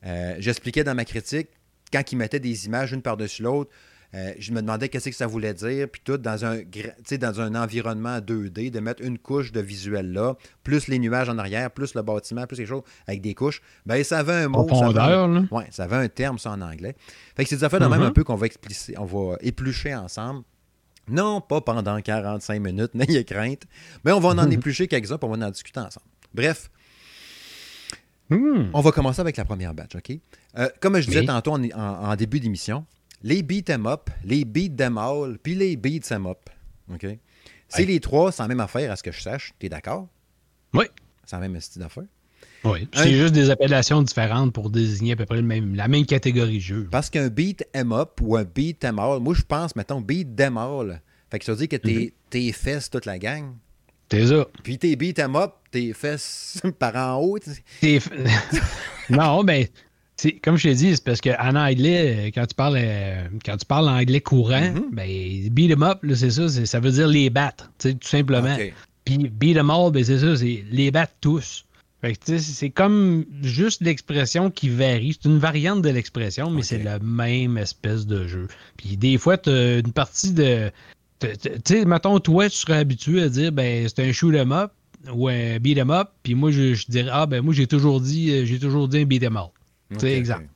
[0.05, 1.49] Euh, j'expliquais dans ma critique,
[1.93, 3.71] quand ils mettaient des images une par-dessus l'autre,
[4.15, 6.61] euh, je me demandais qu'est-ce que ça voulait dire, puis tout, dans un,
[7.19, 11.37] dans un environnement 2D, de mettre une couche de visuel là, plus les nuages en
[11.37, 13.61] arrière, plus le bâtiment, plus quelque chose avec des couches.
[13.85, 14.67] Ben, ça avait un mot.
[14.67, 16.95] ça avait, ouais, ça avait un terme, ça, en anglais.
[17.35, 18.13] Fait que c'est des affaires de même un mm-hmm.
[18.13, 18.47] peu qu'on va,
[18.97, 20.43] on va éplucher ensemble.
[21.07, 23.63] Non, pas pendant 45 minutes, n'ayez crainte.
[24.05, 26.05] Mais on va en, éplucher quelques-uns, on va en discuter ensemble.
[26.33, 26.71] Bref.
[28.29, 28.69] Mm.
[28.73, 30.11] On va commencer avec la première batch, OK?
[30.57, 32.85] Euh, comme je disais tantôt en début d'émission,
[33.21, 36.49] les beat em up, les beat them all, puis les beat em up.
[36.93, 37.05] OK?
[37.69, 39.53] C'est les trois, la même affaire à ce que je sache.
[39.59, 40.07] Tu es d'accord?
[40.73, 40.85] Oui.
[41.31, 42.05] La même style d'affaire.
[42.63, 42.87] Oui.
[42.93, 46.57] C'est juste des appellations différentes pour désigner à peu près le même, la même catégorie
[46.57, 46.87] de jeu.
[46.89, 50.35] Parce qu'un beat em up ou un beat em all, moi je pense, mettons, beat
[50.35, 51.01] them all.
[51.29, 53.53] Fait que ça veut dire que t'es mm fesses toute la gang.
[54.09, 54.47] T'es ça.
[54.63, 57.37] Puis tes beat em up, tes fesses par en haut.
[59.09, 59.69] non, mais
[60.43, 63.89] comme je t'ai dit, c'est parce qu'en anglais, quand tu parles euh, quand tu parles
[63.89, 64.93] anglais courant, mm-hmm.
[64.93, 68.55] ben, beat them up, c'est ça, ça veut dire les battre, tout simplement.
[69.05, 71.65] Puis beat them all, ben, c'est ça, c'est les battre tous.
[72.21, 75.17] c'est comme juste l'expression qui varie.
[75.19, 78.47] C'est une variante de l'expression, mais c'est la même espèce de jeu.
[78.77, 80.71] Puis des fois, tu as une partie de.
[81.19, 81.27] Tu
[81.65, 84.71] sais, mettons, toi, tu serais habitué à dire, ben, c'est un shoot 'em up
[85.13, 86.09] ou un beat 'em up.
[86.23, 89.05] Puis moi, je, dirais, ah, ben, moi, j'ai toujours dit, euh, j'ai toujours dit un
[89.05, 89.35] beat 'em
[89.97, 90.49] C'est exact.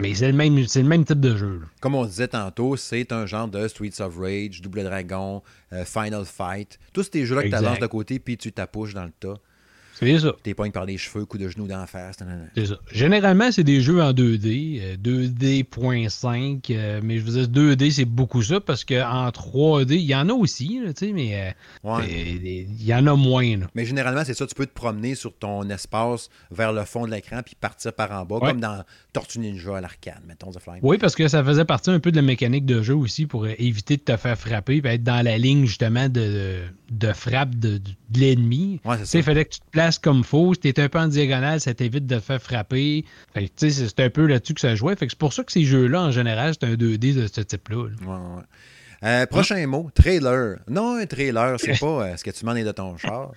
[0.00, 1.62] Mais c'est le, même, le même type de jeu.
[1.80, 6.24] Comme on disait tantôt, c'est un genre de Streets of Rage, Double Dragon, euh, Final
[6.24, 6.78] Fight.
[6.92, 9.34] Tous ces jeux-là que tu lances de côté puis tu t'apouches dans le tas.
[9.98, 10.32] C'est ça.
[10.42, 12.18] T'es pognes par les cheveux, coup de genoux d'en face.
[12.54, 12.78] C'est ça.
[12.92, 18.04] Généralement, c'est des jeux en 2D, 2D.5, euh, euh, mais je vous dis 2D, c'est
[18.04, 22.84] beaucoup ça parce qu'en 3D, il y en a aussi, tu sais, mais euh, il
[22.84, 23.58] y en a moins.
[23.74, 27.10] Mais généralement, c'est ça, tu peux te promener sur ton espace vers le fond de
[27.10, 30.80] l'écran puis partir par en bas, comme dans Tortue Ninja à l'arcade, mettons, The Flying.
[30.82, 33.46] Oui, parce que ça faisait partie un peu de la mécanique de jeu aussi pour
[33.46, 37.80] éviter de te faire frapper et être dans la ligne justement de, de frappe de,
[38.14, 38.80] l'ennemi.
[38.84, 40.52] Ouais, il fallait que tu te places comme faux.
[40.54, 43.04] Si t'es un peu en diagonale, ça t'évite de te faire frapper.
[43.56, 44.96] c'est un peu là-dessus que ça jouait.
[44.96, 47.40] Fait que c'est pour ça que ces jeux-là, en général, c'est un 2D de ce
[47.40, 47.88] type-là.
[49.04, 50.58] Euh, prochain mot, trailer.
[50.68, 53.32] Non, un trailer, c'est pas euh, ce que tu m'en es de ton char.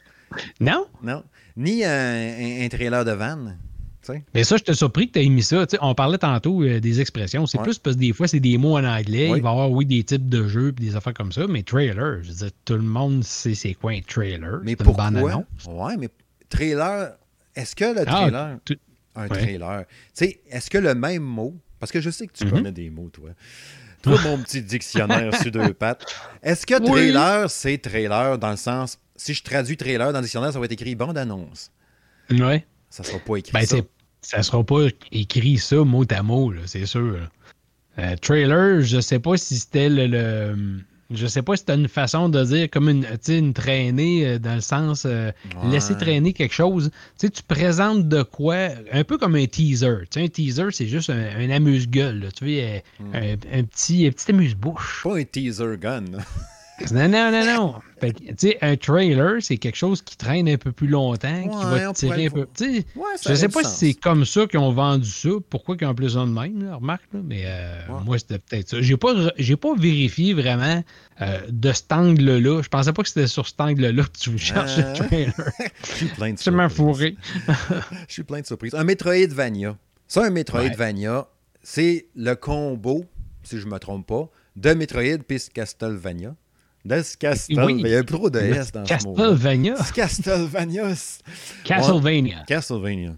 [0.59, 0.87] Non?
[1.03, 1.23] Non.
[1.55, 3.53] Ni un, trailer de van.
[4.33, 5.65] Mais ça, je te surpris que tu aies mis ça.
[5.81, 7.45] on parlait tantôt euh, des expressions.
[7.45, 9.27] C'est plus parce que des fois, c'est des mots en anglais.
[9.35, 11.45] Il va y avoir, oui, des types de jeux et des affaires comme ça.
[11.47, 14.61] Mais trailer, je veux dire, tout le monde sait c'est quoi un trailer.
[14.63, 15.09] Mais pourquoi?
[15.11, 16.09] Ouais, mais
[16.51, 17.17] trailer,
[17.55, 18.57] est-ce que le ah, trailer.
[19.15, 19.85] un trailer.
[19.87, 21.55] Tu sais, est-ce que le même mot?
[21.79, 22.51] Parce que je sais que tu mm-hmm.
[22.51, 23.31] connais des mots, toi.
[24.03, 26.05] Toi, mon petit dictionnaire sur deux pattes.
[26.43, 28.99] Est-ce que trailer, c'est trailer dans le sens.
[29.15, 31.71] Si je traduis trailer dans le dictionnaire, ça va être écrit bande-annonce.
[32.29, 32.63] Oui.
[32.89, 33.77] Ça sera pas écrit ben, ça.
[34.21, 37.27] Ça sera pas écrit ça mot à mot, c'est sûr.
[37.97, 40.55] Euh, trailer, je sais pas si c'était le
[41.13, 44.55] je sais pas si c'est une façon de dire comme une, une traînée euh, dans
[44.55, 45.31] le sens euh,
[45.69, 46.91] laisser traîner quelque chose.
[47.19, 50.03] tu présentes de quoi, un peu comme un teaser.
[50.15, 52.29] un teaser, c'est juste un, amuse-gueule.
[52.35, 53.37] Tu vois, hmm.
[53.53, 55.01] un, petit, un petit amuse-bouche.
[55.03, 56.05] Pas un teaser gun.
[56.91, 57.75] Non, non, non, non.
[58.01, 61.93] tu sais, un trailer, c'est quelque chose qui traîne un peu plus longtemps, qui va
[61.93, 62.47] tirer un peu.
[62.59, 62.83] Ouais,
[63.27, 65.29] je sais pas si c'est comme ça qu'ils ont vendu ça.
[65.49, 68.81] Pourquoi qu'ils ont plus de même, remarque, mais euh, moi, c'était peut-être ça.
[68.81, 70.83] J'ai pas, j'ai pas vérifié vraiment
[71.21, 72.61] euh, de cet angle-là.
[72.61, 75.33] Je pensais pas que c'était sur cet angle-là que tu cherchais le euh, trailer.
[75.83, 76.75] Je suis plein de surprises.
[76.75, 77.15] fourré.
[78.07, 78.73] Je suis plein de surprises.
[78.73, 79.77] Un Metroidvania.
[80.07, 81.27] Ça, un Metroidvania,
[81.63, 83.05] c'est le combo,
[83.43, 86.35] si je ne me trompe pas, de Metroid puis Castlevania.
[87.83, 89.13] Il y a trop de S dans ce mot.
[89.13, 89.75] Castlevania.
[89.93, 90.95] Castlevania.
[91.63, 92.43] Castlevania.
[92.47, 93.15] Castlevania.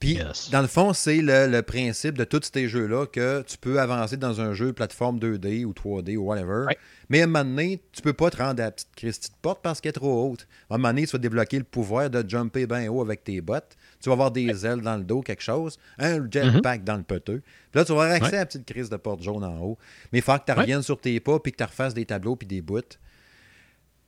[0.00, 0.18] Puis,
[0.52, 4.40] dans le fond, c'est le, principe de tous ces jeux-là que tu peux avancer dans
[4.40, 6.66] un jeu plateforme 2D ou 3D ou whatever.
[7.08, 9.36] Mais à un moment donné, tu peux pas te rendre à la petite Christie de
[9.40, 10.46] porte parce qu'elle est trop haute.
[10.68, 13.40] À un moment donné, tu vas débloquer le pouvoir de jumper bien haut avec tes
[13.40, 13.76] bottes.
[14.04, 15.78] Tu vas avoir des ailes dans le dos, quelque chose.
[15.96, 16.84] Un jetpack mm-hmm.
[16.84, 17.40] dans le peteux.
[17.40, 19.78] Puis là, tu vas avoir accès à la petite crise de porte jaune en haut.
[20.12, 22.36] Mais il faut que tu reviennes sur tes pas puis que tu refasses des tableaux
[22.36, 22.82] puis des bouts.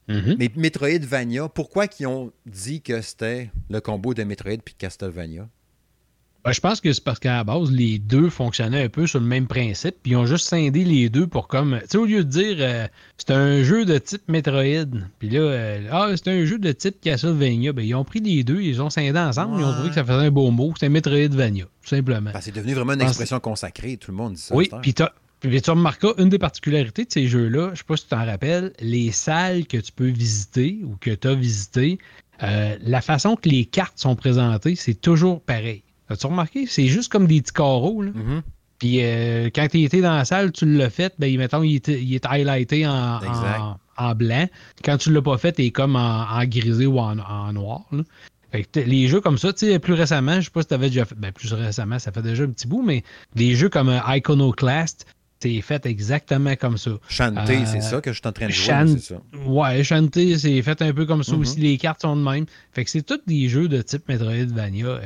[0.07, 0.37] Mm-hmm.
[0.39, 5.49] Mais Metroidvania, pourquoi ils ont dit que c'était le combo de Metroid puis Castlevania?
[6.47, 9.19] Ben, je pense que c'est parce qu'à la base, les deux fonctionnaient un peu sur
[9.19, 11.81] le même principe, puis ils ont juste scindé les deux pour comme.
[11.81, 12.87] Tu sais, au lieu de dire euh,
[13.19, 14.87] c'est un jeu de type Metroid,
[15.19, 18.45] puis là, euh, ah, c'est un jeu de type Castlevania, ben, ils ont pris les
[18.45, 20.89] deux, ils ont scindé ensemble, ils ont trouvé que ça faisait un beau mot, c'était
[20.89, 22.31] Metroidvania, tout simplement.
[22.41, 24.55] c'est devenu vraiment une expression consacrée, tout le monde dit ça.
[24.55, 28.11] Oui, puis tu remarqueras une des particularités de ces jeux-là, je sais pas si tu
[28.11, 31.99] t'en rappelles, les salles que tu peux visiter ou que tu as visitées,
[32.45, 35.83] euh, la façon que les cartes sont présentées, c'est toujours pareil.
[36.09, 36.67] As-tu remarqué?
[36.67, 38.03] C'est juste comme des petits carreaux.
[38.03, 38.11] Là.
[38.11, 38.43] Mm-hmm.
[38.79, 42.15] Puis euh, quand tu étais dans la salle, tu l'as fait, ben, mettons, il, il
[42.15, 43.21] est highlighté en,
[43.97, 44.47] en, blanc.
[44.85, 47.83] Quand tu l'as pas fait, il est comme en, grisé ou en, noir.
[48.53, 50.75] Fait que les jeux comme ça, tu sais, plus récemment, je sais pas si tu
[50.75, 53.03] avais déjà fait, ben, plus récemment, ça fait déjà un petit bout, mais
[53.35, 55.07] des jeux comme euh, Iconoclast,
[55.41, 56.93] c'est fait exactement comme ça.
[57.09, 59.21] Chanter, c'est euh, ça que je suis en train de jouer, c'est ça.
[59.47, 61.41] Ouais, Chanter, c'est fait un peu comme ça mm-hmm.
[61.41, 61.61] aussi.
[61.61, 62.47] Les cartes sont de même.
[62.73, 65.01] Fait que c'est tous des jeux de type Metroidvania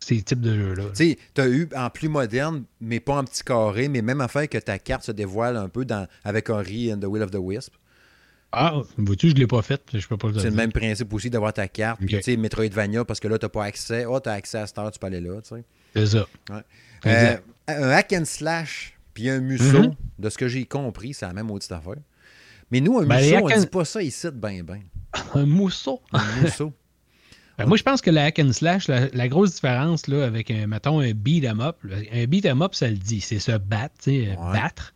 [0.00, 0.84] ces types de jeux-là.
[0.94, 4.20] Tu sais, tu as eu en plus moderne, mais pas en petit carré, mais même
[4.20, 7.30] afin que ta carte se dévoile un peu dans, avec Ori and the Will of
[7.30, 7.74] the Wisp.
[8.52, 9.80] Ah, vois-tu, je ne l'ai pas fait.
[9.92, 12.00] Je peux pas le C'est le même principe aussi d'avoir ta carte.
[12.00, 14.06] Puis, tu sais, Metroidvania, parce que là, tu n'as pas accès.
[14.06, 15.64] oh, tu as accès à Star, tu peux aller là, tu sais.
[15.94, 16.26] C'est ça.
[17.06, 17.36] Euh,
[17.68, 19.96] un hack and slash, puis un museau, mm-hmm.
[20.18, 21.94] de ce que j'ai compris, c'est la même autre affaire.
[22.70, 24.82] Mais nous, un ben, museau, on ne dit pas ça ici de ben ben.
[25.34, 26.00] un mousseau.
[26.12, 26.72] Un mousseau.
[27.60, 30.66] Ben, moi, je pense que la hack and slash, la, grosse différence là, avec, un,
[30.66, 31.76] mettons, un beat 'em up,
[32.12, 34.36] un beat 'em up, ça le dit, c'est se battre, ouais.
[34.36, 34.94] battre.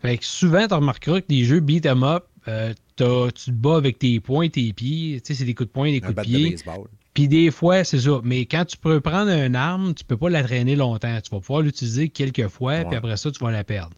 [0.00, 3.76] Fait que souvent, tu remarqueras que des jeux beat 'em up, euh, tu te bats
[3.76, 6.22] avec tes poings, tes pieds, tu sais, c'est des coups de poing, des coups de
[6.22, 6.56] pied.
[7.14, 8.20] Puis des fois, c'est ça.
[8.24, 11.20] Mais quand tu peux prendre une arme, tu peux pas la traîner longtemps.
[11.20, 13.96] Tu vas pouvoir l'utiliser quelques fois, puis après ça, tu vas la perdre.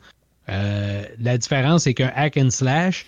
[0.49, 3.07] Euh, la différence, c'est qu'un hack and slash,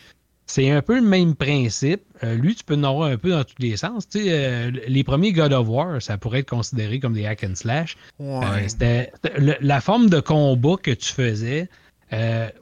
[0.48, 2.00] c'est un peu le même principe.
[2.24, 4.08] Euh, lui, tu peux en avoir un peu dans tous les sens.
[4.08, 7.44] Tu sais, euh, les premiers God of War, ça pourrait être considéré comme des hack
[7.44, 7.96] and slash.
[8.20, 9.12] Euh, c'était
[9.60, 11.68] la forme de combat que tu faisais.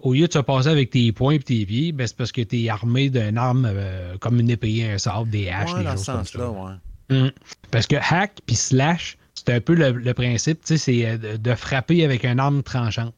[0.02, 2.42] au lieu de se passer avec tes poings et tes pieds, ben, c'est parce que
[2.42, 3.72] tu es armé d'une arme
[4.18, 6.80] comme une épée, un sabre, des haches, des choses comme ça.
[7.08, 7.30] Hum.
[7.70, 12.04] Parce que hack puis slash, c'est un peu le, principe, tu sais, c'est de, frapper
[12.04, 13.14] avec une arme tranchante.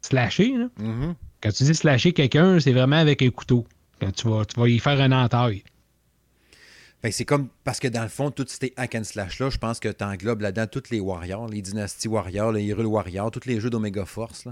[0.00, 0.68] Slasher, là.
[0.80, 1.14] Mm-hmm.
[1.42, 3.66] Quand tu dis slasher quelqu'un, c'est vraiment avec un couteau.
[4.00, 5.64] Tu vas, tu vas y faire un entaille.
[7.10, 9.88] c'est comme parce que dans le fond, toutes ces hack and slash-là, je pense que
[9.88, 13.70] tu englobes là-dedans tous les Warriors, les Dynasty Warriors, les Hyrule Warriors, tous les jeux
[13.70, 14.48] d'Omega Force.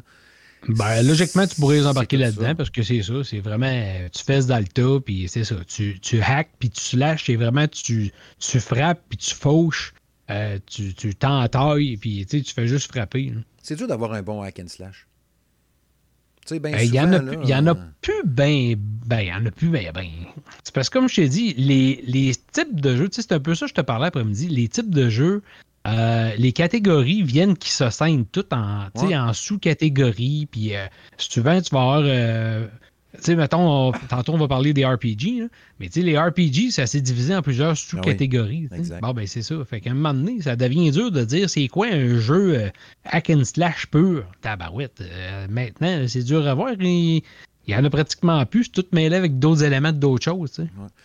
[0.68, 3.70] Ben, logiquement, tu pourrais les embarquer là-dedans parce que c'est ça, c'est vraiment.
[4.12, 5.56] Tu fais dans le tas, puis c'est ça.
[5.66, 7.66] Tu, tu hacks, puis tu slashes, c'est vraiment.
[7.68, 9.92] Tu, tu frappes, puis tu fauches,
[10.30, 13.32] euh, tu, tu t'entailles, puis tu fais juste frapper.
[13.62, 15.06] C'est dur d'avoir un bon hack and slash.
[16.50, 19.50] Ben, il y en a, y en a plus ben, ben, il y en a
[19.50, 20.06] plus ben, ben.
[20.62, 23.54] C'est parce que comme je t'ai dit, les, les, types de jeux, c'est un peu
[23.54, 25.42] ça que je te parlais après-midi, les types de jeux,
[25.86, 30.48] euh, les catégories viennent qui se scindent toutes en, en sous-catégories.
[30.50, 30.86] Puis euh,
[31.18, 32.66] si tu veux, tu vas avoir euh,
[33.16, 35.48] tu sais, mettons, tantôt on va parler des RPG,
[35.78, 38.68] mais tu sais, les RPG, ça s'est divisé en plusieurs sous-catégories.
[38.72, 39.54] Ah bon, ben c'est ça.
[39.64, 42.70] Fait qu'à un moment donné, ça devient dur de dire c'est quoi un jeu euh,
[43.04, 44.24] hack and slash pur.
[44.40, 45.00] Tabarouette.
[45.00, 46.72] Euh, maintenant, c'est dur à voir.
[46.80, 47.22] Il
[47.66, 50.60] y en a pratiquement plus, tout mêlé avec d'autres éléments d'autres choses.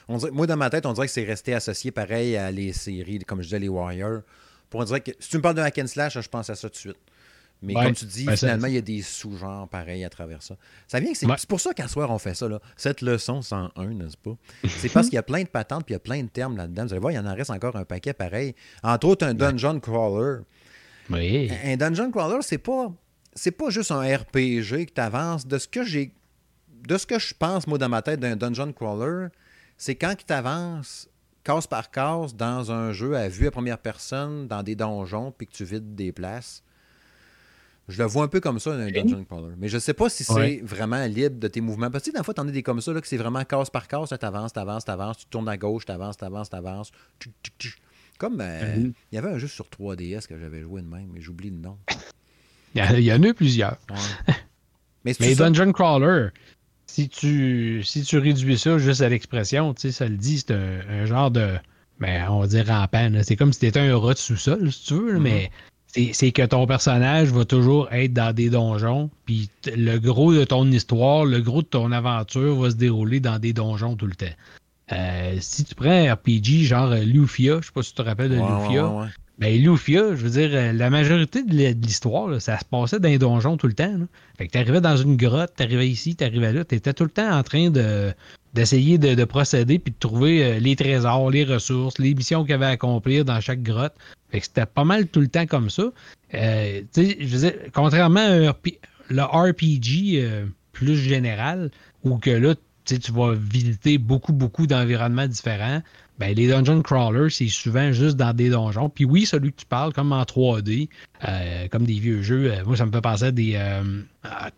[0.07, 3.39] moi, dans ma tête, on dirait que c'est resté associé pareil à les séries, comme
[3.39, 4.21] je disais, les Warriors.
[4.69, 6.69] Pour dire que si tu me parles de hack and slash, je pense à ça
[6.69, 6.97] tout de suite.
[7.61, 10.55] Mais comme tu dis, finalement, il y a des sous-genres pareils à travers ça.
[10.87, 12.47] Ça vient que c'est pour ça qu'à soir, on fait ça.
[12.47, 12.61] Là.
[12.77, 14.37] Cette leçon 101, n'est-ce pas?
[14.67, 16.55] C'est parce qu'il y a plein de patentes puis il y a plein de termes
[16.55, 16.85] là-dedans.
[16.85, 18.55] Vous allez voir, il y en reste encore un paquet pareil.
[18.81, 20.41] Entre autres, un dungeon crawler.
[21.09, 21.51] Oui.
[21.65, 22.93] Un dungeon crawler, c'est pas.
[23.33, 25.45] C'est pas juste un RPG que tu avances.
[25.45, 26.13] De ce que j'ai.
[26.87, 29.27] De ce que je pense, moi, dans ma tête, d'un dungeon crawler,
[29.77, 31.09] c'est quand tu avances
[31.43, 35.47] case par case dans un jeu à vue à première personne, dans des donjons, puis
[35.47, 36.63] que tu vides des places
[37.89, 39.55] je le vois un peu comme ça, un dungeon crawler.
[39.57, 41.89] Mais je ne sais pas si c'est vraiment libre de tes mouvements.
[41.89, 43.69] Parce que des fois, tu en as des comme ça, là, que c'est vraiment case
[43.69, 44.09] par case.
[44.09, 46.55] Tu avances, tu avances, tu avances, tu tournes à gauche, tu avances, tu avances, tu
[46.55, 46.91] avances.
[48.19, 48.93] Comme euh, mhm.
[49.11, 51.57] il y avait un jeu sur 3DS que j'avais joué de même, mais j'oublie le
[51.57, 51.77] nom.
[52.75, 53.77] Il y, en a eu plusieurs.
[55.03, 56.27] Mais, Mais Dungeon Crawler,
[56.85, 60.51] si tu, si tu réduis ça juste à l'expression, tu sais, ça le dit, c'est
[60.51, 61.55] un, genre de.
[61.99, 63.09] Ben, on va dire rampant.
[63.23, 65.21] C'est comme si t'étais un rat de sous-sol, si tu veux, mm-hmm.
[65.21, 65.51] mais
[65.91, 70.69] c'est que ton personnage va toujours être dans des donjons, puis le gros de ton
[70.71, 74.25] histoire, le gros de ton aventure va se dérouler dans des donjons tout le temps.
[74.91, 78.29] Euh, si tu prends un RPG genre Lufia, je sais pas si tu te rappelles
[78.29, 79.09] de Lufia,
[79.39, 83.17] ben, Lufia, je veux dire, euh, la majorité de l'histoire, ça se passait dans les
[83.17, 83.95] donjons tout le temps.
[84.37, 87.41] Fait que t'arrivais dans une grotte, t'arrivais ici, t'arrivais là, t'étais tout le temps en
[87.43, 88.13] train de
[88.53, 92.65] d'essayer de, procéder puis de trouver euh, les trésors, les ressources, les missions qu'il avait
[92.65, 93.93] à accomplir dans chaque grotte.
[94.31, 95.83] Fait que c'était pas mal tout le temps comme ça.
[96.33, 98.55] Euh, je veux contrairement à
[99.09, 101.71] le RPG plus général,
[102.03, 102.55] où que là,
[102.97, 105.81] tu vas visiter beaucoup, beaucoup d'environnements différents.
[106.19, 108.89] Ben, les dungeon crawlers, c'est souvent juste dans des donjons.
[108.89, 110.89] Puis oui, celui que tu parles, comme en 3D,
[111.25, 113.53] euh, comme des vieux jeux, euh, moi, ça me fait penser à des.
[113.55, 114.49] Euh, ah,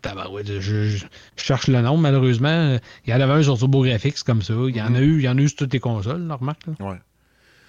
[0.44, 1.04] je, je,
[1.36, 2.78] cherche le nom, malheureusement.
[3.06, 4.54] Il y en avait un sur TurboGrafx comme ça.
[4.68, 5.02] Il y en a mhm.
[5.02, 6.56] eu, il y en a eu sur toutes les consoles, normal.
[6.80, 6.98] Ouais.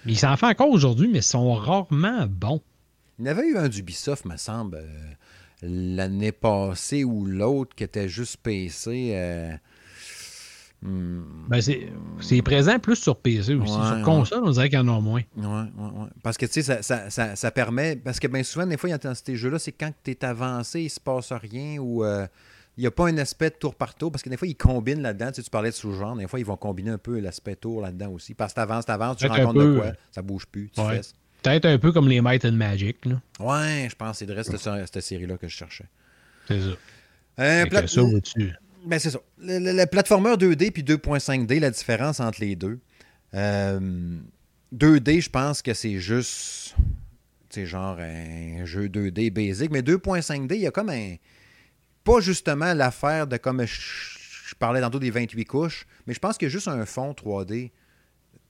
[0.06, 2.62] ils s'en font encore aujourd'hui, mais ils sont rarement bons.
[3.20, 4.82] Il y en avait eu un d'Ubisoft, me semble,
[5.62, 9.14] l'année passée ou l'autre qui était juste PC.
[10.84, 11.22] Hmm.
[11.48, 13.72] Ben c'est présent plus sur PC aussi.
[13.72, 15.22] sur console, on dirait qu'il y en a moins.
[15.34, 16.06] Oui, oui, oui.
[16.22, 17.96] Parce que, tu sais, ça, ça, ça, permet.
[17.96, 20.90] Parce que, bien souvent, des fois, dans ces jeux-là, c'est quand tu es avancé, il
[20.90, 22.04] se passe rien ou.
[22.04, 22.26] Euh,
[22.76, 24.56] il n'y a pas un aspect de tour par tour, parce que des fois, ils
[24.56, 25.28] combinent là-dedans.
[25.28, 27.80] Tu, sais, tu parlais de sous-genre, des fois, ils vont combiner un peu l'aspect tour
[27.80, 28.34] là-dedans aussi.
[28.34, 30.80] Parce que tu avances, tu avances, tu rencontres de quoi, ça bouge plus, tu
[31.42, 33.04] Peut-être un peu comme les Might and Magic.
[33.04, 33.20] Là.
[33.38, 35.84] Ouais, je pense que c'est de reste cette série-là que je cherchais.
[36.48, 36.70] C'est ça.
[37.38, 38.02] Euh, ça,
[38.84, 39.20] ben, c'est ça.
[39.38, 42.78] Le, platformer 2D puis 2.5D, la différence entre les deux.
[43.32, 46.74] 2D, euh, je pense que c'est juste.
[47.56, 49.70] Genre un jeu 2D basic.
[49.70, 51.14] Mais 2.5D, il y a comme un.
[52.02, 56.46] Pas justement l'affaire de comme je, parlais tantôt des 28 couches, mais je pense qu'il
[56.46, 57.70] y a juste un fond 3D.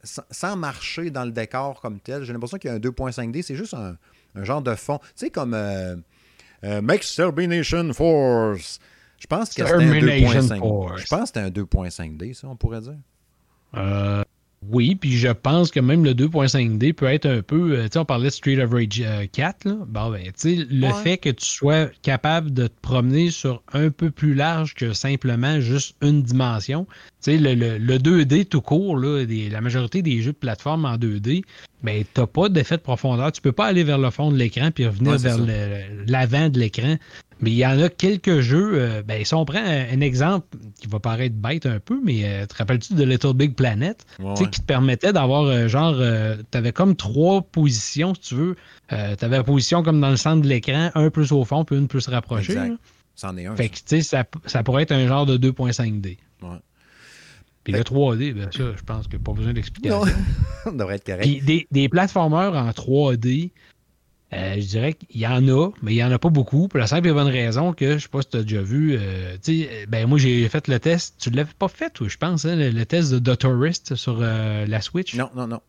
[0.02, 2.24] Sans, marcher dans le décor comme tel.
[2.24, 3.96] J'ai l'impression qu'il y a un 2.5D, c'est juste un,
[4.42, 4.98] genre de fond.
[4.98, 5.96] Tu sais, comme euh,
[6.64, 8.80] euh Extermination Force.
[9.24, 10.98] Je pense que c'était un 2.5.
[10.98, 12.98] Je pense que c'était un 2.5D, ça, on pourrait dire.
[13.74, 14.22] Euh,
[14.70, 17.72] oui, puis je pense que même le 2.5D peut être un peu.
[17.72, 19.02] Euh, tu sais, on parlait de Street of Rage
[19.32, 19.66] 4.
[19.66, 19.76] Euh, là.
[19.88, 23.88] Bon, ben, tu sais, le fait que tu sois capable de te promener sur un
[23.88, 26.86] peu plus large que simplement juste une dimension.
[27.22, 30.96] Tu sais, le, le, 2D tout court, là, la majorité des jeux de plateforme en
[30.96, 31.44] 2D,
[31.84, 33.30] ben, tu n'as pas d'effet de profondeur.
[33.30, 35.38] Tu peux pas aller vers le fond de l'écran puis revenir vers
[36.06, 36.96] l'avant de l'écran.
[37.40, 38.72] Mais il y en a quelques jeux.
[38.74, 40.46] Euh, ben, si on prend un, exemple
[40.80, 44.06] qui va paraître bête un peu, mais euh, te rappelles-tu de Little Big Planet?
[44.36, 45.96] qui te permettait d'avoir euh, genre.
[46.50, 48.56] tu avais comme trois positions, si tu veux.
[48.88, 51.76] tu avais la position comme dans le centre de l'écran, un plus au fond, puis
[51.76, 52.56] une plus rapprochée.
[53.14, 53.54] C'en est un.
[53.56, 56.16] Fait que, ça, ça, pourrait être un genre de 2.5D.
[56.42, 56.48] Ouais.
[57.64, 60.02] Puis le 3D, ben ça, je pense qu'il n'y a pas besoin d'explication.
[60.66, 61.44] On devrait être correct.
[61.44, 63.50] des, des plateformeurs en 3D,
[64.34, 66.66] euh, je dirais qu'il y en a, mais il n'y en a pas beaucoup.
[66.68, 68.62] Pour la simple et bonne raison que, je ne sais pas si tu as déjà
[68.62, 71.16] vu, euh, euh, ben moi j'ai fait le test.
[71.20, 74.80] Tu ne l'avais pas fait, je pense, hein, le, test de The Tourist sur la
[74.80, 75.14] Switch?
[75.14, 75.60] Non, non, non.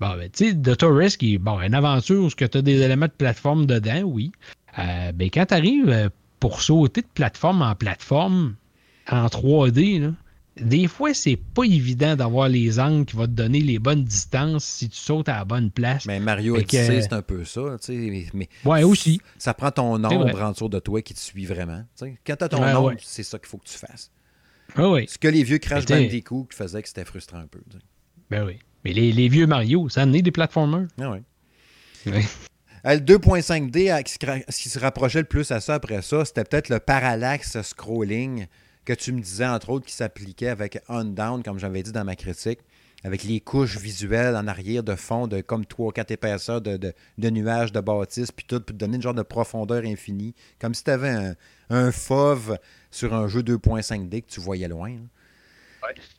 [0.00, 2.82] Bon, ben, tu sais, The Tourist, qui est bon, une aventure où tu as des
[2.82, 4.32] éléments de plateforme dedans, oui.
[4.76, 6.10] ben, quand tu arrives
[6.40, 8.56] pour sauter de plateforme en plateforme
[9.08, 10.12] en 3D, là,
[10.60, 14.64] des fois, c'est pas évident d'avoir les angles qui vont te donner les bonnes distances
[14.64, 16.06] si tu sautes à la bonne place.
[16.06, 17.76] Mais Mario Odyssey, c'est un peu ça.
[17.88, 19.20] Mais, ouais, aussi.
[19.38, 21.84] Ça prend ton ombre en dessous de toi qui te suit vraiment.
[22.26, 24.10] Quand tu as ton ombre, c'est ça qu'il faut que tu fasses.
[24.74, 25.06] Ah oui.
[25.08, 27.60] Ce que les vieux Crash Bandicoot qui faisaient que c'était frustrant un peu.
[28.30, 28.58] Ben oui.
[28.84, 30.86] Mais les, les, vieux Mario, ça a amené des platformers.
[31.00, 31.18] Ah oui.
[32.86, 34.06] Euh, le 2.5D,
[34.48, 38.46] ce qui se rapprochait le plus à ça après ça, c'était peut-être le parallaxe scrolling
[38.86, 42.16] que tu me disais, entre autres, qui s'appliquait avec on-down, comme j'avais dit dans ma
[42.16, 42.60] critique,
[43.04, 46.78] avec les couches visuelles en arrière de fond de comme 3 ou 4 épaisseurs de,
[47.18, 50.72] de, nuages, de bâtisses, puis tout, pour te donner une genre de profondeur infinie, comme
[50.72, 51.34] si tu avais un,
[51.68, 52.58] un fauve
[52.90, 54.96] sur un jeu 2.5D que tu voyais loin.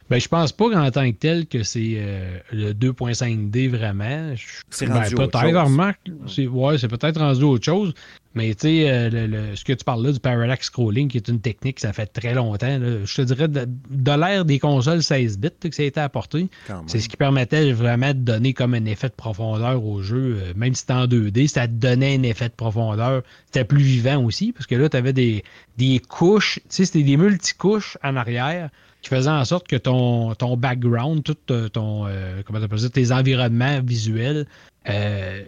[0.09, 4.33] Ben, je pense pas en tant que tel que c'est euh, le 2.5D vraiment.
[4.69, 7.93] C'est rendu ben, peut-être, remarque, c'est ouais, c'est peut-être rendu autre chose.
[8.35, 11.39] Mais tu sais, euh, ce que tu parles là du parallax scrolling, qui est une
[11.39, 12.79] technique, ça fait très longtemps.
[12.79, 13.67] je te dirais de,
[14.11, 16.49] l'ère des consoles 16 bits que ça a été apporté.
[16.85, 20.37] C'est ce qui permettait vraiment de donner comme un effet de profondeur au jeu.
[20.39, 23.23] Euh, même si c'était en 2D, ça te donnait un effet de profondeur.
[23.45, 25.43] C'était plus vivant aussi, parce que là, tu avais des,
[25.77, 28.69] des couches, tu sais, c'était des multicouches en arrière
[29.01, 33.11] qui faisait en sorte que ton, ton background, tout euh, ton, euh, comment ça, tes
[33.11, 34.47] environnements visuels,
[34.89, 35.43] euh,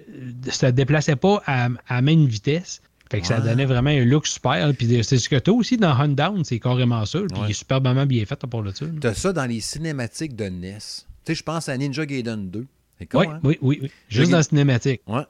[0.50, 2.82] se déplaçaient pas à, à même vitesse.
[3.12, 4.72] Fait que ça donnait vraiment un look super.
[4.78, 7.20] Puis c'est ce que tu as aussi dans Hunt Down, c'est carrément ça.
[7.20, 7.48] Puis Ouais.
[7.48, 8.86] il est superbement bien fait pour le dessus.
[9.02, 10.78] T'as ça dans les cinématiques de NES.
[10.78, 10.84] Tu
[11.26, 12.66] sais, je pense à Ninja Gaiden 2.
[13.00, 13.40] C'est con, Oui, hein?
[13.44, 13.92] oui, oui, oui.
[14.10, 15.02] Juste dans la cinématique.
[15.08, 15.24] Ouais.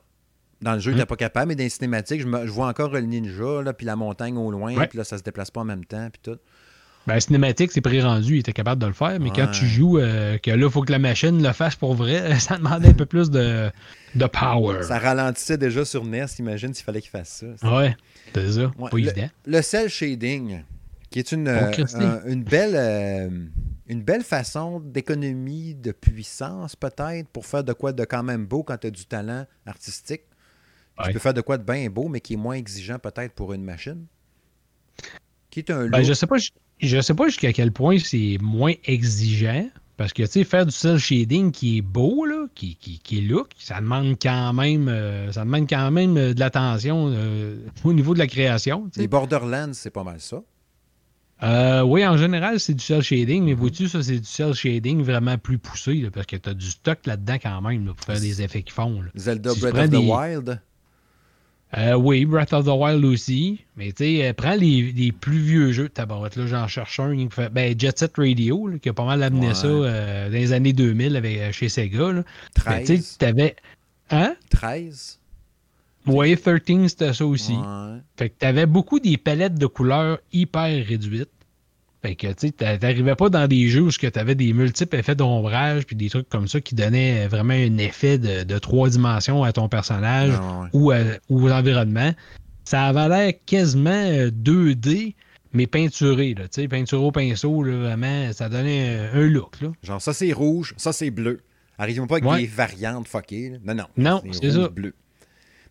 [0.61, 0.97] Dans le jeu, Mm.
[0.97, 3.71] t'es pas capable, mais dans les cinématiques, je, me- je vois encore le ninja, là,
[3.71, 6.19] puis la montagne au loin, puis là, ça se déplace pas en même temps, puis
[6.21, 6.37] tout.
[7.09, 10.37] Ben, cinématique, c'est pré-rendu, il était capable de le faire, mais quand tu joues, euh,
[10.37, 13.05] que là, il faut que la machine le fasse pour vrai, ça demandait un peu
[13.05, 13.69] plus de,
[14.15, 14.83] de power.
[14.83, 17.77] Ça ralentissait déjà sur NES, imagine s'il fallait qu'il fasse ça.
[17.77, 17.95] Ouais,
[18.33, 18.71] c'est ça.
[18.77, 19.29] Ouais, Pas le, évident.
[19.45, 20.63] le cell shading,
[21.09, 23.29] qui est une, euh, un- une, belle, euh,
[23.87, 28.61] une belle façon d'économie de puissance, peut-être, pour faire de quoi de quand même beau
[28.63, 30.21] quand tu as du talent artistique.
[31.05, 33.53] Tu peux faire de quoi de bien beau, mais qui est moins exigeant peut-être pour
[33.53, 34.05] une machine.
[35.49, 36.49] Qui est un Ben, je sais pas, je,
[36.79, 39.69] je sais pas jusqu'à quel point c'est moins exigeant.
[39.97, 43.17] Parce que, tu sais, faire du cel shading qui est beau, là, qui, qui, qui
[43.17, 47.57] est look, ça demande quand même, euh, ça demande quand même euh, de l'attention euh,
[47.83, 48.89] au niveau de la création.
[48.95, 50.41] Les Borderlands, c'est pas mal ça.
[51.43, 53.47] Euh, oui, en général, c'est du cel shading, Mhm.
[53.49, 56.53] mais vois-tu, ça, c'est du cel shading vraiment plus poussé, là, parce que tu as
[56.53, 59.01] du stock là-dedans quand même, là, pour faire des effets qui font.
[59.01, 59.09] là.
[59.15, 60.61] Zelda Si Breath of the des- Wild.
[61.77, 63.59] Euh, oui, Breath of the Wild aussi.
[63.77, 66.35] Mais tu sais, euh, prends les, les plus vieux jeux de tabarouette.
[66.35, 67.49] Là, j'en cherche un fait.
[67.49, 69.53] Ben, Jet Set Radio, là, qui a pas mal amené Ouais.
[69.53, 72.11] ça euh, dans les années 2000 avec, chez Sega.
[72.11, 72.23] Là.
[72.65, 73.05] Ben, tu 13.
[73.05, 73.55] sais, t'avais.
[74.09, 74.35] Hein?
[74.49, 75.19] 13.
[76.07, 77.53] Ouais, 13, c'était ça aussi.
[77.53, 77.97] Ouais.
[78.17, 81.29] Fait que t'avais beaucoup des palettes de couleurs hyper réduites.
[82.01, 85.85] Fait que, tu t'arrivais pas dans des jeux où tu avais des multiples effets d'ombrage
[85.85, 89.51] puis des trucs comme ça qui donnaient vraiment un effet de, de trois dimensions à
[89.51, 90.69] ton personnage ouais.
[90.73, 92.13] ou, à- ou aux environnements.
[92.63, 95.15] Ça avait l'air quasiment euh, 2D,
[95.51, 99.59] mais peinturé, là, tu sais, peinturé au pinceau, là, vraiment, ça donnait euh, un look,
[99.59, 99.71] là.
[99.83, 101.41] Genre, ça c'est rouge, ça c'est bleu.
[101.77, 102.41] Arrivons pas avec Ouais.
[102.41, 103.49] des variantes fuckées.
[103.49, 103.57] là.
[103.65, 104.21] Non, non.
[104.23, 104.69] Non, c'est ça.
[104.69, 104.93] bleu.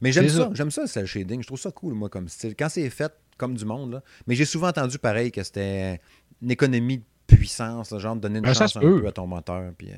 [0.01, 1.41] Mais j'aime ça, j'aime ça, cel shading.
[1.43, 2.55] Je trouve ça cool, moi, comme style.
[2.59, 4.03] Quand c'est fait comme du monde, là.
[4.27, 6.01] Mais j'ai souvent entendu pareil que c'était
[6.43, 9.01] une économie de puissance, genre de donner une Ben, chance un peut.
[9.03, 9.73] peu à ton moteur.
[9.77, 9.97] Puis, euh,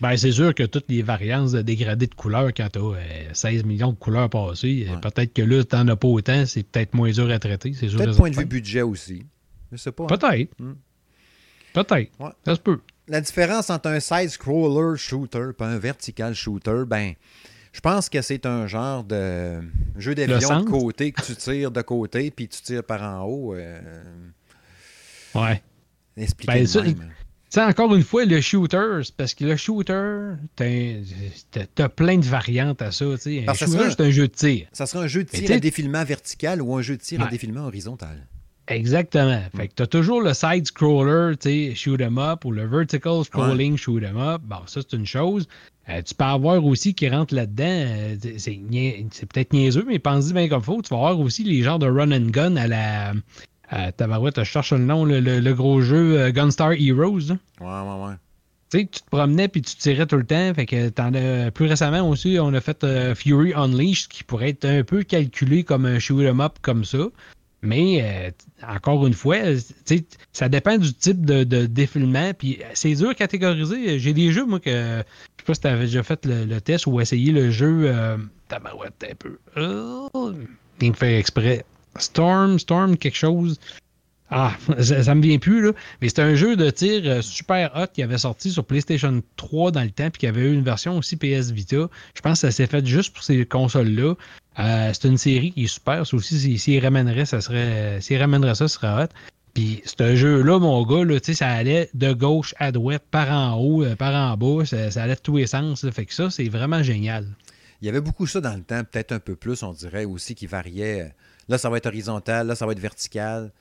[0.00, 3.64] Ben, c'est sûr que toutes les variances de dégradé de couleurs, quand tu as 16
[3.64, 5.00] millions de couleurs passées, euh, Ouais.
[5.00, 7.70] peut-être que là, tu n'en as pas autant, c'est peut-être moins dur à traiter.
[7.70, 9.24] Peut-être point de vue budget aussi.
[9.70, 10.04] Je sais pas.
[10.04, 10.06] hein.
[10.08, 10.50] Peut-être.
[10.58, 10.74] Hmm.
[11.72, 12.10] Peut-être.
[12.20, 12.30] Ouais.
[12.44, 12.80] Ça se peut.
[13.08, 17.12] La différence entre un side-scroller shooter et un vertical shooter, ben,
[17.72, 19.60] je pense que c'est un genre de
[19.96, 23.54] jeu d'avion de côté que tu tires de côté puis tu tires par en haut.
[23.54, 23.80] Euh,
[25.34, 25.62] Ouais.
[26.16, 26.66] expliqué Ben,
[27.50, 32.90] ça, encore une fois, le shooter, parce que le shooter, t'as plein de variantes à
[32.90, 33.04] ça.
[33.14, 33.44] tu sais.
[33.48, 34.66] Un shooter, c'est un jeu de tir.
[34.72, 37.20] Ça serait un jeu de tir t'sais- à défilement vertical ou un jeu de tir
[37.20, 37.30] à Ouais.
[37.30, 38.26] défilement horizontal.
[38.66, 39.42] Exactement.
[39.52, 39.56] Hmm.
[39.58, 43.22] Fait que t'as toujours le side scroller, tu sais, shoot 'em up ou le vertical
[43.24, 44.40] scrolling shoot 'em up.
[44.42, 45.46] Bon, ça c'est une chose.
[45.90, 47.64] Euh, tu peux avoir aussi qui rentre là-dedans.
[47.66, 50.80] euh, c'est peut-être niaiseux, mais pense-y bien comme faut.
[50.80, 53.12] Tu vas avoir aussi les genres de run and gun à la.
[53.76, 57.18] À Tabarouette, je cherche le nom, le, le- le gros jeu euh, Gunstar Heroes.
[57.28, 57.36] là.
[57.60, 58.14] Ouais, ouais, ouais.
[58.70, 60.52] Tu sais, tu te promenais puis tu tirais tout le temps.
[60.54, 64.64] Fait que as, plus récemment aussi, on a fait euh, Fury Unleashed qui pourrait être
[64.64, 66.98] un peu calculé comme un shoot 'em up comme ça.
[67.62, 68.30] Mais euh,
[68.68, 69.58] encore une fois, euh,
[70.32, 72.32] ça dépend du type de, de défilement.
[72.32, 73.98] Puis euh, c'est dur à catégoriser.
[73.98, 76.60] J'ai des jeux, moi, que je sais pas si tu avais déjà fait le, le
[76.60, 77.86] test ou essayé le jeu.
[77.86, 78.18] Euh,
[78.48, 79.38] tabarouette, un peu.
[79.56, 80.32] Oh,
[80.94, 81.64] faire exprès.
[81.98, 83.58] Storm, Storm, quelque chose.
[84.30, 85.72] Ah, ça, ça me vient plus, là.
[86.00, 89.70] Mais c'était un jeu de tir euh, super hot qui avait sorti sur PlayStation 3
[89.70, 91.88] dans le temps, puis qui avait eu une version aussi PS Vita.
[92.14, 94.14] Je pense que ça s'est fait juste pour ces consoles-là.
[94.58, 96.06] Euh, c'est une série qui est super.
[96.06, 98.00] Ça aussi, si- s'il ramènerait, ça serait.
[98.00, 99.08] S'il ramènerait ça, ce serait hot.
[99.52, 103.94] Puis ce jeu-là, mon gars, ça allait de gauche à droite, par en haut, euh,
[103.94, 105.88] par en bas, ça, allait de tous les sens.
[105.90, 107.26] Fait que ça, c'est vraiment génial.
[107.80, 110.34] Il y avait beaucoup ça dans le temps, peut-être un peu plus, on dirait aussi,
[110.34, 111.12] qui variait.
[111.48, 113.52] Là, ça va être horizontal, là, ça va être vertical.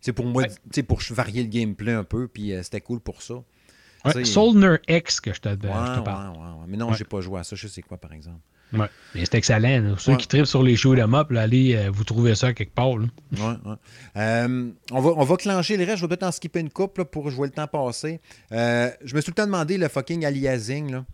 [0.00, 0.48] C'est pour moi, Ouais.
[0.48, 3.34] tu sais, pour varier le gameplay un peu, puis euh, c'était cool pour ça.
[4.04, 6.30] Ouais, Solner X que je te, ouais, je te parle.
[6.36, 6.64] ouais, ouais.
[6.66, 6.96] Mais non, Ouais.
[6.96, 7.54] j'ai pas joué à ça.
[7.54, 8.40] Je sais quoi, par exemple.
[8.72, 8.86] Ouais.
[9.14, 9.80] Mais c'est excellent.
[9.80, 9.94] là.
[9.98, 10.18] Ceux Ouais.
[10.18, 12.96] qui tripent sur les shoot 'em up, là, allez euh, vous trouver ça quelque part.
[12.96, 13.06] là.
[13.32, 13.40] Ouais,
[13.70, 13.76] ouais.
[14.16, 15.98] Euh, on, va, on va clencher le reste.
[15.98, 18.20] Je vais peut-être en skipper une coupe là, pour jouer le temps passer.
[18.50, 20.90] Euh, je me suis tout le temps demandé le fucking aliasing.
[20.90, 21.04] Là.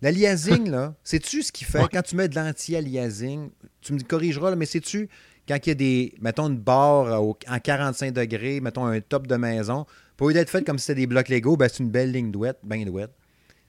[0.00, 1.80] L'aliasing, là, sais-tu ce qu'il fait?
[1.80, 1.88] Ouais.
[1.92, 3.50] quand tu mets de l'anti-aliasing?
[3.82, 5.08] Tu me corrigeras, là, mais sais-tu
[5.50, 9.26] quand il y a des, mettons, une barre au- en 45 degrés, mettons un top
[9.26, 9.84] de maison,
[10.16, 12.30] pour lieu d'être fait comme si c'était des blocs Lego, ben, c'est une belle ligne
[12.30, 13.10] douette, bien douette.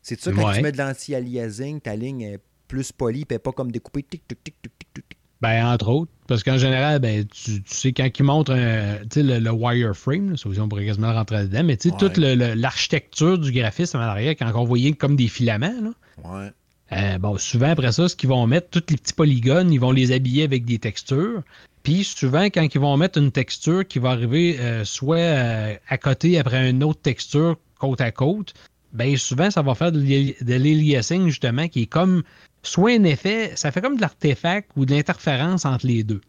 [0.03, 0.55] C'est ça, quand Ouais.
[0.57, 4.03] tu mets de l'anti-aliasing, ta ligne est plus polie, puis pas comme découpée.
[4.03, 5.17] Tic, tic, tic, tic, tic, tic.
[5.41, 6.11] Ben, entre autres.
[6.27, 10.37] Parce qu'en général, ben, tu, tu sais, quand ils montrent un- sais, le, le wireframe,
[10.37, 11.99] ça on pourrait quasiment rentrer dedans, mais tu sais, Ouais.
[11.99, 15.91] toute l'architecture du graphisme en arrière, quand on voyait comme des filaments, là,
[16.31, 16.49] Ouais.
[16.93, 19.91] euh, bon, souvent après ça, ce qu'ils vont mettre, tous les petits polygones, ils vont
[19.91, 21.41] les habiller avec des textures.
[21.83, 25.97] Puis souvent, quand ils vont mettre une texture qui va arriver euh, soit euh, à
[25.97, 28.53] côté après une autre texture côte à côte,
[28.93, 32.23] ben souvent, ça va faire de l'aliasing, justement, qui est comme
[32.61, 36.21] soit un effet, ça fait comme de l'artefact ou de l'interférence entre les deux.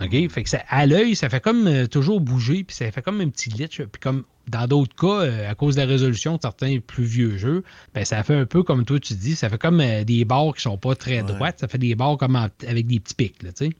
[0.00, 0.30] OK?
[0.30, 3.20] Fait que ça, à l'œil, ça fait comme euh, toujours bouger, puis ça fait comme
[3.20, 3.82] un petit glitch.
[3.82, 7.62] Puis comme dans d'autres cas, à cause de la résolution de certains plus vieux jeux,
[7.94, 10.62] ben ça fait un peu comme toi tu dis, ça fait comme des barres qui
[10.62, 13.70] sont pas très droites, ça fait des barres comme avec des petits pics, tu sais.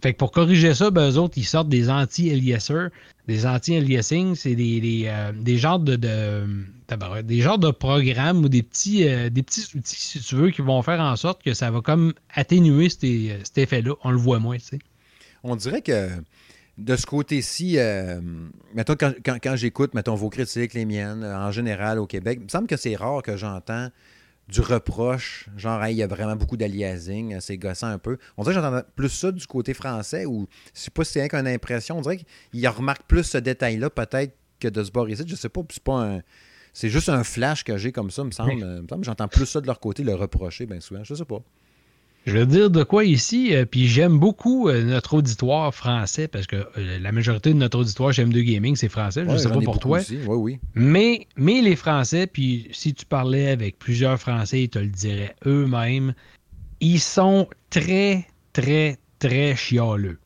[0.00, 2.88] Fait que pour corriger ça, ben, eux autres, ils sortent des anti-aliasers.
[3.26, 6.46] Des anti-aliasing, c'est des, des, euh, des, genres de, de,
[7.22, 10.62] des genres de programmes ou des petits, euh, des petits outils, si tu veux, qui
[10.62, 13.94] vont faire en sorte que ça va comme atténuer cet, effet-là.
[14.04, 14.78] On le voit moins, tu sais.
[15.42, 16.08] On dirait que
[16.78, 18.20] de ce côté-ci, euh,
[18.86, 22.68] quand, quand, quand j'écoute, vos critiques, les miennes, en général au Québec, il me semble
[22.68, 23.88] que c'est rare que j'entends
[24.48, 28.16] du reproche, genre, il y a vraiment beaucoup d'aliasing, euh, c'est gossant un peu.
[28.36, 31.20] On dirait que j'entends plus ça du côté français, ou je sais pas si c'est
[31.20, 32.18] rien qu'une impression, on dirait
[32.50, 35.22] qu'il remarque plus ce détail-là, peut-être, que de se barrer ici.
[35.26, 36.22] Je sais pas, c'est pas un.
[36.72, 38.54] C'est juste un flash que j'ai comme ça, me semble.
[38.54, 41.04] me semble j'entends plus ça de leur côté, le reprocher, bien souvent.
[41.04, 41.42] Je sais pas.
[42.28, 46.46] Je veux dire de quoi ici, euh, puis j'aime beaucoup euh, notre auditoire français, parce
[46.46, 49.48] que euh, la majorité de notre auditoire chez M2 Gaming, c'est français, je ne sais
[49.48, 50.00] pas pour toi.
[50.10, 50.58] Oui, oui.
[50.74, 55.36] Mais, mais les Français, puis si tu parlais avec plusieurs Français, ils te le diraient
[55.46, 56.12] eux-mêmes,
[56.80, 60.18] ils sont très, très, très chialeux.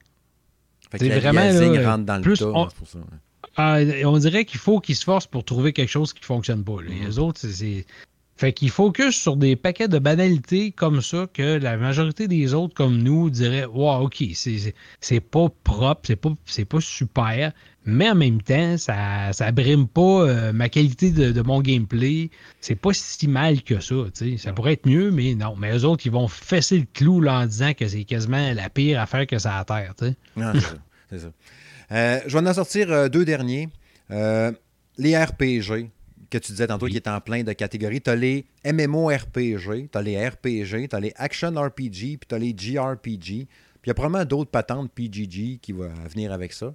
[0.99, 2.99] C'est vraiment là, rentre dans le on, pour ça,
[3.57, 6.65] ah, on dirait qu'il faut qu'ils se forcent pour trouver quelque chose qui ne fonctionne
[6.65, 6.83] pas.
[6.83, 7.19] Les mm-hmm.
[7.21, 7.87] autres, c'est
[8.43, 12.75] fait qu'ils focus sur des paquets de banalités comme ça que la majorité des autres
[12.75, 16.31] comme nous diraient Wow, ok, c'est pas propre, c'est pas,
[16.69, 17.53] pas super,
[17.85, 22.31] mais en même temps, ça, ça brime pas euh, ma qualité de, mon gameplay.
[22.61, 23.95] C'est pas si mal que ça.
[24.39, 25.55] Ça pourrait être mieux, mais non.
[25.57, 28.69] Mais eux autres, ils vont fesser le clou là, en disant que c'est quasiment la
[28.71, 29.95] pire affaire que ça a à terre.
[31.11, 31.33] c'est ça.
[31.93, 33.69] Euh, je vais en sortir euh, deux derniers.
[34.11, 35.91] les RPG
[36.33, 38.01] que tu disais tantôt, qui est en plein de catégories.
[38.01, 42.35] Tu as les MMORPG, tu as les RPG, tu as les Action RPG, puis tu
[42.35, 43.47] as les JRPG.
[43.83, 46.73] Puis il y a probablement d'autres patentes PGG qui vont venir avec ça.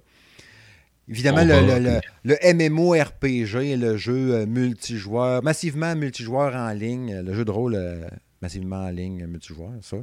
[1.08, 7.50] Évidemment, le, le, MMORPG, le jeu euh, multijoueur, massivement multijoueur en ligne, le jeu de
[7.50, 8.06] rôle euh,
[8.42, 9.96] massivement en ligne multijoueur, ça.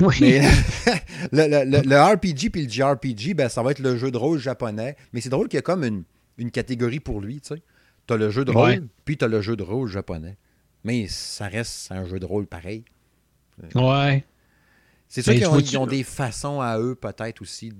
[0.00, 0.40] Oui.
[1.32, 4.96] le, RPG puis le JRPG, ben, ça va être le jeu de rôle japonais.
[5.12, 6.04] Mais c'est drôle qu'il y a comme une,
[6.38, 7.62] une catégorie pour lui, tu sais.
[8.06, 10.36] Tu as le jeu de rôle, puis tu as le jeu de rôle japonais.
[10.84, 12.84] Mais ça reste un jeu de rôle pareil.
[13.74, 14.24] Ouais.
[15.08, 17.72] C'est sûr qu'ils ont, des façons à eux, peut-être aussi,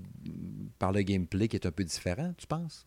[0.78, 2.86] par le gameplay qui est un peu différent, tu penses?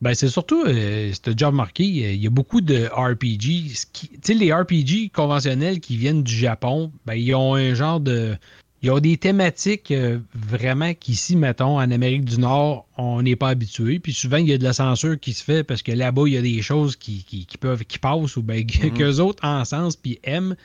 [0.00, 3.72] Ben, c'est surtout, euh, c'était déjà remarqué, il y a beaucoup de RPG.
[3.92, 8.36] Tu sais, les RPG conventionnels qui viennent du Japon, ben, ils ont un genre de
[8.82, 13.36] il y a des thématiques euh, vraiment qu'ici, mettons, en Amérique du Nord, on n'est
[13.36, 14.00] pas habitué.
[14.00, 16.32] Puis souvent, il y a de la censure qui se fait parce que là-bas, il
[16.32, 19.94] y a des choses qui, peuvent qui passent ou bien mm qu'eux autres en sens
[19.94, 20.56] puis aiment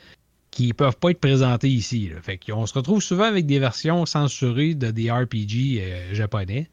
[0.49, 2.09] qui peuvent pas être présentées ici.
[2.09, 2.19] Là.
[2.23, 6.69] Fait qu'on se retrouve souvent avec des versions censurées de des RPG euh, japonais.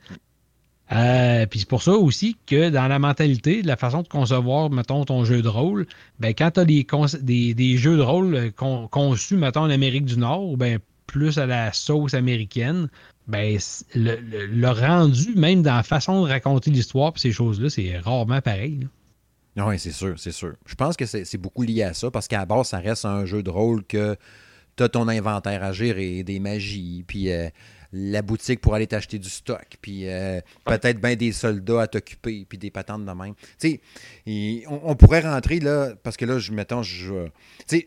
[0.92, 5.04] Euh, puis c'est pour ça aussi que dans la mentalité, la façon de concevoir, mettons,
[5.04, 5.86] ton jeu de rôle,
[6.20, 8.52] ben quand tu as des, des, jeux de rôle
[8.90, 10.78] conçus, mettons, en Amérique du Nord, ben
[11.14, 12.88] plus à la sauce américaine,
[13.28, 13.56] ben,
[13.94, 18.88] le, rendu, même dans la façon de raconter l'histoire ces choses-là, c'est rarement pareil.
[19.56, 20.54] Oui, c'est sûr, c'est sûr.
[20.66, 23.44] Je pense que c'est beaucoup lié à ça, parce qu'à base, ça reste un jeu
[23.44, 24.16] de rôle que
[24.76, 27.48] tu as ton inventaire à gérer, des magies, puis euh,
[27.92, 32.44] la boutique pour aller t'acheter du stock, puis euh, peut-être bien des soldats à t'occuper,
[32.48, 33.34] puis des patentes de même.
[33.60, 33.80] Tu
[34.26, 37.28] sais, on, pourrait rentrer là, parce que là, je, mettons, je,
[37.68, 37.86] tu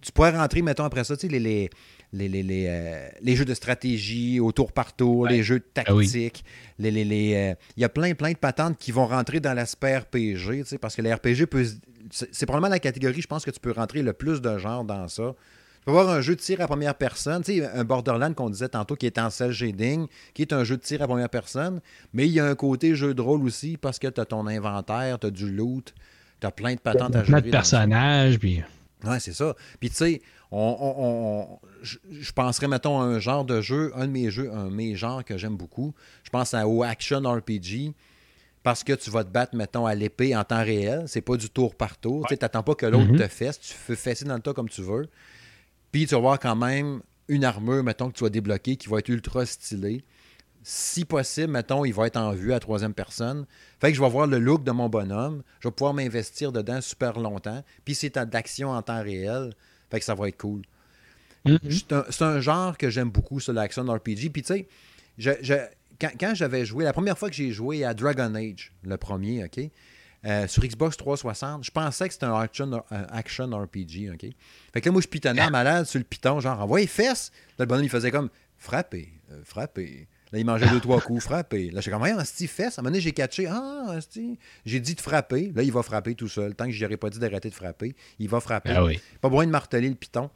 [0.00, 1.70] tu pourrais rentrer, mettons, après ça, tu sais, les les,
[2.12, 6.44] les, les, euh, les, jeux de stratégie au tour par tour, les jeux ah tactiques.
[6.78, 9.98] Les, les, euh, il y a plein, plein de patentes qui vont rentrer dans l'aspect
[9.98, 11.64] RPG, parce que les RPG peut.
[12.10, 15.06] C'est probablement la catégorie, je pense, que tu peux rentrer le plus de genre dans
[15.06, 15.34] ça.
[15.80, 18.50] Tu peux avoir un jeu de tir à première personne, tu sais, un Borderland qu'on
[18.50, 21.30] disait tantôt qui est en cell shading, qui est un jeu de tir à première
[21.30, 21.80] personne,
[22.12, 24.46] mais il y a un côté jeu de rôle aussi parce que tu as ton
[24.46, 25.94] inventaire, tu as du loot,
[26.40, 27.40] tu as plein de patentes à jouer.
[27.40, 28.62] de personnages, puis.
[29.04, 29.54] Ouais, c'est ça.
[29.78, 30.22] Puis tu sais,
[30.52, 34.74] on, je, penserais, mettons, à un genre de jeu, un de mes jeux, un de
[34.74, 35.94] mes genres que j'aime beaucoup.
[36.24, 37.94] Je pense à, au Action RPG
[38.62, 41.04] parce que tu vas te battre, mettons, à l'épée en temps réel.
[41.06, 42.26] C'est pas du tour par tour.
[42.28, 43.18] Tu n'attends pas que l'autre mm-hmm.
[43.18, 43.60] te fesse.
[43.60, 45.08] Tu fais fesser dans le tas comme tu veux.
[45.92, 48.98] Puis tu vas avoir quand même une armure, mettons, que tu vas débloquer qui va
[48.98, 50.04] être ultra stylée.
[50.62, 53.46] Si possible, mettons, il va être en vue à troisième personne.
[53.80, 55.42] Fait que je vais voir le look de mon bonhomme.
[55.60, 57.64] Je vais pouvoir m'investir dedans super longtemps.
[57.84, 59.54] Puis c'est d'action en temps réel.
[59.90, 60.62] Fait que ça va être cool.
[61.46, 62.04] Mm-hmm.
[62.10, 64.30] C'est un, genre que j'aime beaucoup, sur l'action RPG.
[64.32, 64.66] Puis tu
[65.18, 69.44] sais, quand, j'avais joué, la première fois que j'ai joué à Dragon Age, le premier,
[69.44, 69.60] OK,
[70.26, 74.26] euh, sur Xbox 360, je pensais que c'était un action, RPG, OK?
[74.72, 77.32] Fait que là, moi, je pitonnais à malade sur le piton, genre, envoyez fesses.
[77.58, 80.08] Là, le bonhomme, il faisait comme frapper, euh, frapper.
[80.32, 81.70] Là, il mangeait deux, trois coups, frapper.
[81.70, 82.78] Là, j'ai comme, un style fesses.
[82.78, 83.98] À un moment donné, j'ai catché, ah,
[84.64, 85.52] j'ai dit de frapper.
[85.54, 86.54] Là, il va frapper tout seul.
[86.54, 88.72] Tant que je n'aurais pas dit d'arrêter de frapper, il va frapper.
[88.76, 89.00] Ah oui.
[89.20, 90.30] Pas besoin de marteler le piton.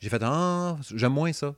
[0.00, 1.54] J'ai fait, ah, j'aime moins ça.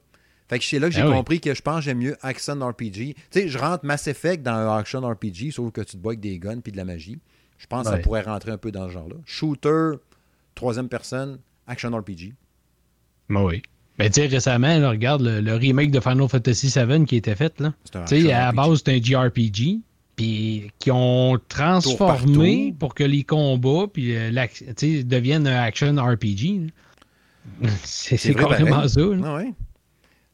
[0.49, 2.59] Fait que c'est là que j'ai ah compris que je pense que j'aime mieux Action
[2.59, 2.91] RPG.
[2.91, 6.13] Tu sais, je rentre Mass Effect dans un Action RPG, sauf que tu te bois
[6.13, 7.21] avec des guns puis de la magie.
[7.57, 9.17] Je pense que ça pourrait rentrer un peu dans ce genre-là.
[9.27, 9.93] Shooter,
[10.57, 11.39] troisième personne,
[11.69, 12.35] Action RPG.
[13.29, 13.63] Ben oui.
[14.01, 17.61] Ben, tu sais, récemment, regarde le, remake de Final Fantasy VII qui a été fait.
[17.61, 17.75] Là.
[17.93, 19.81] Tu sais, à la base, c'était un JRPG.
[20.17, 24.31] Puis qui ont transformé pour que les combats puis, euh,
[25.05, 26.73] deviennent un action RPG.
[27.85, 29.01] C'est carrément ça.
[29.23, 29.53] Ah ouais.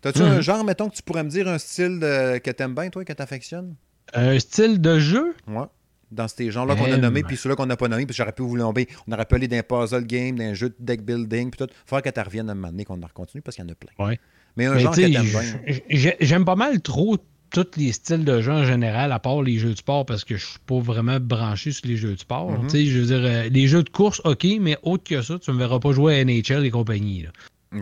[0.00, 0.40] T'as-tu un mhm.
[0.40, 2.38] genre, mettons, que tu pourrais me dire un style de...
[2.38, 3.74] que t'aimes bien, toi, que t'affectionnes?
[4.14, 5.34] Un style de jeu?
[5.48, 5.66] Ouais.
[6.12, 8.42] Dans ces genres-là qu'on a nommés, puis ceux-là qu'on n'a pas nommés, puis j'aurais pu
[8.42, 8.86] vous nommer.
[9.08, 11.58] On aurait pu aller dans un puzzle game, dans un jeu de deck building, puis
[11.58, 11.70] tout.
[11.70, 13.68] Il faudrait que tu reviennes à un moment donné, qu'on en continue, parce qu'il y
[13.68, 14.06] en a plein.
[14.06, 14.20] Ouais.
[14.56, 16.14] Mais un genre que t'aimes bien.
[16.20, 17.18] J'aime pas mal trop
[17.50, 20.36] tous les styles de jeu en général, à part les jeux de sport, parce que
[20.36, 22.50] je suis pas vraiment branché sur les jeux de sport.
[22.50, 22.70] Mhm.
[22.70, 25.58] Je veux dire, euh, les jeux de course, ok, mais autre que ça, tu me
[25.58, 27.22] verras pas jouer à NHL et compagnie.
[27.22, 27.30] Là.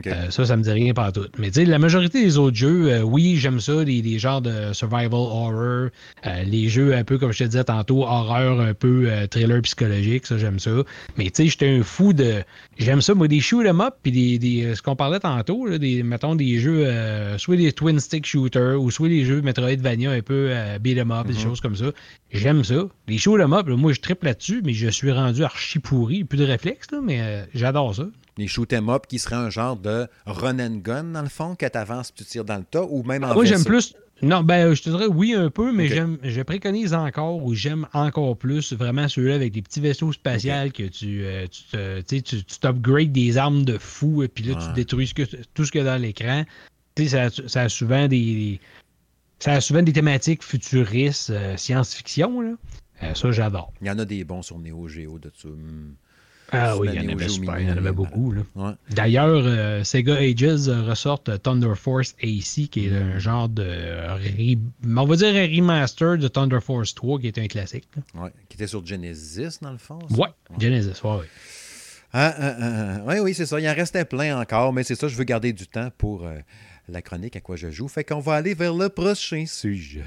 [0.06, 1.26] Euh, ça, ça me dit rien pas tout.
[1.38, 4.72] Mais tu sais, la majorité des autres jeux, euh, oui, j'aime ça, les, genres de
[4.72, 5.88] survival horror,
[6.26, 10.26] euh, les jeux un peu, comme je te disais tantôt, horreur, un peu thriller psychologique,
[10.26, 10.70] ça, j'aime ça.
[11.16, 12.42] Mais tu sais, j'étais un fou de.
[12.78, 16.34] J'aime ça, moi, des shoot 'em up, puis des, ce qu'on parlait tantôt, des, mettons,
[16.34, 16.86] des jeux,
[17.38, 21.26] soit des twin stick shooters, ou soit des jeux Metroidvania un peu beat 'em up,
[21.26, 21.38] des mhm.
[21.38, 21.86] choses comme ça.
[22.32, 22.86] J'aime ça.
[23.08, 26.24] Les shoot 'em up, moi, je triple là-dessus, mais je suis rendu archi pourri.
[26.24, 28.04] Plus de réflexe, là, mais j'adore ça
[28.36, 31.54] les shoot 'em up qui serait un genre de run and gun dans le fond,
[31.54, 34.42] que tu avances tu tires dans le tas ou même en Moi j'aime plus non,
[34.42, 38.36] ben je te dirais oui un peu, mais j'aime je préconise encore ou j'aime encore
[38.36, 43.12] plus vraiment ceux-là avec des petits vaisseaux spatials que tu euh, tu, tu, tu t'upgrades
[43.12, 45.12] des armes de fou et puis là tu détruis
[45.54, 46.44] tout ce qu'il y a dans l'écran.
[46.96, 48.60] Ça, ça a souvent des,
[49.40, 52.40] ça a souvent des thématiques futuristes, euh, science-fiction.
[52.40, 52.52] Là.
[53.02, 53.72] Euh, ça, j'adore.
[53.80, 55.30] Il y en a des bons sur Neo Geo de.
[55.44, 55.94] Hmm.
[56.54, 58.32] Ah oui, il y en avait super, il y en avait beaucoup.
[58.32, 58.76] Là.
[58.90, 63.66] D'ailleurs, euh, Sega Ages ressortent Thunder Force AC, qui est un genre de.
[64.86, 67.88] on va dire un remaster de Thunder Force 3, qui est un classique.
[68.14, 69.98] Oui, qui était sur Genesis, dans le fond.
[70.10, 70.28] Ouais,
[70.58, 71.10] Genesis, oui.
[71.10, 71.26] Ouais.
[72.16, 73.58] Ah, ah, ah, oui, oui, c'est ça.
[73.58, 76.38] Il en restait plein encore, mais c'est ça, je veux garder du temps pour euh,
[76.88, 77.88] la chronique à quoi je joue.
[77.88, 80.04] Fait qu'on va aller vers le prochain sujet.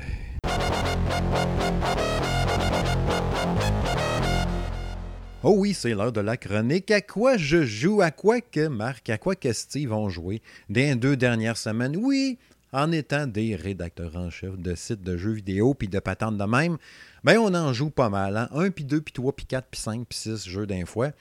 [5.49, 6.91] Oh oui, c'est l'heure de la chronique.
[6.91, 8.01] À quoi je joue?
[8.01, 11.95] À quoi que Marc, à quoi que Steve ont joué des deux dernières semaines?
[11.95, 12.37] Oui,
[12.73, 16.43] en étant des rédacteurs en chef de sites de jeux vidéo puis de patentes de
[16.43, 16.77] même,
[17.23, 18.35] ben on en joue pas mal.
[18.35, 18.49] Hein?
[18.51, 21.11] Un, puis deux, puis trois, puis quatre, puis cinq, puis six jeux d'un fois.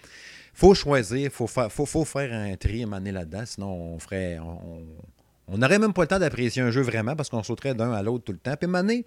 [0.52, 4.40] faut choisir, faut, faut, faut, faire un tri maner là-dedans, sinon on ferait...
[5.48, 8.02] On n'aurait même pas le temps d'apprécier un jeu vraiment parce qu'on sauterait d'un à
[8.02, 8.56] l'autre tout le temps.
[8.58, 9.04] Puis maner,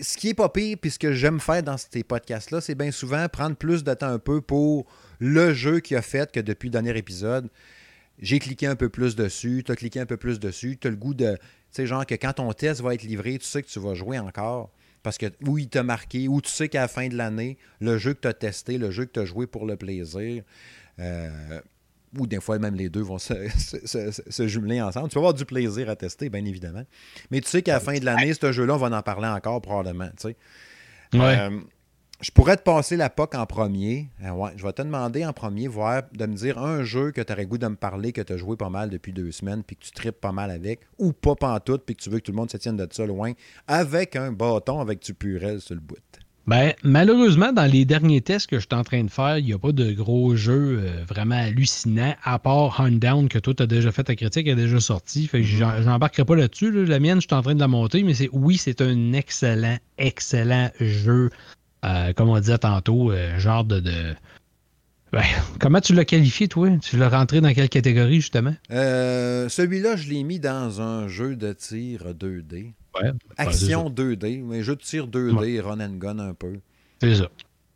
[0.00, 2.90] ce qui est pas pire, puis ce que j'aime faire dans ces podcasts-là, c'est bien
[2.90, 4.86] souvent prendre plus de temps un peu pour
[5.18, 7.48] le jeu qui a fait que depuis le dernier épisode,
[8.18, 10.90] j'ai cliqué un peu plus dessus, tu as cliqué un peu plus dessus, tu as
[10.90, 11.34] le goût de.
[11.34, 11.40] Tu
[11.72, 14.18] sais, genre que quand ton test va être livré, tu sais que tu vas jouer
[14.18, 14.70] encore.
[15.02, 17.98] Parce que ou il t'a marqué, ou tu sais qu'à la fin de l'année, le
[17.98, 20.44] jeu que tu as testé, le jeu que tu as joué pour le plaisir,
[21.00, 21.60] euh,
[22.18, 25.08] ou des fois même les deux vont se, jumeler ensemble.
[25.08, 26.84] Tu vas avoir du plaisir à tester, bien évidemment.
[27.30, 29.60] Mais tu sais qu'à la fin de l'année, ce jeu-là, on va en parler encore
[29.60, 30.08] probablement.
[31.14, 31.60] Euh,
[32.22, 34.08] je pourrais te passer la POC en premier.
[34.22, 37.32] Euh, je vais te demander en premier voir, de me dire un jeu que tu
[37.32, 39.74] aurais goût de me parler, que tu as joué pas mal depuis deux semaines, puis
[39.76, 42.32] que tu tripes pas mal avec, ou pas pantoute, puis que tu veux que tout
[42.32, 43.32] le monde se tienne de ça loin,
[43.66, 45.96] avec un bâton avec du purel sur le bout.
[46.46, 49.52] Ben, malheureusement, dans les derniers tests que je suis en train de faire, il n'y
[49.52, 53.62] a pas de gros jeux euh, vraiment hallucinants, à part Hunt Down, que toi, tu
[53.62, 55.28] as déjà fait ta critique, est déjà sortie.
[55.28, 55.84] Fait que mm-hmm.
[55.84, 56.84] j'embarquerai pas là-dessus.
[56.84, 59.78] La mienne, je suis en train de la monter, mais c'est oui, c'est un excellent,
[59.98, 61.30] excellent jeu.
[61.84, 63.80] Euh, comme on disait tantôt, euh, genre de.
[65.12, 65.22] Ben,
[65.60, 66.68] comment tu l'as qualifié, toi?
[66.78, 68.54] Tu l'as rentré dans quelle catégorie, justement?
[68.68, 72.72] Celui-là, je l'ai mis dans un jeu de tir 2D.
[73.36, 76.58] Action 2D, mais jeu de tir 2D, run and gun un peu.
[77.00, 77.28] C'est ça.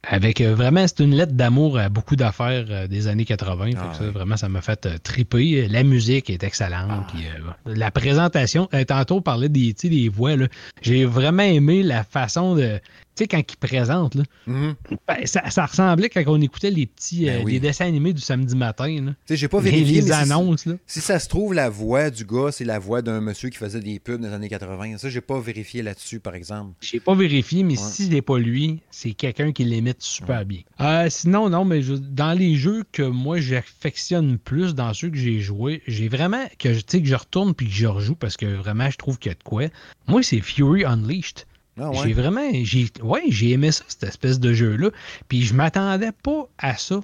[0.08, 3.70] Avec euh, vraiment, c'est une lettre d'amour à beaucoup d'affaires euh, des années 80.
[3.76, 5.66] Ah ça, vraiment, ça m'a fait euh, triper.
[5.66, 7.06] La musique est excellente.
[7.12, 7.56] Ah.
[7.66, 10.32] la présentation, tantôt, on parlait des, des voix.
[10.80, 12.78] J'ai vraiment aimé la façon de.
[13.24, 14.74] Sais, quand il présente, là, Mhm.
[15.08, 17.52] ben, ça, ça ressemblait quand on écoutait les petits Ben euh, oui.
[17.52, 18.86] les dessins animés du samedi matin.
[18.86, 20.66] Tu sais, j'ai pas Les, vérifié, les si- annonces.
[20.66, 20.74] Là.
[20.86, 23.80] Si ça se trouve, la voix du gars, c'est la voix d'un monsieur qui faisait
[23.80, 24.98] des pubs dans les années 80.
[24.98, 26.72] Ça, j'ai pas vérifié là-dessus, par exemple.
[26.80, 27.84] J'ai pas vérifié, mais Ouais.
[27.90, 30.60] si c'est pas lui, c'est quelqu'un qui l'imite super bien.
[30.80, 35.16] Euh, sinon, non, mais je- dans les jeux que moi j'affectionne plus, dans ceux que
[35.16, 38.46] j'ai joués, j'ai vraiment que tu que je retourne puis que je rejoue parce que
[38.46, 39.64] vraiment je trouve qu'il y a de quoi.
[40.08, 41.44] Moi, c'est Fury Unleashed.
[41.78, 44.90] Ah J'ai vraiment, j'ai, ouais, j'ai aimé ça, cette espèce de jeu-là.
[45.28, 47.00] Puis je m'attendais pas à ça.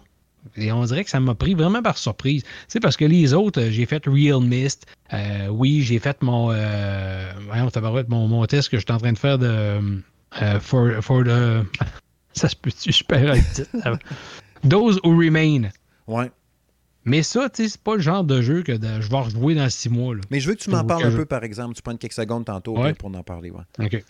[0.56, 2.42] Et on dirait que ça m'a pris vraiment par surprise.
[2.42, 4.86] Tu sais, parce que les autres, euh, j'ai fait Real Mist.
[5.12, 7.32] Euh, oui, j'ai fait mon, euh,
[8.08, 9.46] mon, mon test que je suis en train de faire de,
[10.42, 11.64] euh, for, for the,
[12.32, 13.36] ça se peut-tu, je perds.
[14.68, 15.70] Those Who Remain.
[16.06, 16.30] Ouais.
[17.04, 19.54] Mais ça, tu sais, c'est pas le genre de jeu que de- je vais rejouer
[19.56, 20.14] dans six mois.
[20.14, 20.20] Là.
[20.30, 21.74] Mais je veux que tu m'en parles un peu, par exemple.
[21.74, 22.94] Tu prends quelques secondes tantôt Ouais.
[22.94, 23.50] pour en parler.
[23.50, 23.62] Ouais.
[23.84, 24.04] OK.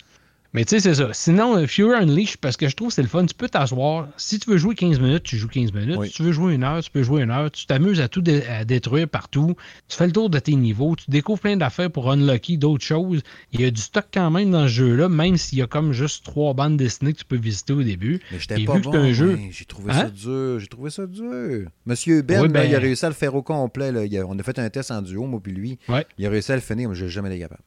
[0.55, 1.09] Mais tu sais, c'est ça.
[1.13, 4.07] Sinon, euh, Fury Unleashed, parce que je trouve que c'est le fun, tu peux t'asseoir.
[4.17, 5.95] Si tu veux jouer 15 minutes, tu joues 15 minutes.
[5.97, 6.09] Oui.
[6.09, 7.49] Si tu veux jouer une heure, tu peux jouer une heure.
[7.49, 9.55] Tu t'amuses à tout dé- à détruire partout.
[9.87, 10.95] Tu fais le tour de tes niveaux.
[10.95, 13.23] Tu découvres plein d'affaires pour unlocker d'autres choses.
[13.51, 15.91] Il y a du stock quand même dans ce jeu-là, même s'il y a comme
[15.91, 18.21] juste trois bandes dessinées que tu peux visiter au début.
[18.31, 18.93] Mais j'étais pas vu bon.
[18.93, 20.11] un jeu- J'ai trouvé ça Hein?
[20.15, 20.59] dur.
[20.59, 21.67] J'ai trouvé ça dur.
[21.87, 23.91] Monsieur Ben, Oui, là, ben- il a réussi à le faire au complet.
[23.91, 24.01] là.
[24.01, 25.79] A- on a fait un test en duo, moi puis lui.
[25.89, 26.05] Ouais.
[26.19, 27.61] Il a réussi à le finir, mais j'ai jamais été capable.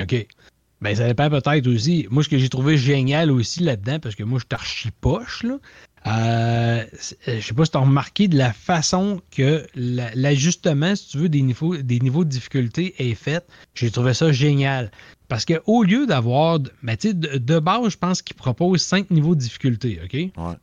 [0.00, 0.26] OK.
[0.80, 2.06] Ben, ça dépend peut-être aussi.
[2.10, 5.42] Moi, ce que j'ai trouvé génial aussi là-dedans, parce que moi, je suis archi poche,
[5.42, 5.58] là.
[6.06, 6.84] Euh,
[7.26, 11.08] euh, je sais pas si tu as remarqué de la façon que la- l'ajustement, si
[11.08, 13.44] tu veux, des niveaux, des niveaux de difficulté est fait.
[13.74, 14.90] J'ai trouvé ça génial.
[15.26, 16.60] Parce qu'au lieu d'avoir.
[16.82, 20.12] Ben, tu sais, de, de base, je pense qu'il propose cinq niveaux de difficulté, OK?
[20.14, 20.54] Ouais.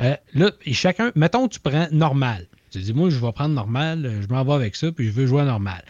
[0.00, 2.46] Euh, là, et chacun, mettons, tu prends normal.
[2.70, 5.26] Tu dis, moi, je vais prendre normal, je m'en vais avec ça, puis je veux
[5.26, 5.82] jouer à normal.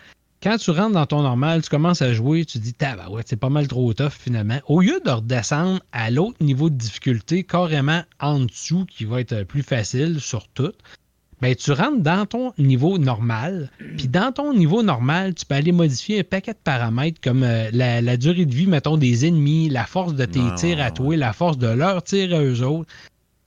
[0.47, 2.72] Quand tu rentres dans ton normal, tu commences à jouer, tu dis,
[3.11, 4.61] ouais, c'est pas mal trop tough finalement.
[4.68, 9.42] Au lieu de redescendre à l'autre niveau de difficulté, carrément en dessous, qui va être
[9.42, 10.70] plus facile sur tout,
[11.40, 13.72] ben, tu rentres dans ton niveau normal.
[13.97, 17.68] Puis dans ton niveau normal, tu peux aller modifier un paquet de paramètres comme euh,
[17.72, 21.16] la, la durée de vie, mettons, des ennemis, la force de tes tirs à toi,
[21.16, 22.88] la force de leurs tirs à eux autres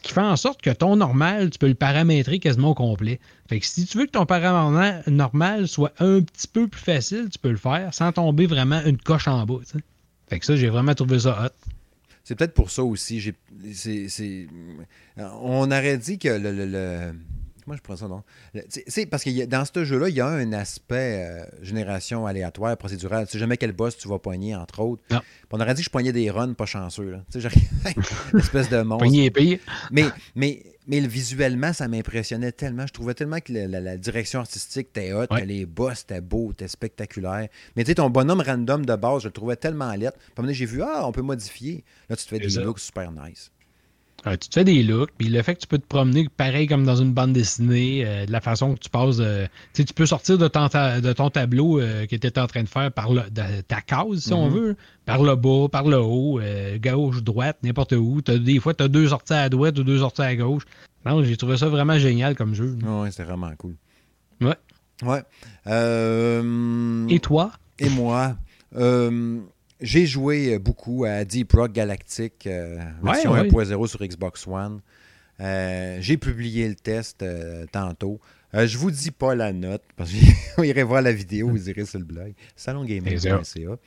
[0.01, 3.19] qui fait en sorte que ton normal, tu peux le paramétrer quasiment au complet.
[3.49, 7.27] Fait que si tu veux que ton paramètre normal soit un petit peu plus facile,
[7.29, 9.59] tu peux le faire sans tomber vraiment une coche en bas.
[10.29, 11.69] Fait que ça, j'ai vraiment trouvé ça hot.
[12.23, 13.19] C'est peut-être pour ça aussi.
[13.19, 13.33] j'ai-
[13.73, 14.47] c'est- c'est-
[15.17, 17.13] On aurait dit que le- le-
[17.69, 18.23] Comment je prends ça, non?
[18.87, 23.27] C'est parce que dans ce jeu-là, il y a un aspect euh, génération aléatoire, procédurale.
[23.27, 25.03] Tu sais jamais quel boss tu vas poigner, entre autres.
[25.11, 25.19] Non.
[25.51, 27.11] On aurait dit que je poignais des runs pas chanceux.
[27.11, 27.23] Là.
[27.31, 27.47] Tu sais,
[28.39, 29.05] espèce de monstre.
[29.05, 29.61] Pogné épée.
[29.91, 32.87] Mais, mais, mais le- visuellement, ça m'impressionnait tellement.
[32.87, 35.41] Je trouvais tellement que la, la direction artistique était hot, Ouais.
[35.41, 37.49] que les boss étaient beaux, étaient spectaculaires.
[37.75, 40.17] Mais tu sais, ton bonhomme random de base, je le trouvais tellement lettre.
[40.35, 41.83] Puis j'ai vu, ah, on peut modifier.
[42.09, 43.51] Là, tu te fais des looks super nice.
[44.23, 46.83] Tu te fais des looks, puis le fait que tu peux te promener pareil comme
[46.85, 50.37] dans une bande dessinée, euh, de la façon que tu passes, euh, tu peux sortir
[50.37, 53.11] de ton, ta- de ton tableau euh, que tu étais en train de faire par
[53.13, 54.53] le, de ta case, si on Mhm.
[54.53, 58.21] veut, par le bas, par le haut, euh, gauche, droite, n'importe où.
[58.21, 60.63] Des fois, tu as deux sorties à droite ou deux sorties à gauche.
[61.05, 62.77] Non, j'ai trouvé ça vraiment génial comme jeu.
[62.85, 63.75] Ah Ouais, c'était vraiment cool.
[64.41, 64.55] Ouais.
[65.01, 65.23] Ouais.
[67.09, 67.51] Et toi?
[67.79, 68.35] et moi,
[69.79, 73.47] j'ai joué beaucoup à Deep Rock Galactic, euh, version ouais.
[73.47, 74.81] 1.0 sur Xbox One.
[75.39, 78.19] Euh, j'ai publié le test euh, tantôt.
[78.55, 80.17] Euh, je vous dis pas la note, parce que
[80.57, 83.77] vous irez voir la vidéo, vous irez sur le blog, salongaming.ca.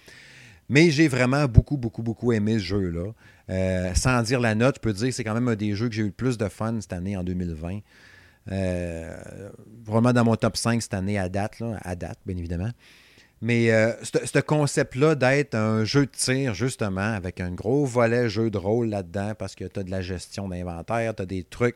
[0.69, 3.13] Mais j'ai vraiment beaucoup, beaucoup, beaucoup aimé ce jeu-là.
[3.51, 5.89] Euh, sans dire la note, je peux dire que c'est quand même un des jeux
[5.89, 7.81] que j'ai eu le plus de fun cette année, en 2020.
[8.51, 9.51] Euh,
[9.85, 12.71] vraiment dans mon top 5 cette année à date, là, à date, bien évidemment.
[13.43, 18.29] Mais euh, ce ce concept-là d'être un jeu de tir, justement, avec un gros volet
[18.29, 21.43] jeu de rôle là-dedans, parce que tu as de la gestion d'inventaire, tu as des
[21.43, 21.75] trucs,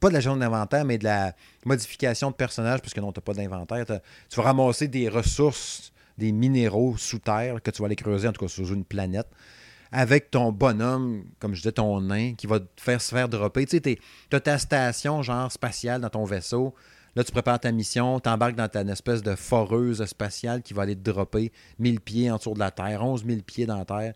[0.00, 1.34] pas de la gestion d'inventaire, mais de la
[1.66, 3.84] modification de personnages, parce que non, tu pas d'inventaire.
[3.86, 8.32] Tu vas ramasser des ressources, des minéraux sous terre, que tu vas aller creuser, en
[8.32, 9.28] tout cas sur une planète,
[9.92, 13.66] avec ton bonhomme, comme je disais, ton nain, qui va te faire se faire dropper.
[13.66, 13.98] Tu sais,
[14.30, 16.74] tu as ta station, genre spatiale, dans ton vaisseau.
[17.14, 20.96] Là, tu prépares ta mission, t'embarques dans ta espèce de foreuse spatiale qui va aller
[20.96, 24.14] te dropper 1000 pieds en dessous de la Terre, 11 000 pieds dans la Terre.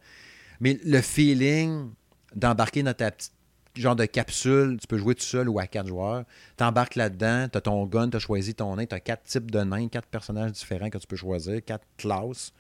[0.61, 1.91] Mais le feeling
[2.35, 3.33] d'embarquer dans ta petite
[3.75, 6.25] genre de capsule, tu peux jouer tout seul ou à quatre joueurs,
[6.57, 10.09] t'embarques là-dedans, t'as ton gun, t'as choisi ton nain, t'as quatre types de nains, quatre
[10.09, 12.53] personnages différents que tu peux choisir, quatre classes.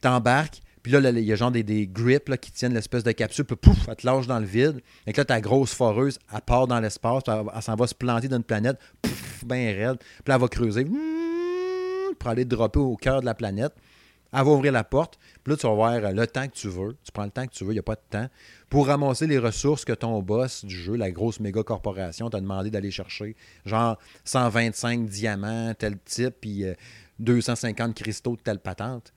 [0.00, 3.44] T'embarques, puis là, il y a genre des, des grips qui tiennent l'espèce de capsule,
[3.44, 4.80] puis pouf, elle te lâche dans le vide.
[5.08, 7.94] Et que là, ta grosse foreuse, elle part dans l'espace, puis elle, s'en va se
[7.96, 9.96] planter dans une planète, pouf, bien raide.
[9.98, 10.86] Puis là, elle va creuser
[12.16, 13.72] pour aller dropper au cœur de la planète.
[14.32, 15.18] Elle va ouvrir la porte.
[15.42, 16.96] Puis là, tu vas avoir euh, le temps que tu veux.
[17.02, 18.28] Tu prends le temps que tu veux, il n'y a pas de temps.
[18.70, 22.70] Pour ramasser les ressources que ton boss du jeu, la grosse méga corporation, t'a demandé
[22.70, 23.34] d'aller chercher.
[23.64, 26.64] Genre 125 diamants, tel type, puis
[27.18, 29.12] 250 cristaux de telle patente.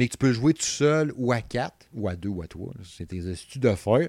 [0.00, 2.46] Mais que tu peux jouer tout seul ou à quatre, ou à deux, ou à
[2.46, 2.72] trois.
[2.82, 4.08] C'est tes études de faire.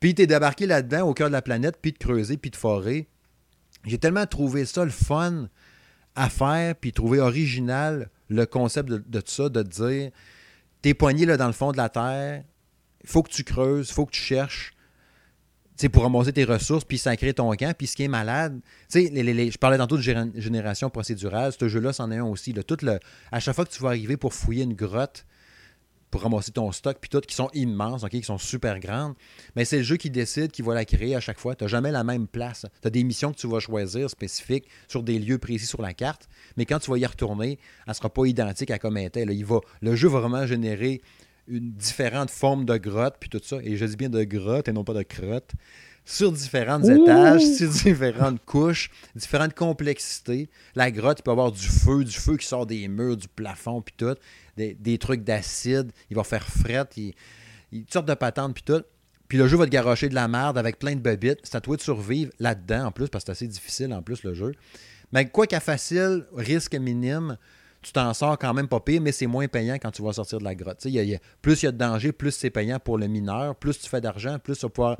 [0.00, 3.10] Puis t'es débarqué là-dedans, au cœur de la planète, puis de creuser, puis de forer.
[3.84, 5.50] J'ai tellement trouvé ça le fun
[6.14, 10.12] à faire, puis trouvé original le concept de, tout ça, de te dire
[10.80, 12.42] t'es poigné là, dans le fond de la terre,
[13.04, 14.72] il faut que tu creuses, il faut que tu cherches
[15.88, 17.72] pour ramasser tes ressources, puis sacrer ton camp.
[17.76, 18.60] Puis ce qui est malade,
[18.92, 22.52] les, les, je parlais tantôt de génération procédurale, ce jeu-là, c'en est un aussi.
[22.52, 22.98] Tout le,
[23.30, 25.24] à chaque fois que tu vas arriver pour fouiller une grotte,
[26.10, 29.14] pour ramasser ton stock, puis tout, qui sont immenses, qui sont super grandes.
[29.56, 31.54] Mais c'est le jeu qui décide, qui va la créer à chaque fois.
[31.54, 32.66] Tu n'as jamais la même place.
[32.80, 35.94] Tu as des missions que tu vas choisir spécifiques sur des lieux précis sur la
[35.94, 39.06] carte, mais quand tu vas y retourner, elle ne sera pas identique à comme elle
[39.06, 39.24] était.
[39.24, 41.02] Il va, le jeu va vraiment générer
[41.48, 43.58] une différente forme de grotte, puis tout ça.
[43.62, 45.52] Et je dis bien de grotte et non pas de crotte
[46.04, 50.48] sur différents étages, sur différentes couches, différentes complexités.
[50.74, 53.82] La grotte, il peut avoir du feu, du feu qui sort des murs, du plafond,
[53.82, 54.16] puis tout.
[54.56, 55.92] Des, trucs d'acide.
[56.10, 57.14] Il va faire fret, il,
[57.70, 58.82] il, toutes sortes de patentes, puis tout.
[59.28, 61.40] Puis le jeu va te garocher de la merde avec plein de bobites.
[61.42, 64.22] C'est à toi de survivre là-dedans, en plus, parce que c'est assez difficile, en plus,
[64.22, 64.52] le jeu.
[65.12, 67.36] Mais quoi qu'à facile, risque minime,
[67.82, 70.38] tu t'en sors quand même pas pire, mais c'est moins payant quand tu vas sortir
[70.38, 70.80] de la grotte.
[71.42, 74.00] plus il y a de danger, plus c'est payant pour le mineur, plus tu fais
[74.00, 74.98] d'argent, plus tu vas pouvoir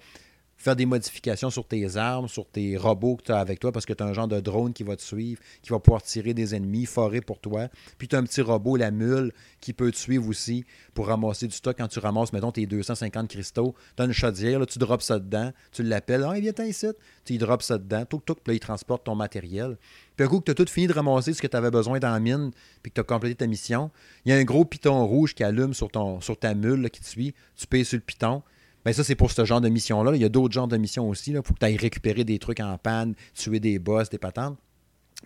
[0.59, 3.87] faire des modifications sur tes armes, sur tes robots que tu as avec toi, parce
[3.87, 6.35] que tu as un genre de drone qui va te suivre, qui va pouvoir tirer
[6.35, 7.69] des ennemis, forer pour toi.
[7.97, 10.65] Puis tu as un petit robot, la mule, qui peut te suivre aussi
[10.95, 11.77] pour ramasser du stock.
[11.79, 15.21] Quand tu ramasses, mettons, tes 250 cristaux, tu as une chaudière, là, tu drops ça
[15.21, 16.89] dedans, tu l'appelles, ah, il vient ici,
[17.25, 19.79] tu drops ça dedans, tout, tout, puis là, il transporte ton matériel.
[20.19, 22.01] Puis un coup que tu as tout fini de ramasser ce que tu avais besoin
[22.01, 22.51] dans la mine,
[22.83, 23.93] puis que tu as complété ta mission,
[24.25, 27.35] il y a un gros piton rouge qui allume sur, ta mule qui te suit.
[27.55, 28.43] Tu payes sur le piton
[28.85, 30.15] ben, ça, c'est pour ce genre de mission-là.
[30.15, 31.31] Il y a d'autres genres de missions aussi.
[31.31, 34.59] Il faut que tu ailles récupérer des trucs en panne, tuer des boss, des patentes.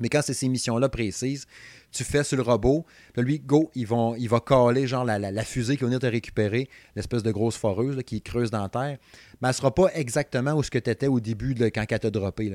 [0.01, 1.47] Mais quand c'est ces missions-là précises,
[1.91, 2.85] tu fais sur le robot,
[3.17, 7.31] lui, go, il va caler genre la, fusée qui va venir te récupérer, l'espèce de
[7.31, 8.99] grosse foreuse qui creuse dans la terre.
[9.41, 11.99] Mais elle ne sera pas exactement où ce que tu étais au début quand elle
[11.99, 12.55] t'a droppé.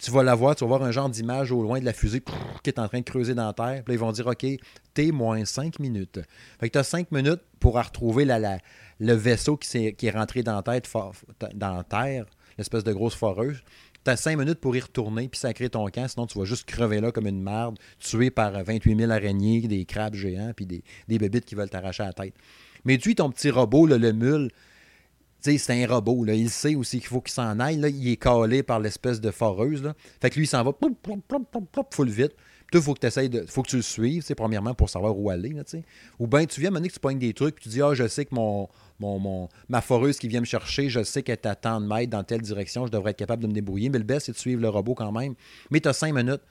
[0.00, 2.22] Tu vas la voir, tu vas voir un genre d'image au loin de la fusée
[2.62, 3.82] qui est en train de creuser dans la terre.
[3.84, 4.46] Puis ils vont dire OK,
[4.92, 6.20] t'es moins 5 minutes.
[6.60, 8.58] Fait que tu as 5 minutes pour retrouver la,
[9.00, 12.26] le vaisseau qui, est, rentré dans, la terre,
[12.58, 13.62] l'espèce de grosse foreuse.
[14.04, 16.64] Tu as cinq minutes pour y retourner puis sacrer ton camp, sinon tu vas juste
[16.64, 20.84] crever là comme une merde, tué par 28 000 araignées, des crabes géants puis des,
[21.08, 22.34] des bébites qui veulent t'arracher la tête.
[22.84, 24.50] Mais tu ton petit robot, le mule,
[25.58, 26.24] c'est un robot.
[26.24, 26.34] Là.
[26.34, 27.76] Il sait aussi qu'il faut qu'il s'en aille.
[27.76, 29.82] Il est calé par l'espèce de foreuse.
[29.82, 29.94] Là.
[30.20, 30.72] Fait que lui, il s'en va
[31.90, 32.32] full vite.
[32.72, 33.44] Il faut que tu de.
[33.46, 35.50] faut que tu le suives, premièrement, pour savoir où aller.
[35.50, 35.62] Là,
[36.18, 38.24] Ou bien tu viens à que tu pognes des trucs, tu dis Ah, je sais
[38.24, 38.68] que mon,
[38.98, 42.42] mon, ma foreuse qui vient me chercher, je sais qu'elle t'attend de m'aider dans telle
[42.42, 43.88] direction, je devrais être capable de me débrouiller.
[43.88, 45.34] Mais le best, c'est de suivre le robot quand même.
[45.70, 46.42] Mais tu as cinq minutes.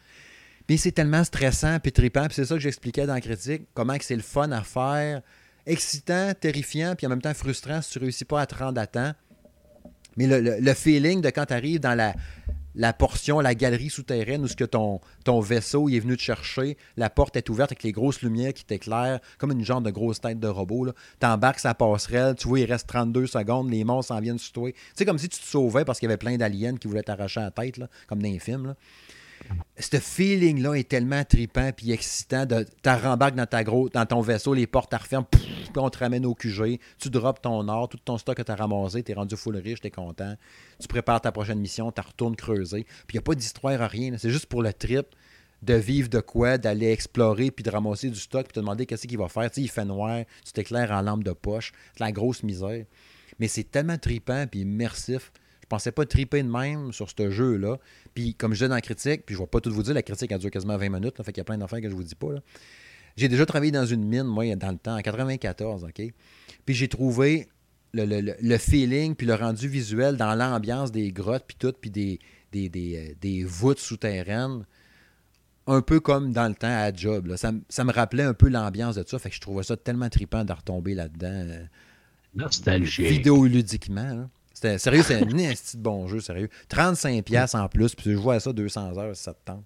[0.68, 3.96] Puis c'est tellement stressant, puis trippant, puis c'est ça que j'expliquais dans la critique, comment
[4.02, 5.22] c'est le fun à faire,
[5.66, 8.80] excitant, terrifiant, puis en même temps frustrant si tu ne réussis pas à te rendre
[8.80, 9.14] à temps.
[10.18, 12.16] Mais le, feeling de quand tu arrives dans la,
[12.76, 15.00] la portion, la galerie souterraine où ce que ton,
[15.42, 19.20] vaisseau est venu te chercher, la porte est ouverte avec les grosses lumières qui t'éclairent,
[19.38, 20.88] comme une genre de grosse tête de robot.
[21.20, 24.72] T'embarques sa passerelle, tu vois, il reste 32 secondes, les monstres s'en viennent sur toi.
[24.94, 27.40] C'est comme si tu te sauvais parce qu'il y avait plein d'aliens qui voulaient t'arracher
[27.40, 28.76] la tête, comme dans les films.
[29.78, 32.46] Ce feeling-là est tellement tripant puis excitant.
[32.48, 36.26] Tu rembarques dans, ta dans ton vaisseau, les portes te referment, puis on te ramène
[36.26, 36.80] au QG.
[36.98, 39.58] Tu drops ton or, tout ton stock que tu as ramassé, tu es rendu full
[39.58, 40.36] riche, tu es content.
[40.80, 42.84] Tu prépares ta prochaine mission, tu retournes creuser.
[42.84, 44.14] Puis il n'y a pas d'histoire à rien.
[44.18, 45.08] C'est juste pour le trip
[45.62, 49.08] de vivre de quoi, d'aller explorer, puis de ramasser du stock, puis te demander qu'est-ce
[49.08, 49.50] qu'il va faire.
[49.50, 51.72] Tu sais, il fait noir, tu t'éclaires en lampe de poche.
[51.94, 52.86] C'est la grosse misère.
[53.40, 55.32] Mais c'est tellement tripant puis immersif.
[55.66, 57.80] Je pensais pas triper de même sur ce jeu-là.
[58.14, 59.96] Puis, comme je disais dans la critique, puis je ne vais pas tout vous dire,
[59.96, 61.90] la critique a duré quasiment 20 minutes, là, fait qu'il y a plein d'affaires que
[61.90, 62.28] je vous dis pas.
[63.18, 66.14] J'ai déjà travaillé dans une mine, moi, dans le temps, en 94, OK?
[66.68, 67.48] Puis j'ai trouvé
[67.94, 72.20] le, feeling, puis le rendu visuel dans l'ambiance des grottes, puis tout, puis des,
[72.52, 74.68] des, euh, voûtes souterraines,
[75.66, 77.36] un peu comme dans le temps à Job.
[77.38, 80.46] Ça, me rappelait un peu l'ambiance de ça, fait que je trouvais ça tellement trippant
[80.46, 81.28] de retomber là-dedans.
[81.32, 81.66] Euh,
[82.36, 83.08] Nostalgique.
[83.08, 84.14] Vidéoludiquement.
[84.14, 84.30] Là.
[84.66, 86.50] C'était sérieux, c'est un petit bon jeu, sérieux.
[86.70, 89.64] 35$ en plus, puis je vois ça 200 heures si ça te tente.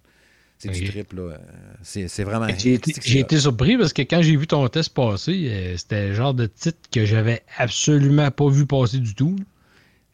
[0.58, 1.38] C'est du trip, là.
[1.82, 2.46] C'est vraiment.
[2.58, 6.34] J'ai été, surpris parce que quand j'ai vu ton test passer, euh, c'était le genre
[6.34, 9.36] de titre que j'avais absolument pas vu passer du tout.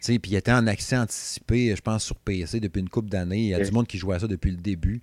[0.01, 3.41] Puis il était en accès anticipé, je pense, sur PC depuis une couple d'années.
[3.41, 5.03] Il y a du monde qui jouait à ça depuis le début.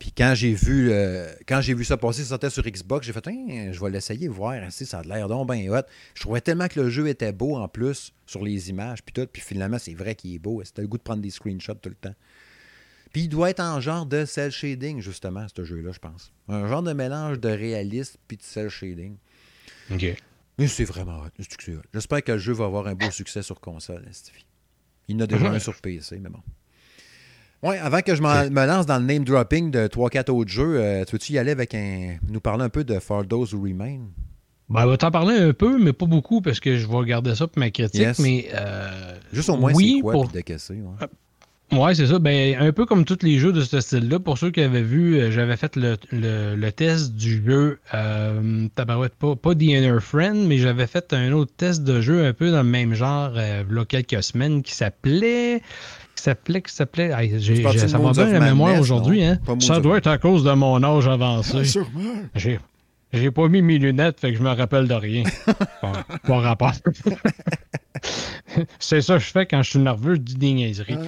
[0.00, 3.12] Puis quand j'ai vu euh, quand j'ai vu ça passer, ça sortait sur Xbox, j'ai
[3.12, 5.82] fait Hein, je vais l'essayer, voir si ça a l'air donc bien hot.
[6.14, 9.28] Je trouvais tellement que le jeu était beau en plus sur les images, puis tout.
[9.30, 10.62] Puis finalement, c'est vrai qu'il est beau.
[10.64, 12.14] C'était le goût de prendre des screenshots tout le temps.
[13.12, 16.32] Puis il doit être en genre de cel shading, justement, ce jeu-là, je pense.
[16.48, 19.16] Un genre de mélange de réaliste puis de cel shading.
[19.92, 20.06] OK.
[20.56, 21.44] Mais c'est vraiment hot.
[21.92, 24.46] J'espère que le jeu va avoir un beau succès sur console, Stevie.
[25.08, 26.40] Il y en a déjà un sur PC, mais bon.
[27.62, 31.04] Ouais, avant que je me lance dans le name dropping de 3-4 autres jeux, euh,
[31.04, 32.16] tu veux-tu y aller avec un.
[32.28, 34.00] nous parler un peu de For Those Who Remain?
[34.70, 37.34] Ben, on va t'en parler un peu, mais pas beaucoup, parce que je vais regarder
[37.34, 38.18] ça pour ma critique.
[38.18, 40.28] Mais, euh, Juste au moins, oui, c'est quoi, pour...
[40.28, 40.74] de casser.
[40.74, 40.94] Ouais.
[41.02, 41.06] Euh,
[41.72, 42.18] Ouais, c'est ça.
[42.18, 44.18] Ben, un peu comme tous les jeux de ce style-là.
[44.18, 49.14] Pour ceux qui avaient vu, euh, j'avais fait le, le, test du jeu euh, Tabarouette,
[49.14, 52.50] pas, pas The Inner Friend, mais j'avais fait un autre test de jeu un peu
[52.50, 55.62] dans le même genre euh, il y a quelques semaines qui s'appelait.
[56.20, 57.10] Qui s'appelait, qui s'appelait.
[57.88, 59.38] ça m'a bien la mémoire aujourd'hui, hein.
[59.60, 61.80] Ça doit être à cause de mon âge avancé.
[62.34, 62.60] J'ai,
[63.14, 65.22] j'ai pas mis mes lunettes, fait que je me rappelle de rien.
[65.80, 66.74] pas, pas rapport.
[68.78, 70.98] c'est ça que je fais quand je suis nerveux, je dis des niaiseries.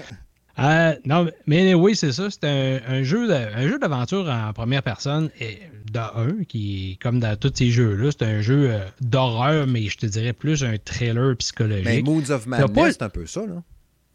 [0.58, 2.28] Euh, non, mais oui, c'est ça.
[2.30, 5.58] C'est un, jeu jeu d'aventure en première personne et
[5.92, 8.10] de un qui comme dans tous ces jeux-là.
[8.12, 11.84] C'est un jeu euh, d'horreur, mais je te dirais plus un thriller psychologique.
[11.84, 13.62] Mais Moons of Madness, c'est un peu ça, là.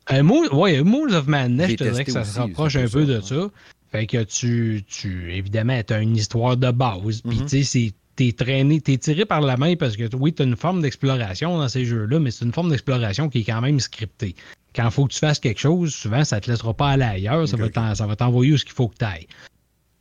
[0.09, 3.19] Un oui, Moons of Madness, je te dirais que ça se rapproche un peu de
[3.21, 3.49] ça.
[3.91, 7.21] Fait que tu, tu évidemment, tu as une histoire de base.
[7.21, 7.49] Puis, mm-hmm.
[7.49, 10.55] tu sais, t'es traîné, t'es tiré par la main parce que oui, tu as une
[10.55, 14.35] forme d'exploration dans ces jeux-là, mais c'est une forme d'exploration qui est quand même scriptée
[14.77, 17.03] quand il faut que tu fasses quelque chose, souvent, ça ne te laissera pas aller
[17.03, 17.47] ailleurs.
[17.47, 19.27] Ça, va t'envoyer où ce qu'il faut que tu ailles.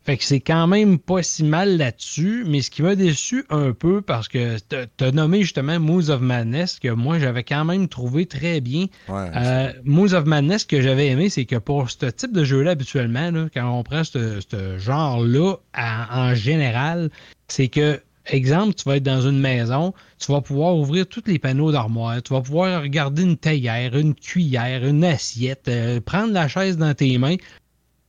[0.06, 3.72] Fait que c'est quand même pas si mal là-dessus, mais ce qui m'a déçu un
[3.72, 7.88] peu, parce que tu as nommé justement Moons of Madness, que moi j'avais quand même
[7.88, 8.86] trouvé très bien.
[9.10, 12.70] Euh, Moons of Madness, ce que j'avais aimé, c'est que pour ce type de jeu-là,
[12.70, 17.10] habituellement, quand on prend ce genre-là en général,
[17.48, 21.38] c'est que Exemple, tu vas être dans une maison, tu vas pouvoir ouvrir tous les
[21.38, 26.48] panneaux d'armoire, tu vas pouvoir regarder une théière, une cuillère, une assiette, euh, prendre la
[26.48, 27.36] chaise dans tes mains.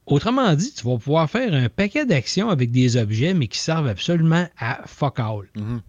[0.08, 3.88] Autrement dit, tu vas pouvoir faire un paquet d'actions avec des objets, mais qui servent
[3.88, 5.48] absolument à fuck all.
[5.56, 5.82] Mm-hmm.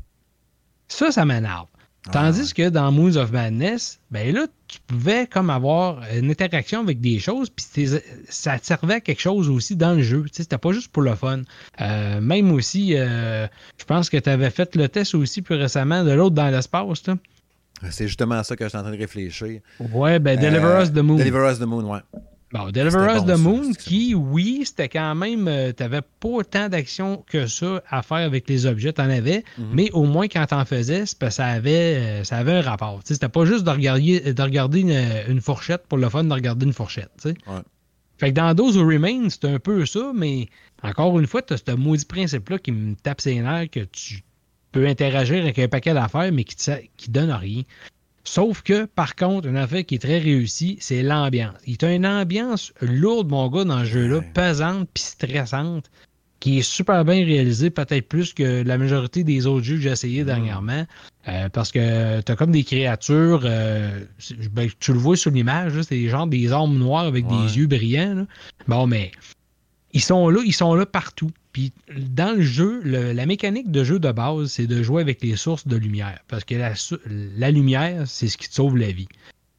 [0.88, 1.68] Ça, ça m'énerve.
[2.12, 7.00] Tandis que dans Moons of Madness, ben là, tu pouvais comme avoir une interaction avec
[7.00, 7.86] des choses, puis
[8.28, 10.24] ça te servait à quelque chose aussi dans le jeu.
[10.32, 11.42] C'était pas juste pour le fun.
[11.80, 13.46] Euh, même aussi, euh,
[13.76, 17.02] je pense que tu avais fait le test aussi plus récemment de l'autre dans l'espace.
[17.90, 19.60] C'est justement à ça que je suis en train de réfléchir.
[19.78, 21.16] Ouais, ben Deliver Us the Moon.
[21.16, 22.00] Deliver Us the Moon, ouais.
[22.50, 25.46] Bon, Deliver Us the Moon, qui, oui, c'était quand même.
[25.48, 29.10] Euh, tu n'avais pas autant d'action que ça à faire avec les objets, tu en
[29.10, 29.66] avais, mhm.
[29.72, 32.62] mais au moins quand tu en faisais, parce que ça avait, euh, ça avait un
[32.62, 33.00] rapport.
[33.04, 34.80] C'était pas juste de regarder, de regarder
[35.28, 37.10] une, fourchette pour le fun de regarder une fourchette.
[37.24, 37.32] Ouais.
[38.16, 40.48] Fait que dans Those Who Remain, c'est un peu ça, mais
[40.82, 44.22] encore une fois, tu as ce maudit principe-là qui me tape ses nerfs que tu
[44.72, 46.56] peux interagir avec un paquet d'affaires, mais qui,
[46.96, 47.62] qui donne rien.
[48.28, 51.55] Sauf que, par contre, une affaire qui est très réussie, c'est l'ambiance.
[51.66, 55.90] Il y a une ambiance lourde, mon gars, dans ce jeu-là, pesante puis stressante,
[56.38, 59.92] qui est super bien réalisée, peut-être plus que la majorité des autres jeux que j'ai
[59.92, 60.84] essayé dernièrement.
[61.26, 64.05] Euh, parce que tu as comme des créatures, euh,
[64.52, 68.26] ben, tu le vois sur l'image, c'est genre des armes noires avec des yeux brillants.
[68.66, 69.10] Bon, mais
[69.94, 71.30] ils sont là, ils sont là partout.
[71.97, 75.66] Dans le jeu, la mécanique de jeu de base, c'est de jouer avec les sources
[75.66, 76.18] de lumière.
[76.28, 79.09] Parce que la, lumière, c'est ce qui te sauve la vie.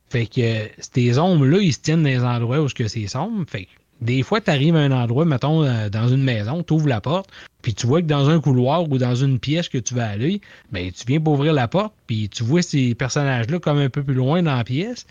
[0.10, 3.46] Fait que ces ombres-là, ils se tiennent dans les endroits où c'est sombre.
[3.48, 3.70] Fait que
[4.02, 7.02] des fois, tu arrives à un endroit, mettons, euh, dans une maison, tu ouvres la
[7.02, 7.30] porte,
[7.62, 10.42] puis tu vois que dans un couloir ou dans une pièce que tu vas aller,
[10.72, 14.04] ben, tu viens pour ouvrir la porte, puis tu vois ces personnages-là comme un peu
[14.04, 15.06] plus loin dans la pièce,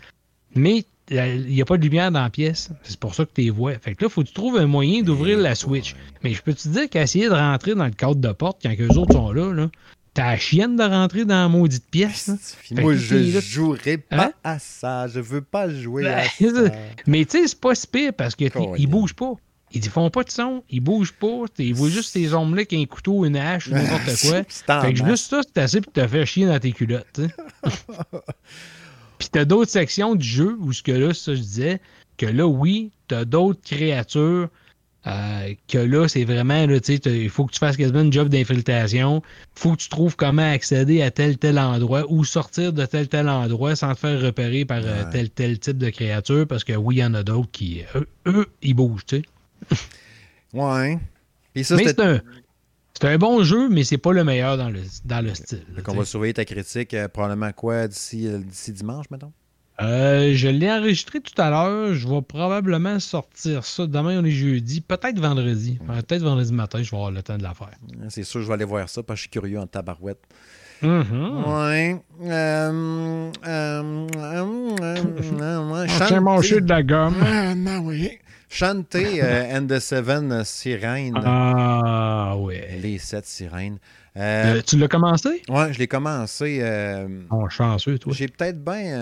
[0.55, 2.69] mais il n'y a pas de lumière dans la pièce.
[2.83, 3.73] C'est pour ça que tu les vois.
[3.73, 5.95] Fait que là, il faut que tu trouves un moyen d'ouvrir la switch.
[6.23, 8.97] Mais je peux te dire qu'essayer de rentrer dans le cadre de porte quand eux
[8.97, 9.69] autres sont là, là
[10.13, 12.31] T'as la chienne de rentrer dans la maudite pièce.
[12.71, 14.31] Moi, je ne jouerai pas hein?
[14.43, 15.07] à ça.
[15.07, 16.75] Je veux pas jouer ben, à ça.
[17.05, 19.33] Mais tu sais, c'est pas si pire parce qu'ils ne bougent pas.
[19.71, 21.45] Ils ne font pas de son, ils bougent pas.
[21.59, 24.81] Ils voient juste ces hommes-là qui ont un couteau, une hache, n'importe quoi.
[24.81, 27.21] fait que juste ça, c'est assez pour te faire chier dans tes culottes.
[29.19, 31.81] Puis t'as d'autres sections du jeu où ce que là, ça je disais,
[32.17, 34.49] que là, oui, t'as d'autres créatures
[35.07, 39.21] euh, que là, c'est vraiment, là, il faut que tu fasses quasiment un job d'infiltration.
[39.55, 43.07] Il faut que tu trouves comment accéder à tel tel endroit ou sortir de tel
[43.07, 46.73] tel endroit sans te faire repérer par euh, tel tel type de créature parce que
[46.73, 47.83] oui, il y en a d'autres qui,
[48.25, 49.21] eux, ils bougent, tu
[49.71, 49.77] sais.
[50.53, 50.99] ouais.
[51.55, 52.21] Mais c'est un,
[52.99, 55.63] c'est un bon jeu, mais c'est pas le meilleur dans le, dans le style.
[55.75, 59.31] Donc on va surveiller ta critique euh, probablement quoi d'ici, euh, d'ici dimanche, mettons?
[59.81, 61.93] Euh, je l'ai enregistré tout à l'heure.
[61.93, 63.87] Je vais probablement sortir ça.
[63.87, 64.81] Demain, on est jeudi.
[64.81, 65.79] Peut-être vendredi.
[65.87, 67.71] Peut-être vendredi matin, je vais avoir le temps de la faire.
[68.09, 70.19] C'est sûr, je vais aller voir ça parce que je suis curieux en tabarouette.
[70.83, 71.47] Mm-hmm.
[71.47, 72.01] Ouais.
[72.25, 77.15] Euh, euh, euh, mangé de la gomme.
[77.21, 78.19] Ah, non, oui.
[78.49, 79.21] Chanter
[79.53, 81.21] and the Seven Sirènes.
[81.23, 82.79] Ah, ouais.
[82.81, 83.77] Les sept sirènes.
[84.17, 85.41] Euh, tu l'as commencé?
[85.47, 86.61] Ouais, je l'ai commencé.
[87.29, 88.11] oh, chanceux, toi.
[88.13, 88.97] J'ai peut-être bien.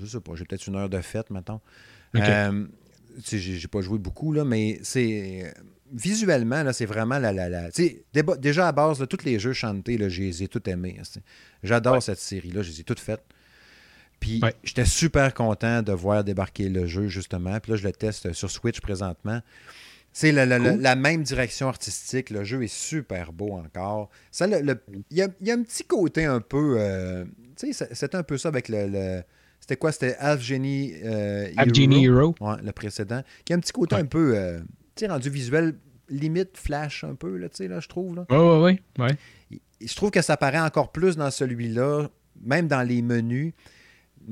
[0.00, 1.60] je sais pas, j'ai peut-être une heure de fête, maintenant.
[2.14, 2.50] Okay.
[3.30, 5.52] j'ai pas joué beaucoup, là, mais c'est
[5.92, 7.32] visuellement, là, c'est vraiment la.
[7.32, 7.68] la, la
[8.38, 11.00] déjà à base, là, tous les jeux chantés, là, je les ai tous aimés.
[11.62, 13.24] J'adore cette série-là, je les ai toutes faites.
[14.20, 17.58] Puis j'étais super content de voir débarquer le jeu, justement.
[17.58, 19.40] Puis là, je le teste sur Switch présentement.
[20.12, 22.30] C'est la, la, même direction artistique.
[22.30, 24.10] Le jeu est super beau encore.
[24.32, 24.76] Ça, il,
[25.10, 26.76] y a, y, a, un petit côté un peu.
[26.78, 27.24] Euh,
[27.56, 29.22] tu sais, c'était un peu ça avec le.
[29.60, 29.92] c'était quoi?
[29.92, 32.34] C'était Half Genie, euh, Genie Hero.
[32.40, 33.22] Ouais, le précédent.
[33.44, 34.32] Qui a un petit côté un peu.
[34.36, 34.60] Euh,
[35.08, 35.76] rendu visuel
[36.10, 38.16] limite flash un peu, là, là je trouve.
[38.16, 38.26] Là.
[38.28, 39.04] Oui, oui, oui.
[39.04, 39.58] Ouais.
[39.80, 42.08] Je trouve que ça paraît encore plus dans celui-là,
[42.42, 43.54] même dans les menus.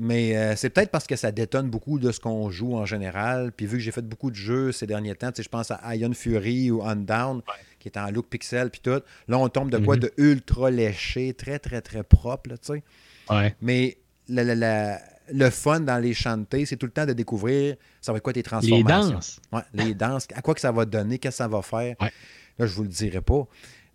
[0.01, 3.51] Mais euh, c'est peut-être parce que ça détonne beaucoup de ce qu'on joue en général.
[3.51, 6.13] Puis vu que j'ai fait beaucoup de jeux ces derniers temps, je pense à Iron
[6.13, 7.41] Fury ou Undown,
[7.79, 9.01] qui est en look pixel, puis tout.
[9.27, 9.99] Là, on tombe de quoi mm-hmm.
[9.99, 12.83] de ultra léché, très, très, très propre, tu sais.
[13.29, 13.53] Ouais.
[13.61, 13.97] Mais
[14.29, 15.01] la, la, la,
[15.33, 18.31] le fun dans les chantés, c'est tout le temps de découvrir ça va être quoi
[18.31, 19.07] tes transformations?
[19.07, 19.41] Les danses.
[19.51, 21.97] Ouais, les danses, à quoi que ça va donner, qu'est-ce que ça va faire?
[21.99, 23.45] Là, je vous le dirai pas.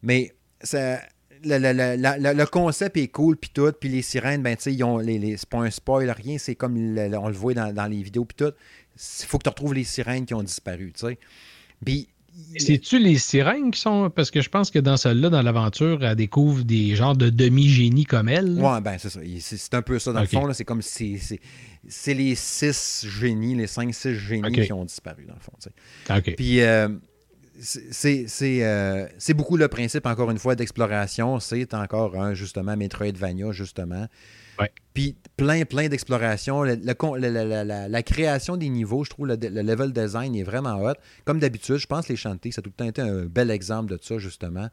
[0.03, 1.01] Mais ça,
[1.45, 3.73] le, concept est cool, puis tout.
[3.79, 6.39] Puis les sirènes, ben, tu sais, ils ont les, les c'est pas un spoil, rien.
[6.39, 8.53] C'est comme on le voit dans, les vidéos, puis tout.
[8.97, 11.19] Il faut que tu retrouves les sirènes qui ont disparu, tu sais.
[11.85, 12.09] Puis
[12.57, 14.11] c'est-tu les sirènes qui sont.
[14.11, 18.07] Parce que je pense que dans celle-là, dans l'aventure, elle découvre des genres de demi-génies
[18.07, 18.59] comme elle.
[18.61, 19.21] Ouais, ben c'est ça.
[19.39, 20.53] C'est un peu ça dans le fond.
[20.53, 21.21] C'est comme si
[21.87, 25.53] c'est les six génies, les cinq, six génies qui ont disparu, dans le fond.
[26.37, 26.89] Puis euh,
[27.57, 31.41] euh, c'est beaucoup le principe, encore une fois, d'exploration.
[31.41, 34.07] C'est encore un, justement, Metroidvania, justement.
[34.93, 36.63] Puis plein, plein d'exploration.
[36.63, 40.95] la, création des niveaux, je trouve le, level design est vraiment hot.
[41.25, 43.51] Comme d'habitude, je pense que les chantés, ça a tout le temps été un bel
[43.51, 44.69] exemple de ça, justement.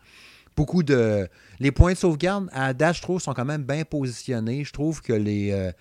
[0.56, 1.28] Beaucoup de.
[1.60, 4.64] Les points de sauvegarde à date, je trouve, sont quand même bien positionnés.
[4.64, 5.52] Je trouve que les.
[5.52, 5.72] Euh,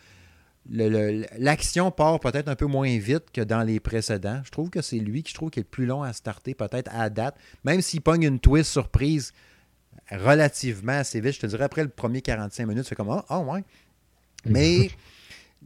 [0.71, 4.41] l'action part peut-être un peu moins vite que dans les précédents.
[4.45, 6.55] Je trouve que c'est lui qui je trouve qui est le plus long à starter,
[6.55, 7.37] peut-être à date.
[7.65, 9.33] Même s'il pogne une twist surprise
[10.11, 13.53] relativement assez vite, je te dirais après le premier 45 minutes, c'est comme Ah, oh,
[13.53, 13.65] ouais,
[14.45, 14.91] mais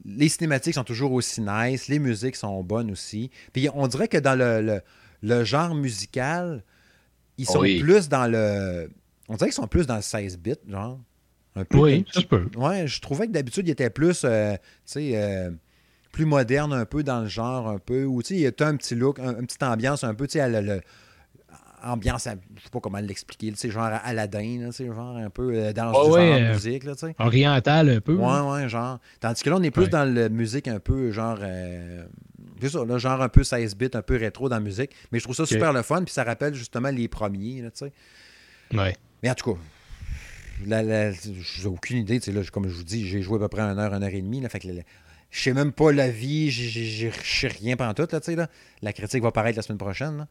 [0.05, 3.31] les cinématiques sont toujours aussi nice, les musiques sont bonnes aussi.
[3.53, 6.65] Puis on dirait que dans le, genre musical,
[7.39, 8.91] ils sont plus dans le.
[9.29, 11.01] On dirait qu'ils sont plus dans le 16 bits, genre.
[11.57, 12.49] Un peu, oui, ça peut.
[12.57, 15.51] Ouais, je trouvais que d'habitude, ils étaient plus, euh, tu sais, euh,
[16.11, 18.05] plus moderne un peu dans le genre, un peu.
[18.05, 20.39] Ou, tu sais, il y a un petit look, une petite ambiance un peu, tu
[20.39, 20.81] sais, le,
[21.85, 25.93] ambiance, je sais pas comment l'expliquer, c'est genre Aladdin, c'est genre un peu euh, dans
[25.95, 26.85] oh, genre de musique.
[26.85, 28.15] Là, oriental un peu.
[28.15, 28.99] Ouais, ouais, genre.
[29.21, 31.39] Tandis que là, on est plus dans la musique un peu genre.
[31.41, 32.05] Euh,
[32.63, 34.91] ça, là, genre un peu 16 bits, un peu rétro dans la musique.
[35.13, 37.93] Mais je trouve ça super le fun, puis ça rappelle justement les premiers, tu sais.
[38.73, 38.97] Ouais.
[39.23, 39.61] Mais en tout cas,
[40.63, 42.21] j'ai aucune idée.
[42.27, 44.23] Là, comme je vous dis, j'ai joué à peu près une heure, une heure et
[44.23, 44.41] demie.
[44.41, 44.69] Là, fait que
[45.31, 48.09] sais même pas la vie, je sais rien pendant tout.
[48.11, 48.49] Là, là.
[48.83, 50.27] La critique va paraître la semaine prochaine.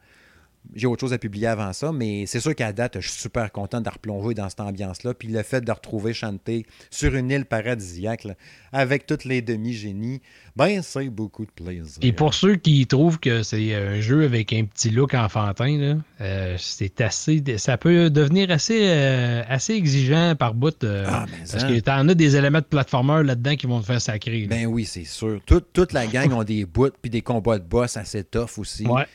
[0.75, 3.51] J'ai autre chose à publier avant ça, mais c'est sûr qu'à date, je suis super
[3.51, 5.13] content de replonger dans cette ambiance-là.
[5.13, 8.27] Puis le fait de retrouver Chanté sur une île paradisiaque,
[8.71, 10.21] avec toutes les demi-génies,
[10.55, 11.97] ben, c'est beaucoup de plaisir.
[12.01, 16.55] Et pour ceux qui trouvent que c'est un jeu avec un petit look enfantin, euh,
[16.57, 17.43] c'est assez.
[17.57, 20.83] Ça peut devenir assez, euh, assez exigeant par bout.
[20.83, 23.85] Euh, ah, ben, parce que t'en as des éléments de platformer là-dedans qui vont te
[23.85, 24.47] faire sacrer.
[24.47, 25.41] Ben oui, c'est sûr.
[25.45, 28.85] toute la gang ont des bouts puis des combats de boss assez tough aussi.
[28.85, 29.05] Ouais.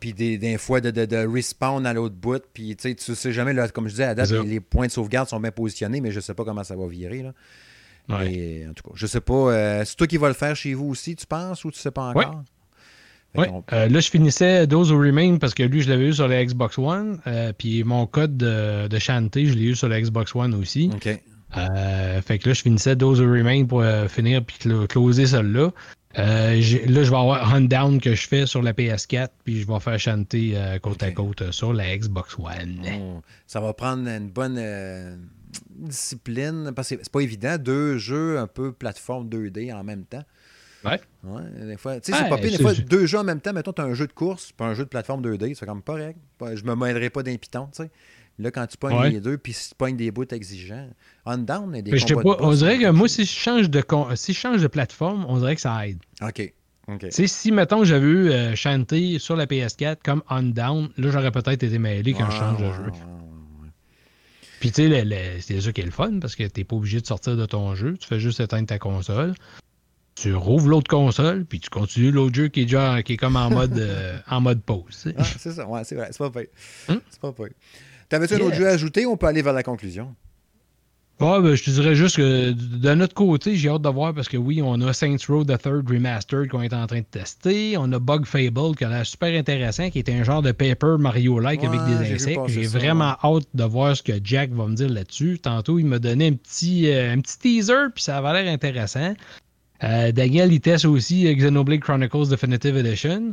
[0.00, 2.42] Puis des, des, fois de, de, respawn à l'autre bout.
[2.52, 5.40] Puis tu sais jamais, là, comme je disais, à date, les, points de sauvegarde sont
[5.40, 7.22] bien positionnés, mais je sais pas comment ça va virer.
[7.22, 7.32] Là.
[8.08, 9.34] en tout cas, je sais pas.
[9.34, 11.90] Euh, c'est toi qui vas le faire chez vous aussi, tu penses, ou tu sais
[11.90, 12.42] pas encore?
[13.36, 13.46] Oui.
[13.72, 16.44] Euh, là, je finissais Those Who Remain parce que lui, je l'avais eu sur la
[16.44, 17.18] Xbox One.
[17.26, 20.88] Euh, puis mon code de, de Shanty, je l'ai eu sur la Xbox One aussi.
[20.94, 21.02] OK.
[21.02, 25.72] fait que là, je finissais Those Who Remain pour finir puis closer celle-là.
[26.18, 26.54] Euh,
[26.86, 29.80] là, je vais avoir un down que je fais sur la PS4, puis je vais
[29.80, 32.82] faire chanter euh, côte à côte euh, sur la Xbox One.
[33.00, 34.60] Oh, ça va prendre une bonne
[35.70, 40.24] discipline, parce que c'est pas évident, deux jeux un peu plateforme 2D en même temps.
[40.84, 41.00] Ouais.
[41.22, 43.54] Ouais, des fois, tu sais, c'est pas pire, des fois, deux jeux en même temps,
[43.54, 45.82] mettons, tu as un jeu de course, pas un jeu de plateforme 2D, c'est comme
[45.82, 46.18] pas règle.
[46.40, 47.90] Je me mêlerai pas d'un piton, tu sais.
[48.38, 49.10] Là, quand tu pognes Ouais.
[49.10, 50.88] les deux, puis si tu pognes des bouts exigeants,
[51.24, 52.80] on down, a des Mais je sais combats pas, de on dirait hein.
[52.80, 55.60] que moi, si je change de con- si je change de plateforme, on dirait que
[55.60, 55.98] ça aide.
[56.20, 56.52] OK.
[56.88, 56.98] OK.
[57.00, 58.56] Tu sais, si, mettons, j'avais eu euh,
[59.18, 62.64] sur la PS4 comme On Down, là, j'aurais peut-être été mêlé quand je change de
[62.64, 62.92] ouais, jeu.
[64.60, 67.06] Puis, tu sais, c'est ça qui est le fun parce que t'es pas obligé de
[67.06, 67.96] sortir de ton jeu.
[67.98, 69.34] Tu fais juste éteindre ta console.
[70.14, 73.36] Tu rouvres l'autre console, puis tu continues l'autre jeu qui est déjà qui est comme
[73.36, 75.06] en mode, euh, en mode pause.
[75.16, 76.08] Ah, c'est ça, ouais, c'est vrai.
[76.12, 76.48] C'est pas pire.
[76.88, 77.00] Hum?
[77.10, 77.48] C'est pas pire.
[78.08, 79.06] T'avais-tu un autre jeu à ajouter?
[79.06, 80.14] Ou on peut aller vers la conclusion?
[81.20, 84.28] Ouais, ben, je te dirais juste que de notre côté, j'ai hâte de voir parce
[84.28, 87.76] que oui, on a Saints Row The Third Remastered qu'on est en train de tester.
[87.78, 90.96] On a Bug Fable qui a l'air super intéressant, qui est un genre de Paper
[90.98, 92.40] Mario-like Ouais, avec des insectes.
[92.48, 95.38] J'ai vraiment hâte de voir ce que Jack va me dire là-dessus.
[95.38, 99.14] Tantôt, il m'a donné un petit, euh, un petit teaser, puis ça avait l'air intéressant.
[99.84, 103.32] Euh, Daniel, il teste aussi Xenoblade Chronicles Definitive Edition.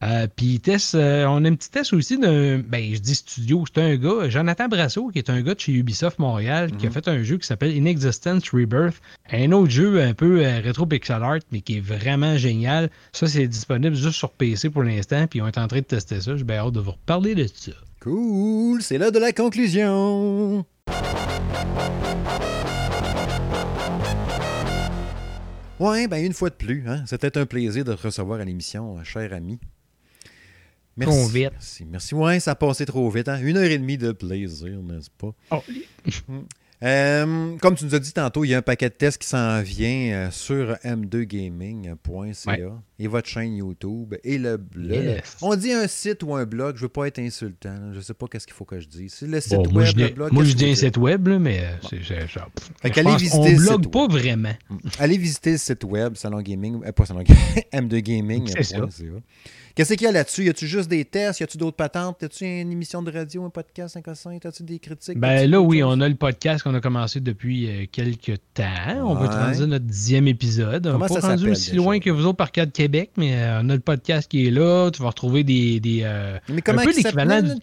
[0.00, 3.82] Euh, puis euh, on a un petit test aussi d'un, ben je dis studio, c'est
[3.82, 6.92] un gars, Jonathan Brasso, qui est un gars de chez Ubisoft Montréal, qui a Mhm.
[6.94, 9.00] fait un jeu qui s'appelle In Existence Rebirth,
[9.32, 12.90] un autre jeu un peu euh, rétro pixel art, mais qui est vraiment génial.
[13.12, 16.20] Ça, c'est disponible juste sur PC pour l'instant, puis on est en train de tester
[16.20, 16.36] ça.
[16.36, 17.72] J'ai bien hâte de vous reparler de ça.
[18.00, 20.64] Cool, c'est l'heure de la conclusion.
[25.80, 28.98] Ouais, ben une fois de plus, hein, c'était un plaisir de te recevoir à l'émission,
[28.98, 29.60] euh, cher ami.
[30.98, 31.16] Merci.
[31.16, 31.50] Trop vite.
[31.52, 32.14] Merci, merci.
[32.14, 33.28] Ouais, ça a passé trop vite.
[33.28, 33.38] Hein?
[33.42, 35.32] Une heure et demie de plaisir, n'est-ce pas?
[35.52, 35.62] Oh,
[36.80, 39.26] Euh, comme tu nous as dit tantôt, il y a un paquet de tests qui
[39.26, 42.62] s'en vient euh, sur m2gaming.ca Ouais.
[43.00, 44.92] et votre chaîne YouTube et le blog.
[45.04, 45.36] Yes.
[45.42, 47.70] On dit un site ou un blog, je veux pas être insultant.
[47.74, 47.92] là.
[47.94, 49.12] Je sais pas qu'est-ce qu'il faut que je dise.
[49.12, 50.32] C'est le site Bon, web, moi, je le dis, blog.
[50.32, 51.96] moi, je dis un site web, là, mais euh, c'est.
[51.98, 52.26] Fait
[52.94, 54.54] Je pense visiter blogue site pas vraiment.
[55.00, 57.22] Allez visiter le site web Salon Gaming, euh, pas Salon
[57.72, 58.52] Gaming, m2gaming.
[59.78, 60.42] Qu'est-ce qu'il y a là-dessus?
[60.42, 61.38] Y a-tu juste des tests?
[61.38, 62.18] Y a-tu d'autres patentes?
[62.20, 64.32] Y a-tu une émission de radio, un podcast, un cossin?
[64.34, 65.16] Y a-tu des critiques?
[65.16, 68.64] Ben là, oui, on a le podcast qu'on a commencé depuis euh, quelques temps.
[69.04, 69.62] On va Ouais.
[69.62, 70.84] à notre dixième épisode.
[70.88, 73.70] On n'est pas rendu aussi loin que vous autres par de Québec, mais euh, on
[73.70, 74.90] a le podcast qui est là.
[74.90, 75.78] Tu vas retrouver des.
[75.78, 77.28] des euh, Mais comment un peu qu'il s'appelle?
[77.28, 77.60] l'équivalent du-?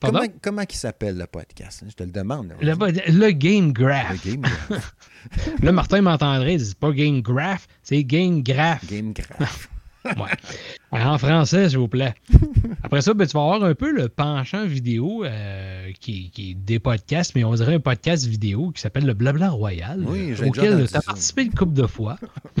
[0.00, 1.84] Comment, comment qu'il s'appelle le podcast?
[1.86, 2.54] Je te le demande.
[2.62, 2.72] le,
[3.12, 4.24] le Game Graph.
[4.24, 4.94] Le Game Graph.
[5.62, 8.86] Là, Martin m'entendrait, il dit c'est pas Game Graph, c'est Game Graph.
[8.90, 9.68] Game Graph.
[10.16, 10.30] Ouais.
[10.90, 12.14] Alors, en français, s'il vous plaît.
[12.82, 16.54] Après ça, ben, tu vas avoir un peu le penchant vidéo euh, qui, qui est
[16.54, 20.46] des podcasts, mais on dirait un podcast vidéo qui s'appelle le Blabla Royal, Oui, euh,
[20.46, 22.18] auquel tu as participé une couple de fois.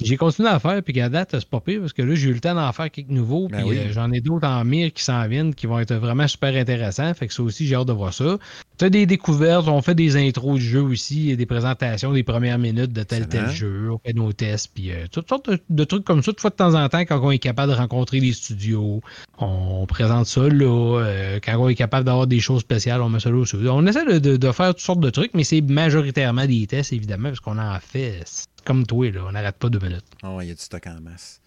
[0.00, 2.34] J'ai continué à faire, puis qu'à date, c'est pas pire, parce que là, j'ai eu
[2.34, 3.78] le temps d'en faire quelques nouveaux, Ben puis oui.
[3.78, 7.14] euh, j'en ai d'autres en mire qui s'en viennent, qui vont être vraiment super intéressants.
[7.14, 8.36] Fait que ça aussi, j'ai hâte de voir ça.
[8.78, 12.22] Tu as des découvertes, on fait des intros du jeu aussi, et des présentations des
[12.22, 15.58] premières minutes de tel tel jeu, on fait nos tests, puis euh, toutes sortes de,
[15.70, 17.76] de trucs comme ça, de fois de temps en temps, quand on est capable de
[17.78, 19.00] rencontrer les studios,
[19.38, 21.00] on présente ça là.
[21.00, 23.56] euh, quand on est capable d'avoir des choses spéciales, on met ça là aussi.
[23.56, 26.92] On essaie de, de- de faire toutes sortes de trucs, mais c'est majoritairement des tests,
[26.92, 28.20] évidemment, parce qu'on en fait
[28.66, 30.04] comme toi, là, on n'arrête pas deux minutes.
[30.22, 31.40] Ah ouais, il y a du stock en masse.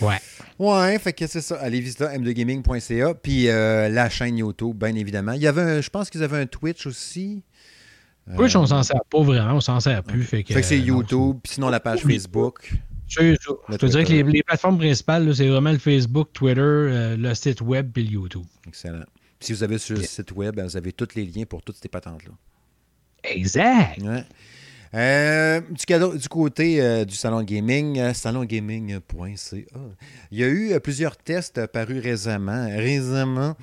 [0.00, 0.18] Ouais.
[0.58, 1.56] Ouais, fait que c'est ça.
[1.60, 3.14] Allez visiter m2gaming.ca.
[3.14, 5.32] Puis euh, la chaîne YouTube, bien évidemment.
[5.32, 7.42] Il y avait un- je pense qu'ils avaient un Twitch aussi.
[8.28, 10.24] Euh, Twitch, on s'en sert pas vraiment, on s'en sert plus.
[10.24, 12.00] Fait que, Fait que c'est euh, YouTube, puis sinon la page.
[12.02, 12.72] Facebook.
[13.08, 13.22] ça.
[13.22, 13.36] Le
[13.68, 17.34] Je te dirais que les, les plateformes principales, c'est vraiment le Facebook, Twitter, euh, le
[17.34, 18.44] site web puis le YouTube.
[18.66, 19.04] Excellent.
[19.38, 21.62] Puis si vous avez sur le site web, ben, vous avez tous les liens pour
[21.62, 22.32] toutes ces patentes-là.
[23.24, 24.00] Exact.
[24.02, 24.24] Ouais.
[24.94, 29.56] Euh, du, côté euh, du salon gaming, euh, salongaming.ca,
[30.30, 33.56] il y a eu plusieurs tests parus récemment,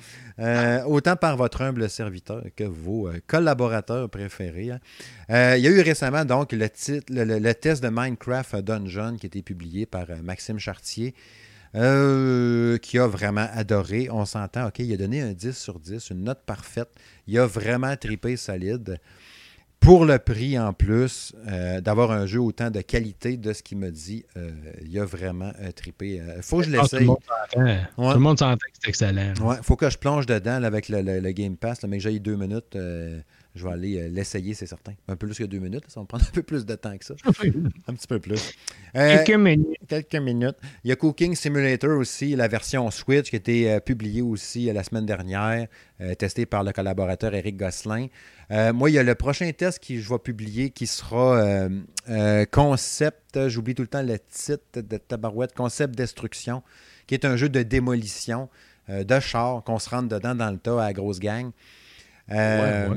[0.86, 4.72] autant par votre humble serviteur que vos collaborateurs préférés.
[4.72, 5.56] hein.
[5.56, 9.28] Il y a eu récemment donc le, titre, le, test de Minecraft Dungeon qui a
[9.28, 11.14] été publié par Maxime Chartier.
[11.72, 11.78] qui
[12.98, 14.08] a vraiment adoré.
[14.10, 16.90] On s'entend, OK, il a donné un 10 sur 10, une note parfaite.
[17.28, 18.98] Il a vraiment tripé solide
[19.80, 23.78] pour le prix en plus, euh, d'avoir un jeu autant de qualité de ce qu'il
[23.78, 24.50] me dit, euh,
[24.84, 26.20] il a vraiment euh, trippé.
[26.36, 27.06] Il faut que je Ah, tout, le l'essaye.
[27.06, 27.76] monde s'entend.
[27.96, 29.32] Tout le monde s'entend que c'est excellent.
[29.42, 31.96] Ouais, faut que je plonge dedans là, avec le, le- le Game Pass, là, mais
[31.96, 32.76] que j'aille deux minutes.
[33.54, 34.92] Je vais aller euh, l'essayer, c'est certain.
[35.08, 36.96] Un peu plus que deux minutes, ça va me prendre un peu plus de temps
[36.96, 37.14] que ça.
[37.24, 38.54] Un petit peu plus.
[38.94, 39.78] Euh, Quelques minutes.
[39.88, 40.56] quelques minutes.
[40.84, 44.72] Il y a Cooking Simulator aussi, la version Switch qui a été euh, publiée aussi
[44.72, 45.66] la semaine dernière,
[46.18, 48.06] testée par le collaborateur Eric Gosselin.
[48.50, 51.68] Moi, il y a le prochain test que je vais publier qui sera
[52.50, 56.62] Concept, j'oublie tout le temps le titre de Tabarouette, Concept Destruction,
[57.06, 58.48] qui est un jeu de démolition
[58.88, 61.50] de chars qu'on se rentre dedans dans le tas à la grosse gang.
[62.32, 62.88] Euh,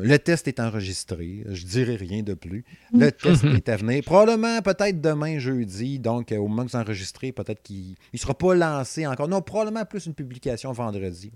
[0.00, 1.44] le test est enregistré.
[1.48, 2.64] Je dirai rien de plus.
[2.92, 4.02] Le test est à venir.
[4.04, 5.98] Probablement, peut-être demain, jeudi.
[5.98, 9.28] Donc, euh, au moment que c'est enregistré, peut-être qu'il ne sera pas lancé encore.
[9.28, 11.32] Non, probablement plus une publication vendredi.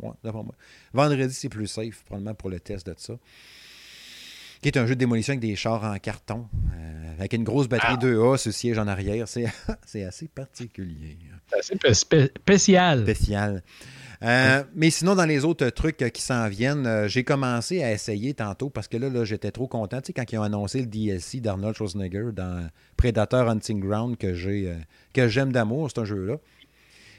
[0.92, 3.14] vendredi, c'est plus safe, probablement, pour le test de ça.
[4.62, 7.68] Qui est un jeu de démolition avec des chars en carton, euh, avec une grosse
[7.68, 9.28] batterie 2A, ce siège en arrière.
[9.28, 9.46] C'est
[10.04, 11.18] assez particulier.
[11.46, 13.02] C'est assez spécial.
[13.02, 13.62] Spécial.
[14.22, 18.34] Euh, mais sinon, dans les autres trucs qui s'en viennent, euh, j'ai commencé à essayer
[18.34, 20.00] tantôt parce que là, là j'étais trop content.
[20.00, 24.34] Tu sais, quand ils ont annoncé le DLC d'Arnold Schwarzenegger dans Predator Hunting Ground que
[24.34, 24.74] j'ai euh,
[25.12, 26.36] que j'aime d'amour, c'est un jeu-là.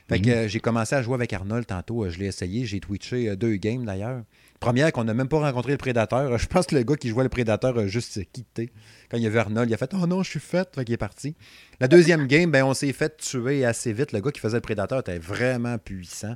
[0.10, 0.48] Fait que mhm.
[0.48, 2.10] j'ai commencé à jouer avec Arnold tantôt.
[2.10, 2.66] Je l'ai essayé.
[2.66, 4.24] J'ai twitché deux games d'ailleurs.
[4.62, 6.38] Première qu'on n'a même pas rencontré le prédateur.
[6.38, 8.72] Je pense que le gars qui jouait le prédateur a juste quitté.
[9.12, 10.74] Quand il a vu Arnold, il a fait Oh non, je suis fait.
[10.74, 11.36] Fait qu'il est parti.
[11.82, 14.14] La deuxième game, ben, on s'est fait tuer assez vite.
[14.14, 16.36] Le gars qui faisait le prédateur était vraiment puissant.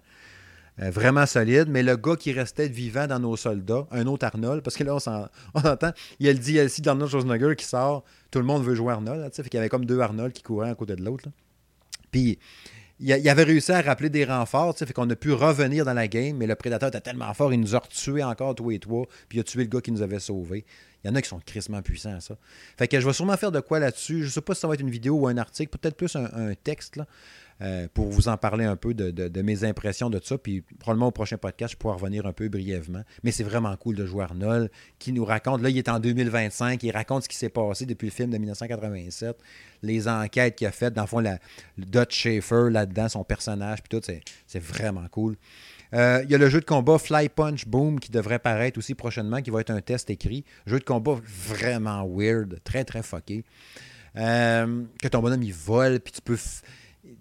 [0.81, 1.67] Euh, vraiment solide.
[1.69, 4.95] Mais le gars qui restait vivant dans nos soldats, un autre Arnold, parce que là,
[4.95, 8.03] on, on entend, il y a le DLC d'Arnold Schwarzenegger qui sort.
[8.31, 9.21] Tout le monde veut jouer Arnold.
[9.21, 11.29] Là, fait qu'il y avait comme deux Arnold qui couraient à côté de l'autre.
[12.11, 12.39] Puis
[13.01, 16.37] il, avait réussi à rappeler des renforts, fait qu'on a pu revenir dans la game,
[16.37, 19.39] mais le prédateur était tellement fort, il nous a retués encore, toi et toi, puis
[19.39, 20.65] il a tué le gars qui nous avait sauvés.
[21.03, 22.37] Il y en a qui sont crissement puissants ça.
[22.77, 24.23] Fait que je vais sûrement faire de quoi là-dessus.
[24.23, 26.53] Je sais pas si ça va être une vidéo ou un article, peut-être plus un,
[26.63, 26.99] texte.
[27.61, 30.37] Euh, pour vous en parler un peu de, mes impressions de ça.
[30.37, 33.03] Puis probablement au prochain podcast, je pourrai revenir un peu brièvement.
[33.23, 36.81] Mais c'est vraiment cool de jouer Arnold, qui nous raconte, là, il est en 2025,
[36.81, 39.37] il raconte ce qui s'est passé depuis le film de 1987,
[39.83, 40.93] les enquêtes qu'il a faites.
[40.93, 41.37] Dans le fond, la,
[41.77, 44.03] le Dutch Schaefer là-dedans, son personnage, puis tout,
[44.47, 45.35] c'est vraiment cool.
[45.93, 48.95] Euh, il y a le jeu de combat Fly Punch Boom qui devrait paraître aussi
[48.95, 50.45] prochainement, qui va être un test écrit.
[50.65, 53.43] Jeu de combat vraiment weird, très très fucké.
[54.17, 56.37] Euh, que ton bonhomme il vole, puis tu peux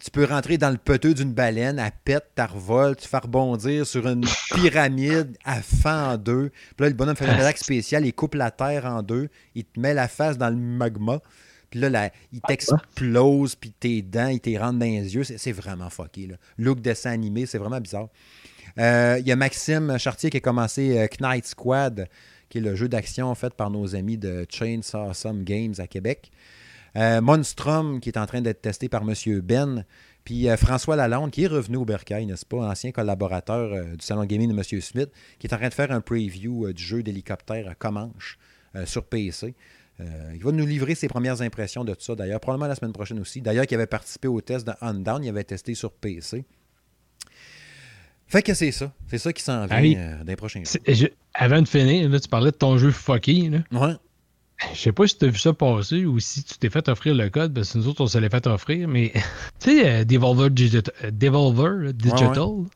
[0.03, 3.87] tu peux rentrer dans le peteux d'une baleine, elle pète, ta revole, tu fais rebondir
[3.87, 4.25] sur une
[4.55, 6.51] pyramide, à fin en deux.
[6.77, 9.65] Puis là, le bonhomme fait une attaque spéciale, il coupe la terre en deux, il
[9.65, 11.21] te met la face dans le magma.
[11.71, 15.23] Puis là, il t'explose, puis tes dents, il te rentre dans les yeux.
[15.23, 16.27] C'est vraiment fucké.
[16.27, 16.37] Là.
[16.59, 18.09] Look dessin animé, c'est vraiment bizarre.
[18.79, 22.09] Euh, il y a Maxime Chartier qui a commencé euh, Knight Squad,
[22.49, 26.31] qui est le jeu d'action fait par nos amis de Chainsaw Some Games à Québec.
[26.97, 29.15] Euh, Monstrum, qui est en train d'être testé par M.
[29.41, 29.85] Ben.
[30.25, 34.05] Puis euh, François Lalonde, qui est revenu au Bercail, n'est-ce pas, ancien collaborateur euh, du
[34.05, 34.81] salon gaming de M.
[34.81, 38.39] Smith, qui est en train de faire un preview du jeu d'hélicoptère Comanche
[38.85, 39.57] sur PC.
[39.99, 43.19] il va nous livrer ses premières impressions de tout ça, d'ailleurs, probablement la semaine prochaine
[43.19, 43.41] aussi.
[43.41, 46.45] D'ailleurs, qui avait participé au test de Undown, il avait testé sur PC.
[48.29, 48.93] Fait que c'est ça.
[49.09, 51.09] C'est ça qui s'en vient dans les prochains jours.
[51.35, 53.51] avant de finir, là, tu parlais de ton jeu fucky.
[53.51, 53.59] Là.
[53.73, 53.95] Ouais.
[54.75, 57.15] Je sais pas si tu as vu ça passer ou si tu t'es fait offrir
[57.15, 59.13] le code, parce que nous autres, on se l'est fait offrir, mais
[59.59, 62.67] tu sais, euh, Devolver, Digital, euh, Digital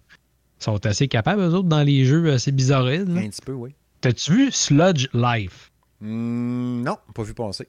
[0.59, 2.87] sont assez capables, eux autres, dans les jeux assez bizarres.
[2.87, 3.75] Un petit peu, oui.
[4.01, 5.71] T'as-tu vu Sludge Life?
[6.01, 7.69] Hmm, non, pas vu passer.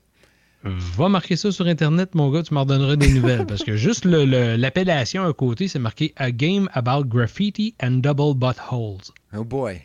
[0.63, 3.45] Va marquer ça sur Internet, mon gars, tu m'en donneras des nouvelles.
[3.47, 9.11] parce que juste l'appellation à côté, c'est marqué A Game About Graffiti and Double Buttholes.
[9.37, 9.81] Oh boy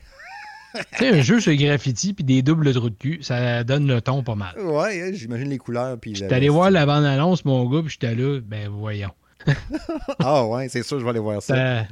[0.98, 4.22] tu un jeu sur graffiti puis des doubles trous de cul, ça donne le ton
[4.22, 4.58] pas mal.
[4.58, 5.98] Ouais, j'imagine les couleurs.
[5.98, 9.12] Puis j'étais allé voir la bande-annonce, mon gars, puis j'étais là, ben voyons.
[10.18, 11.86] ah ouais, c'est sûr, je vais aller voir ça.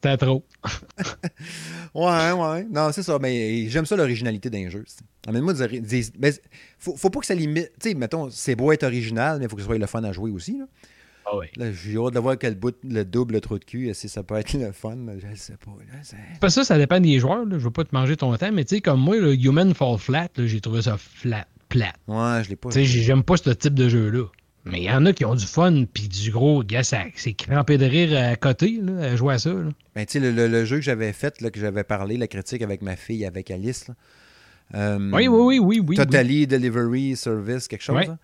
[0.00, 0.44] T'as trop.
[1.94, 2.66] ouais, ouais.
[2.70, 3.18] Non, c'est ça.
[3.20, 4.84] Mais j'aime ça l'originalité d'un jeu.
[5.26, 6.32] Amène-moi des, Mais
[6.78, 7.70] faut, faut pas que ça limite.
[7.80, 10.02] Tu sais, mettons, c'est beau être original, mais il faut que ce soit le fun
[10.02, 10.58] à jouer aussi.
[10.58, 10.64] Là.
[11.26, 11.38] Ah
[11.72, 14.52] j'ai hâte de voir quel bout, le double trou de cul, si ça peut être
[14.54, 14.96] le fun.
[15.18, 15.70] Je ne sais pas.
[16.42, 17.44] Là, ça, ça dépend des joueurs.
[17.44, 17.58] Là.
[17.58, 19.98] Je veux pas te manger ton temps, mais tu sais, comme moi, le Human Fall
[19.98, 21.92] Flat, j'ai trouvé ça flat, plat.
[22.08, 22.70] Ouais, je l'ai pas.
[22.70, 24.24] Tu sais, j'aime pas ce type de jeu-là.
[24.66, 27.76] Mais il y en a qui ont du fun, puis du gros, gars, c'est crampé
[27.76, 29.52] de rire à côté, là, à jouer à ça.
[29.52, 29.68] Là.
[29.94, 32.80] Ben, tu sais, le, jeu que j'avais fait, là, que j'avais parlé, la critique avec
[32.80, 33.94] ma fille, avec Alice, là,
[34.74, 38.08] euh, oui, oui, oui, oui, Totally Delivery Service, quelque chose.
[38.08, 38.18] Hein?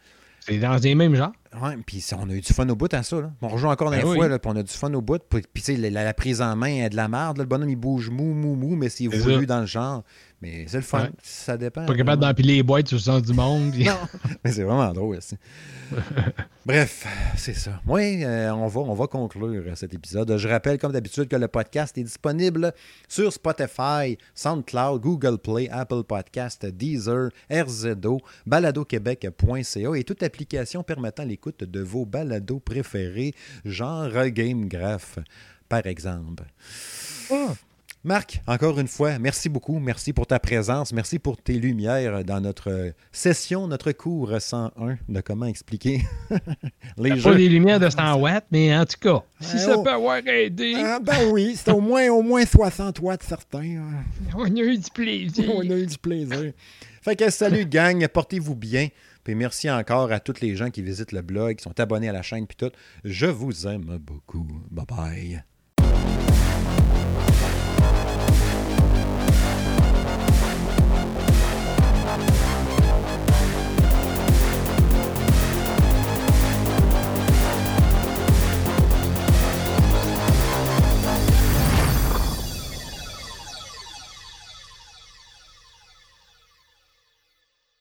[0.50, 1.32] C'est dans les mêmes genres.
[1.62, 3.20] Oui, puis on a eu du fun au bout à ça.
[3.20, 3.30] Là.
[3.40, 5.22] On rejoint encore ben une fois, puis on a du fun au bout.
[5.28, 7.38] Puis, sais, la, prise en main est de la merde.
[7.38, 10.02] Le bonhomme, il bouge mou, mou, mou, mais c'est voulu dans le genre.
[10.40, 11.10] Mais c'est le fun.
[11.22, 11.84] Ça dépend.
[11.84, 13.74] Pas capable d'empiler les boîtes sur le sens du monde.
[13.78, 13.98] non,
[14.42, 15.36] mais c'est vraiment drôle aussi.
[16.66, 17.06] Bref,
[17.36, 17.80] c'est ça.
[17.86, 20.34] Oui, euh, on, va, on va conclure cet épisode.
[20.38, 22.72] Je rappelle, comme d'habitude, que le podcast est disponible
[23.06, 31.64] sur Spotify, SoundCloud, Google Play, Apple Podcast, Deezer, RZO, baladoquebec.ca et toute application permettant l'écoute
[31.64, 33.34] de vos balados préférés,
[33.64, 35.18] genre Game Graph,
[35.68, 36.44] par exemple.
[37.30, 37.54] Ah.
[38.02, 39.78] Marc, encore une fois, merci beaucoup.
[39.78, 40.90] Merci pour ta présence.
[40.94, 46.00] Merci pour tes lumières dans notre session, notre cours 101 de comment expliquer
[46.96, 47.30] les jeux.
[47.30, 50.72] Pas des lumières de 100 watts, mais en tout cas, si ça peut avoir aidé.
[50.78, 53.82] Ah, ben oui, c'est au moins, au moins 60 watts certains.
[54.34, 55.50] On a eu du plaisir.
[55.54, 56.52] On a eu du plaisir.
[57.02, 58.88] Fait que salut gang, portez-vous bien.
[59.24, 62.12] Puis merci encore à tous les gens qui visitent le blog, qui sont abonnés à
[62.12, 62.72] la chaîne, puis tout.
[63.04, 64.46] Je vous aime beaucoup.
[64.70, 65.44] Bye bye.